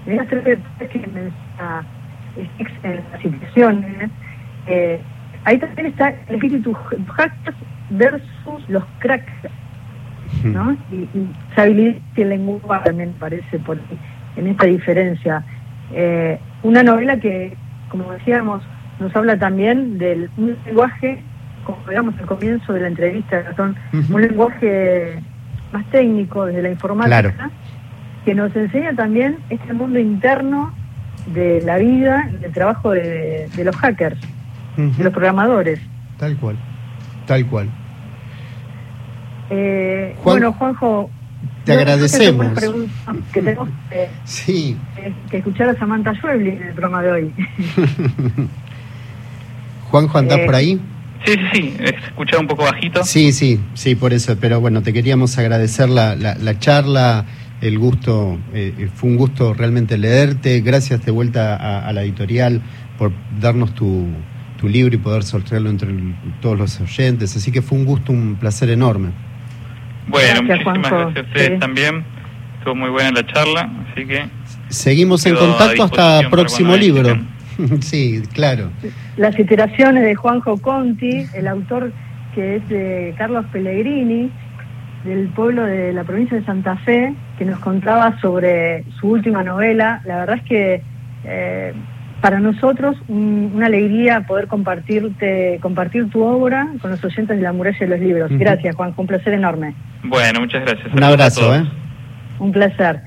me 0.06 0.18
gusta 0.18 0.36
el 0.36 0.44
que 0.90 1.00
menciona 1.00 1.86
en 2.84 3.02
las 3.12 3.22
situaciones. 3.22 4.10
Eh, 4.68 5.00
ahí 5.46 5.58
también 5.58 5.88
está 5.88 6.10
el 6.10 6.36
espíritu 6.36 6.74
hackers 6.74 7.58
versus 7.92 8.68
los 8.70 8.84
cracks, 9.00 9.32
¿no? 10.44 10.76
Y, 10.92 10.96
y 11.18 11.30
habilidad 11.56 11.96
y 12.16 12.22
el 12.22 12.30
lenguaje 12.30 12.86
también 12.86 13.14
parece 13.20 13.60
por 13.60 13.78
ahí, 13.78 14.00
en 14.38 14.48
esta 14.48 14.66
diferencia. 14.66 15.44
Eh, 15.92 16.40
una 16.64 16.82
novela 16.82 17.18
que, 17.18 17.56
como 17.90 18.12
decíamos, 18.14 18.64
nos 19.00 19.16
habla 19.16 19.38
también 19.38 19.98
del 19.98 20.30
un 20.38 20.56
lenguaje, 20.66 21.22
como 21.66 21.78
digamos 21.88 22.18
al 22.20 22.26
comienzo 22.26 22.74
de 22.74 22.82
la 22.82 22.88
entrevista, 22.88 23.44
Ujú. 23.94 24.16
un 24.16 24.22
lenguaje 24.22 25.20
más 25.72 25.86
técnico 25.88 26.46
desde 26.46 26.62
la 26.64 26.70
informática, 26.70 27.22
Claro. 27.22 27.52
Que 28.26 28.34
nos 28.36 28.56
enseña 28.56 28.94
también 28.96 29.38
este 29.50 29.74
mundo 29.74 30.00
interno 30.00 30.74
de 31.34 31.62
la 31.66 31.78
vida 31.78 32.30
y 32.34 32.38
del 32.38 32.52
trabajo 32.52 32.92
de, 32.92 33.50
de 33.56 33.64
los 33.64 33.76
hackers, 33.76 34.20
de 34.78 35.04
los 35.04 35.14
programadores. 35.14 35.80
Tal 36.18 36.36
cual. 36.38 36.56
Tal 37.26 37.46
cual. 37.48 37.70
Eh, 39.50 40.16
Juan- 40.24 40.34
bueno, 40.36 40.54
Juanjo, 40.54 41.10
Te 41.66 41.74
agradecemos. 41.74 42.48
que 43.32 43.42
tenemos 43.42 43.70
que, 43.90 44.08
Sí. 44.26 44.78
que- 44.96 45.14
que 45.30 45.38
escuchar 45.38 45.70
a 45.70 45.76
Samantha 45.78 46.14
Schweblin 46.16 46.58
en 46.62 46.64
el 46.68 46.74
programa 46.74 47.02
de 47.02 47.12
hoy. 47.12 47.34
Juanjo, 49.92 50.18
¿andás 50.18 50.40
Eh, 50.40 50.46
por 50.46 50.56
ahí? 50.56 50.80
Sí, 51.26 51.34
sí, 51.54 51.74
sí, 51.78 51.84
escuchaba 52.08 52.42
un 52.42 52.48
poco 52.48 52.64
bajito. 52.64 53.04
Sí, 53.06 53.32
sí, 53.32 53.60
sí, 53.76 53.96
por 53.96 54.12
eso. 54.12 54.36
Pero 54.42 54.60
bueno, 54.60 54.82
te 54.82 54.92
queríamos 54.92 55.38
agradecer 55.38 55.88
la, 55.90 56.16
la, 56.16 56.36
la 56.36 56.60
charla, 56.60 57.26
el 57.68 57.80
gusto. 57.80 58.38
eh, 58.54 58.90
fue 58.94 59.10
un 59.10 59.18
gusto 59.18 59.54
realmente 59.54 59.98
leerte. 59.98 60.62
Gracias 60.62 61.04
de 61.06 61.12
vuelta 61.12 61.56
a, 61.56 61.88
a 61.88 61.94
la 61.94 62.04
editorial 62.04 62.62
por 62.98 63.12
darnos 63.40 63.74
tu, 63.74 64.08
tu 64.60 64.68
libro 64.68 64.94
y 64.96 64.98
poder 64.98 65.24
sortearlo 65.24 65.70
entre 65.70 65.90
el- 65.90 66.14
todos 66.42 66.58
los 66.58 66.80
oyentes. 66.82 67.36
Así 67.36 67.52
que 67.52 67.62
fue 67.62 67.78
un 67.78 67.86
gusto, 67.86 68.12
un 68.12 68.36
placer 68.36 68.70
enorme. 68.70 69.10
Bueno, 70.08 70.42
Gracias, 70.44 70.66
muchísimas 70.66 70.90
Juanjo. 70.90 70.98
gracias 71.12 71.26
a 71.26 71.28
ustedes 71.30 71.50
Sí. 71.54 71.60
también. 71.60 72.04
Estuvo 72.60 72.76
muy 72.76 72.90
buena 72.90 73.12
la 73.12 73.26
charla, 73.26 73.70
así 73.92 74.06
que 74.06 74.24
Seguimos 74.70 75.26
en 75.26 75.36
contacto 75.36 75.84
hasta 75.84 76.30
próximo 76.30 76.76
libro. 76.76 77.18
sí, 77.82 78.22
claro. 78.34 78.72
Las 79.18 79.38
iteraciones 79.38 80.04
de 80.04 80.16
Juanjo 80.16 80.58
Conti, 80.58 81.26
el 81.36 81.48
autor 81.48 81.92
que 82.34 82.56
es 82.56 82.68
de 82.70 83.14
Carlos 83.18 83.46
Pellegrini, 83.52 84.32
del 85.04 85.28
pueblo 85.30 85.64
de 85.64 85.92
la 85.94 86.04
provincia 86.04 86.38
de 86.38 86.46
Santa 86.46 86.78
Fe, 86.78 87.14
que 87.38 87.46
nos 87.46 87.60
contaba 87.60 88.20
sobre 88.22 88.84
su 89.00 89.10
última 89.10 89.44
novela. 89.44 90.02
La 90.06 90.18
verdad 90.20 90.38
es 90.38 90.44
que 90.44 90.82
eh, 91.26 91.74
para 92.22 92.40
nosotros 92.40 92.96
un- 93.10 93.52
una 93.54 93.66
alegría 93.66 94.22
poder 94.28 94.48
compartirte, 94.48 95.60
compartir 95.62 96.10
tu 96.10 96.24
obra 96.24 96.68
con 96.82 96.92
los 96.92 97.04
oyentes 97.04 97.36
de 97.38 97.44
la 97.44 97.52
muralla 97.54 97.78
de 97.80 97.88
los 97.88 98.00
libros. 98.00 98.32
Gracias, 98.32 98.76
Juanjo, 98.76 99.02
un 99.02 99.08
placer 99.08 99.34
enorme. 99.34 99.74
bueno, 100.06 100.40
muchas 100.42 100.64
gracias. 100.66 100.94
Un 100.94 101.04
abrazo. 101.04 101.54
¿eh? 101.56 101.64
Un 102.40 102.52
placer. 102.52 103.02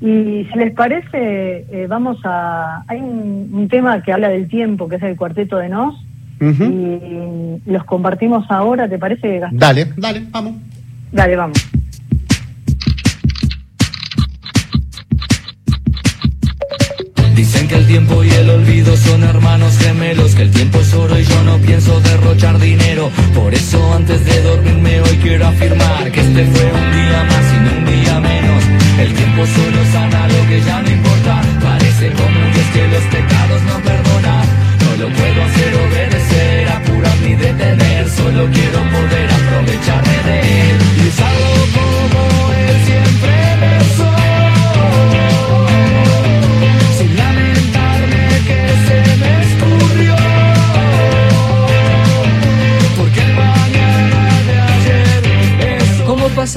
Y 0.00 0.48
si 0.52 0.58
les 0.58 0.72
parece, 0.74 1.64
eh, 1.70 1.86
vamos 1.88 2.18
a... 2.24 2.82
Hay 2.88 2.98
un, 2.98 3.50
un 3.52 3.68
tema 3.68 4.02
que 4.02 4.12
habla 4.12 4.28
del 4.28 4.48
tiempo, 4.48 4.88
que 4.88 4.96
es 4.96 5.02
el 5.02 5.16
cuarteto 5.16 5.56
de 5.58 5.68
Nos, 5.68 5.94
y 6.40 7.70
los 7.70 7.84
compartimos 7.84 8.44
ahora, 8.50 8.88
¿te 8.88 8.98
parece, 8.98 9.38
Gastón? 9.38 9.58
Dale, 9.60 9.86
dale, 9.96 10.22
vamos. 10.30 10.54
Dale, 11.12 11.36
vamos. 11.36 11.58
Dicen 17.34 17.68
que 17.68 17.74
el 17.74 17.86
tiempo 17.86 18.24
y 18.24 18.30
el 18.30 18.48
olvido 18.48 18.96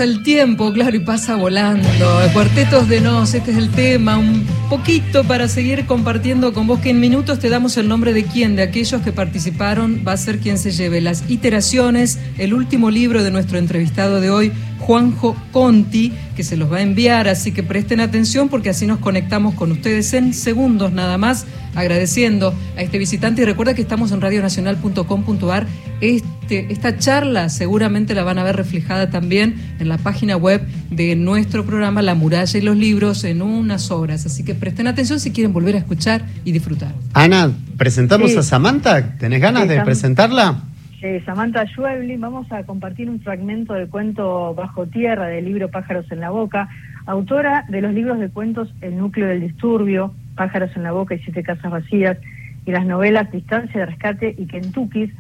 el 0.06 0.22
tiempo? 0.22 0.72
Claro, 0.72 0.96
y 0.96 1.00
pasa 1.00 1.36
volando. 1.36 1.90
Cuartetos 2.32 2.88
de 2.88 3.02
Nos, 3.02 3.34
este 3.34 3.52
es 3.52 3.58
el 3.58 3.72
tema. 3.72 4.20
Un 4.20 4.46
poquito 4.70 5.24
para 5.24 5.48
seguir 5.48 5.88
compartiendo 5.88 6.54
con 6.54 6.68
vos, 6.68 6.80
que 6.80 6.92
en 6.92 7.00
minutos 7.00 7.40
te 7.40 7.50
damos 7.50 7.76
el 7.78 7.88
nombre 7.88 8.14
de 8.14 8.24
quién, 8.24 8.56
de 8.56 8.62
aquellos 8.62 9.02
que 9.02 9.12
participaron, 9.12 10.04
va 10.08 10.14
a 10.14 10.18
ser 10.18 10.40
quien 10.40 10.60
se 10.60 10.72
lleve 10.72 11.02
las 11.02 11.24
iteraciones, 11.28 12.20
el 12.38 12.54
último 12.54 12.92
libro 12.92 13.24
de 13.24 13.32
nuestro 13.32 13.58
entrevistado 13.58 14.22
de 14.22 14.30
hoy, 14.30 14.52
Juanjo 14.80 15.36
Conti, 15.52 16.14
que 16.36 16.44
se 16.44 16.56
los 16.56 16.72
va 16.72 16.78
a 16.78 16.82
enviar, 16.82 17.28
así 17.28 17.52
que 17.52 17.64
presten 17.64 18.00
atención 18.00 18.50
porque 18.50 18.70
así 18.70 18.86
nos 18.86 19.00
conectamos 19.00 19.56
con 19.56 19.72
ustedes 19.72 20.14
en 20.14 20.36
segundos 20.36 20.92
nada 20.92 21.18
más, 21.18 21.48
agradeciendo 21.74 22.54
a 22.78 22.84
este 22.84 23.00
visitante 23.00 23.42
y 23.42 23.46
recuerda 23.46 23.74
que 23.74 23.82
estamos 23.82 24.12
en 24.12 24.22
radionacional.com.ar. 24.22 25.66
Este, 26.02 26.72
esta 26.72 26.98
charla 26.98 27.50
seguramente 27.50 28.14
la 28.14 28.24
van 28.24 28.38
a 28.38 28.44
ver 28.44 28.56
reflejada 28.56 29.10
también 29.10 29.56
en 29.80 29.88
la 29.90 29.98
página 29.98 30.36
web 30.38 30.62
de 30.92 31.16
nuestro 31.16 31.66
programa 31.66 32.02
La 32.02 32.16
Muralla 32.16 32.60
y 32.60 32.62
los 32.62 32.76
Libros 32.78 33.24
en 33.24 33.42
unas 33.42 33.92
horas, 33.92 34.26
así 34.26 34.44
que 34.44 34.54
presten 34.56 34.88
atención 34.88 35.20
si 35.20 35.32
quieren 35.32 35.54
volver 35.54 35.76
a 35.76 35.80
escuchar 35.80 36.22
y 36.44 36.52
disfrutar. 36.52 36.94
Ana, 37.14 37.52
¿presentamos 37.78 38.32
Sí. 38.32 38.38
a 38.38 38.44
Samantha? 38.44 39.18
¿Tenés 39.18 39.42
ganas 39.42 39.64
Sí, 39.64 39.70
de 39.70 39.76
Sam- 39.78 39.86
presentarla? 39.86 40.64
Eh, 41.02 41.22
Samantha 41.26 41.66
Schweblin, 41.68 42.20
vamos 42.20 42.52
a 42.52 42.64
compartir 42.64 43.10
un 43.10 43.20
fragmento 43.22 43.74
del 43.74 43.88
cuento 43.90 44.54
Bajo 44.56 44.88
Tierra 44.88 45.28
del 45.28 45.46
libro 45.46 45.70
Pájaros 45.70 46.06
en 46.12 46.20
la 46.20 46.30
Boca, 46.32 46.68
autora 47.06 47.64
de 47.70 47.82
los 47.82 47.94
libros 47.94 48.20
de 48.20 48.30
cuentos 48.30 48.74
El 48.82 48.98
núcleo 48.98 49.28
del 49.28 49.42
disturbio, 49.42 50.14
Pájaros 50.36 50.72
en 50.76 50.84
la 50.84 50.92
Boca 50.92 51.16
y 51.16 51.20
Siete 51.20 51.44
Casas 51.44 51.72
Vacías, 51.72 52.18
y 52.66 52.72
las 52.72 52.86
novelas 52.86 53.32
Distancia 53.32 53.80
de 53.82 53.86
Rescate 53.86 54.36
y 54.38 54.46
Kentucky. 54.48 55.12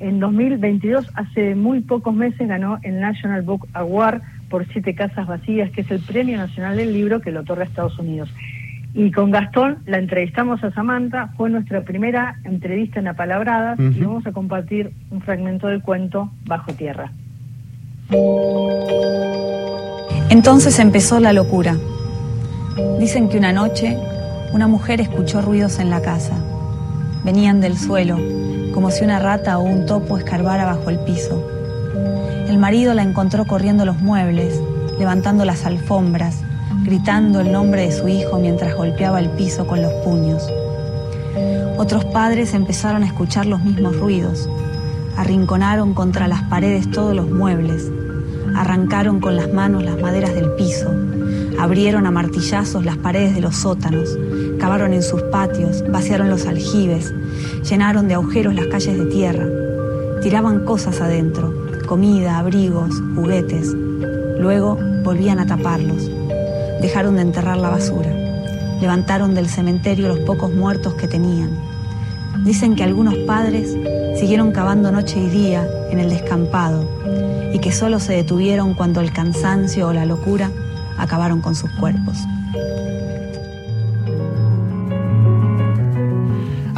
En 0.00 0.20
2022, 0.20 1.10
hace 1.14 1.54
muy 1.54 1.80
pocos 1.80 2.14
meses, 2.14 2.48
ganó 2.48 2.78
el 2.82 3.00
National 3.00 3.42
Book 3.42 3.68
Award 3.72 4.22
por 4.48 4.66
Siete 4.68 4.94
Casas 4.94 5.26
Vacías, 5.26 5.70
que 5.70 5.82
es 5.82 5.90
el 5.90 6.00
Premio 6.00 6.36
Nacional 6.36 6.76
del 6.76 6.92
Libro 6.92 7.20
que 7.20 7.30
lo 7.30 7.40
otorga 7.40 7.64
Estados 7.64 7.98
Unidos. 7.98 8.32
Y 8.94 9.10
con 9.10 9.30
Gastón 9.30 9.78
la 9.86 9.98
entrevistamos 9.98 10.62
a 10.62 10.70
Samantha, 10.70 11.28
fue 11.36 11.50
nuestra 11.50 11.82
primera 11.82 12.36
entrevista 12.44 13.00
en 13.00 13.08
Apalabradas 13.08 13.78
y 13.78 14.00
vamos 14.00 14.26
a 14.26 14.32
compartir 14.32 14.92
un 15.10 15.20
fragmento 15.20 15.66
del 15.66 15.82
cuento 15.82 16.30
Bajo 16.46 16.72
Tierra. 16.72 17.10
Entonces 20.30 20.78
empezó 20.78 21.18
la 21.18 21.32
locura. 21.32 21.76
Dicen 23.00 23.28
que 23.28 23.38
una 23.38 23.52
noche 23.52 23.96
una 24.54 24.68
mujer 24.68 25.00
escuchó 25.00 25.42
ruidos 25.42 25.80
en 25.80 25.90
la 25.90 26.00
casa. 26.00 26.32
Venían 27.24 27.60
del 27.60 27.76
suelo, 27.76 28.16
como 28.74 28.90
si 28.90 29.04
una 29.04 29.20
rata 29.20 29.56
o 29.58 29.62
un 29.62 29.86
topo 29.86 30.18
escarbara 30.18 30.64
bajo 30.64 30.90
el 30.90 30.98
piso. 30.98 31.48
El 32.48 32.58
marido 32.58 32.92
la 32.92 33.04
encontró 33.04 33.44
corriendo 33.44 33.84
los 33.84 34.00
muebles, 34.00 34.60
levantando 34.98 35.44
las 35.44 35.64
alfombras, 35.64 36.42
gritando 36.82 37.40
el 37.40 37.52
nombre 37.52 37.82
de 37.82 37.92
su 37.92 38.08
hijo 38.08 38.38
mientras 38.40 38.74
golpeaba 38.74 39.20
el 39.20 39.30
piso 39.30 39.64
con 39.68 39.80
los 39.80 39.92
puños. 40.04 40.42
Otros 41.78 42.04
padres 42.06 42.52
empezaron 42.52 43.04
a 43.04 43.06
escuchar 43.06 43.46
los 43.46 43.62
mismos 43.62 43.96
ruidos. 43.96 44.48
Arrinconaron 45.16 45.94
contra 45.94 46.26
las 46.26 46.42
paredes 46.42 46.90
todos 46.90 47.14
los 47.14 47.30
muebles. 47.30 47.92
Arrancaron 48.56 49.20
con 49.20 49.36
las 49.36 49.52
manos 49.52 49.84
las 49.84 50.00
maderas 50.00 50.34
del 50.34 50.50
piso. 50.54 50.92
Abrieron 51.60 52.06
a 52.06 52.10
martillazos 52.10 52.84
las 52.84 52.96
paredes 52.96 53.36
de 53.36 53.40
los 53.40 53.54
sótanos. 53.54 54.18
Cavaron 54.64 54.94
en 54.94 55.02
sus 55.02 55.20
patios, 55.24 55.84
vaciaron 55.90 56.30
los 56.30 56.46
aljibes. 56.46 57.12
Llenaron 57.68 58.08
de 58.08 58.14
agujeros 58.14 58.54
las 58.54 58.68
calles 58.68 58.96
de 58.96 59.04
tierra. 59.04 59.46
Tiraban 60.22 60.64
cosas 60.64 61.02
adentro, 61.02 61.52
comida, 61.86 62.38
abrigos, 62.38 62.90
juguetes. 63.14 63.74
Luego 64.38 64.78
volvían 65.02 65.38
a 65.38 65.46
taparlos 65.46 66.10
dejaron 66.80 67.16
de 67.16 67.22
enterrar 67.22 67.58
la 67.58 67.68
basura, 67.68 68.10
levantaron 68.80 69.34
del 69.34 69.50
cementerio 69.50 70.08
los 70.08 70.20
pocos 70.20 70.50
muertos 70.50 70.94
que 70.94 71.08
tenían. 71.08 71.50
Dicen 72.42 72.74
que 72.74 72.84
algunos 72.84 73.16
padres 73.26 73.76
siguieron 74.18 74.50
cavando 74.50 74.90
noche 74.90 75.20
y 75.20 75.28
día 75.28 75.68
en 75.90 75.98
el 75.98 76.08
descampado 76.08 76.88
y 77.52 77.58
que 77.58 77.70
solo 77.70 78.00
se 78.00 78.14
detuvieron 78.14 78.72
cuando 78.72 79.02
el 79.02 79.12
cansancio 79.12 79.88
o 79.88 79.92
la 79.92 80.06
locura 80.06 80.50
acabaron 80.96 81.42
con 81.42 81.54
sus 81.54 81.70
cuerpos. 81.72 82.16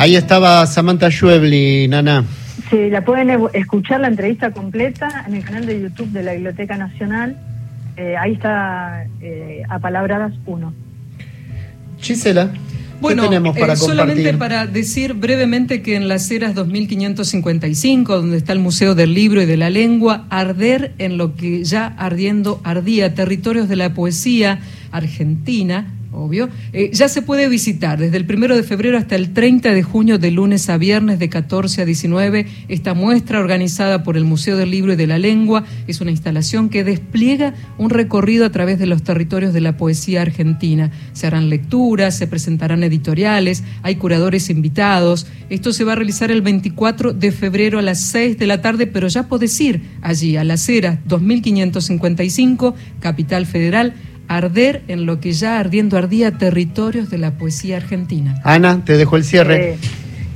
Ahí 0.07 0.15
estaba 0.15 0.65
Samantha 0.67 1.11
Schweblin, 1.11 1.91
Nana. 1.91 2.23
Sí, 2.71 2.91
la 2.91 3.05
pueden 3.05 3.29
escuchar 3.55 3.99
la 3.99 4.07
entrevista 4.07 4.53
completa 4.53 5.25
en 5.27 5.35
el 5.35 5.45
canal 5.45 5.67
de 5.67 5.81
YouTube 5.81 6.11
de 6.11 6.23
la 6.23 6.35
Biblioteca 6.35 6.77
Nacional 6.77 7.37
eh, 7.97 8.15
ahí 8.17 8.35
está 8.35 9.05
eh, 9.21 9.63
a 9.69 9.81
Palabradas 9.81 10.33
1. 10.47 10.73
Gisela. 11.99 12.53
Bueno, 13.01 13.25
tenemos 13.25 13.59
para 13.59 13.73
eh, 13.73 13.77
solamente 13.77 14.33
para 14.35 14.69
decir 14.69 15.15
brevemente 15.15 15.83
que 15.83 15.97
en 15.97 16.07
las 16.07 16.31
eras 16.31 16.55
2555, 16.55 18.17
donde 18.17 18.37
está 18.37 18.53
el 18.53 18.61
Museo 18.61 18.95
del 18.95 19.13
Libro 19.13 19.43
y 19.43 19.47
de 19.47 19.57
la 19.57 19.71
Lengua, 19.71 20.27
arder 20.31 20.95
en 20.99 21.19
lo 21.19 21.35
que 21.35 21.65
ya 21.65 21.87
ardiendo 21.99 22.61
ardía, 22.63 23.13
territorios 23.15 23.69
de 23.69 23.75
la 23.75 23.93
poesía 23.93 24.61
argentina, 24.93 25.96
obvio, 26.17 26.49
eh, 26.73 26.91
ya 26.93 27.09
se 27.09 27.23
puede 27.23 27.49
visitar 27.49 27.99
desde 27.99 28.17
el 28.17 28.27
primero 28.27 28.57
de 28.57 28.63
febrero 28.63 28.99
hasta 28.99 29.17
el 29.17 29.33
30 29.33 29.73
de 29.73 29.83
junio, 29.83 30.19
de 30.19 30.31
lunes 30.31 30.69
a 30.69 30.79
viernes, 30.79 31.19
de 31.19 31.29
14 31.29 31.83
a 31.83 31.85
19. 31.85 32.47
Esta 32.69 32.95
muestra 32.95 33.39
organizada 33.41 34.03
por 34.03 34.17
el 34.17 34.25
Museo 34.25 34.57
del 34.57 34.71
Libro 34.71 34.95
y 34.95 34.97
de 34.97 35.07
la 35.07 35.19
Lengua 35.19 35.65
es 35.87 36.01
una 36.01 36.11
instalación 36.11 36.69
que 36.69 36.85
despliega 36.85 37.55
un 37.79 37.91
recorrido 37.91 38.47
a 38.47 38.51
través 38.51 38.79
de 38.79 38.87
los 38.87 39.03
territorios 39.03 39.53
de 39.53 39.61
la 39.61 39.77
poesía 39.77 40.23
argentina. 40.23 40.91
Se 41.13 41.27
harán 41.27 41.51
lecturas, 41.51 42.17
se 42.17 42.27
presentarán 42.27 42.83
editoriales, 42.83 43.63
hay 43.83 43.97
curadores 43.97 44.51
invitados. 44.51 45.27
Esto 45.51 45.73
se 45.73 45.85
va 45.85 45.93
a 45.93 45.97
realizar 45.97 46.31
el 46.31 46.43
24 46.43 47.13
de 47.13 47.33
febrero 47.33 47.79
a 47.79 47.83
las 47.83 48.01
6 48.01 48.39
de 48.39 48.47
la 48.47 48.63
tarde, 48.63 48.87
pero 48.87 49.09
ya 49.09 49.29
podés 49.29 49.61
ir 49.61 49.83
allí, 50.03 50.37
a 50.37 50.45
la 50.45 50.55
acera 50.55 50.99
2555, 51.05 52.75
Capital 53.01 53.47
Federal 53.47 53.95
arder 54.29 54.83
en 54.89 55.07
lo 55.07 55.21
que 55.21 55.33
ya 55.33 55.59
ardiendo 55.59 55.97
ardía 55.97 56.33
territorios 56.33 57.11
de 57.11 57.19
la 57.19 57.33
poesía 57.33 57.77
argentina. 57.77 58.41
Ana, 58.45 58.85
te 58.85 58.97
dejo 58.97 59.17
el 59.17 59.25
cierre. 59.25 59.77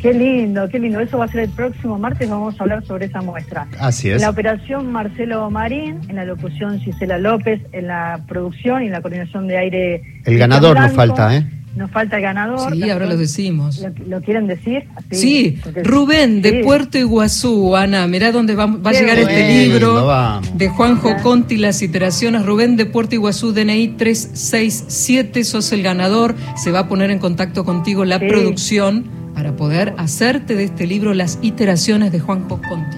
qué 0.01 0.13
lindo, 0.15 0.69
qué 0.69 0.79
lindo. 0.79 1.01
Eso 1.01 1.19
va 1.19 1.27
a 1.27 1.29
ser 1.29 1.41
el 1.41 1.51
próximo 1.51 1.99
martes, 1.99 2.29
vamos 2.29 2.59
a 2.59 2.63
hablar 2.63 2.85
sobre 2.87 3.07
esa 3.07 3.21
muestra. 3.21 3.67
Así 3.79 4.09
es. 4.09 4.17
En 4.17 4.23
la 4.23 4.31
operación 4.31 4.91
Marcelo 4.91 5.51
Marín, 5.51 6.01
en 6.09 6.17
la 6.17 6.25
locución 6.25 6.79
Gisela 6.81 7.19
López, 7.19 7.61
en 7.73 7.87
la 7.87 8.21
producción 8.27 8.83
y 8.83 8.87
en 8.87 8.93
la 8.93 9.01
coordinación 9.01 9.47
de 9.47 9.59
aire. 9.59 10.03
El 10.25 10.39
ganador 10.39 10.79
nos 10.79 10.93
falta, 10.93 11.37
¿eh? 11.37 11.47
Nos 11.77 11.91
falta 11.91 12.17
el 12.17 12.23
ganador. 12.23 12.73
Sí, 12.73 12.91
ahora 12.91 13.07
lo 13.07 13.17
decimos. 13.17 13.85
¿Lo, 14.07 14.21
quieren 14.21 14.49
decir? 14.49 14.89
sí, 15.13 15.61
Rubén 15.85 16.43
de 16.43 16.65
Puerto 16.65 16.99
Iguazú, 16.99 17.77
Ana, 17.77 18.07
mirá 18.09 18.33
dónde 18.33 18.57
va, 18.57 18.67
va 18.67 18.91
a 18.91 18.93
llegar 18.93 19.19
este 19.19 19.67
libro 19.67 20.41
de 20.55 20.69
Juanjo 20.69 21.17
Conti, 21.23 21.57
las 21.57 21.81
iteraciones. 21.83 22.45
Rubén 22.45 22.77
de 22.77 22.87
Puerto 22.87 23.15
Iguazú, 23.15 23.53
DNI 23.53 23.89
367, 23.97 25.45
sos 25.45 25.73
el 25.73 25.83
ganador. 25.83 26.35
Se 26.57 26.73
va 26.73 26.81
a 26.81 26.89
poner 26.89 27.11
en 27.11 27.21
contacto 27.21 27.65
contigo 27.65 28.05
la 28.05 28.19
producción 28.19 29.05
para 29.35 29.55
poder 29.55 29.95
hacerte 29.97 30.57
de 30.57 30.65
este 30.65 30.87
libro 30.87 31.15
las 31.15 31.39
iteraciones 31.41 32.11
de 32.11 32.19
Juanjo 32.19 32.61
Conti. 32.69 32.97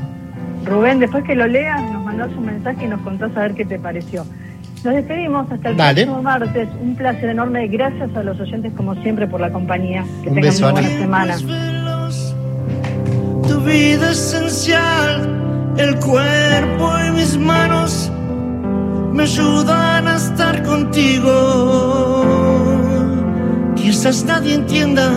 Rubén, 0.64 0.98
después 0.98 1.24
que 1.24 1.34
lo 1.34 1.46
leas, 1.46 1.82
nos 1.92 2.04
mandás 2.04 2.30
un 2.36 2.46
mensaje 2.46 2.86
y 2.86 2.88
nos 2.88 3.00
contás 3.02 3.36
a 3.36 3.40
ver 3.40 3.54
qué 3.54 3.64
te 3.64 3.78
pareció. 3.78 4.24
Nos 4.84 4.94
despedimos 4.94 5.50
hasta 5.50 5.68
el 5.70 5.76
próximo 5.76 6.22
martes. 6.22 6.68
Un 6.80 6.96
placer 6.96 7.28
enorme. 7.30 7.68
Gracias 7.68 8.14
a 8.16 8.22
los 8.22 8.38
oyentes, 8.40 8.72
como 8.76 8.94
siempre, 8.96 9.26
por 9.28 9.40
la 9.40 9.50
compañía. 9.52 10.02
Que 10.22 10.28
Un 10.28 10.34
tengan 10.34 10.42
beso, 10.50 10.64
una 10.64 10.72
buena 10.72 10.88
Ana. 10.88 10.98
semana. 10.98 11.36
Tu 13.48 13.60
vida 13.60 14.10
esencial, 14.10 15.74
el 15.76 15.94
cuerpo 16.00 16.92
y 17.06 17.10
mis 17.12 17.36
manos 17.38 18.10
me 19.12 19.22
ayudan 19.24 20.08
a 20.08 20.16
estar 20.16 20.62
contigo. 20.62 22.24
Quizás 23.76 24.24
nadie 24.24 24.54
entienda 24.54 25.12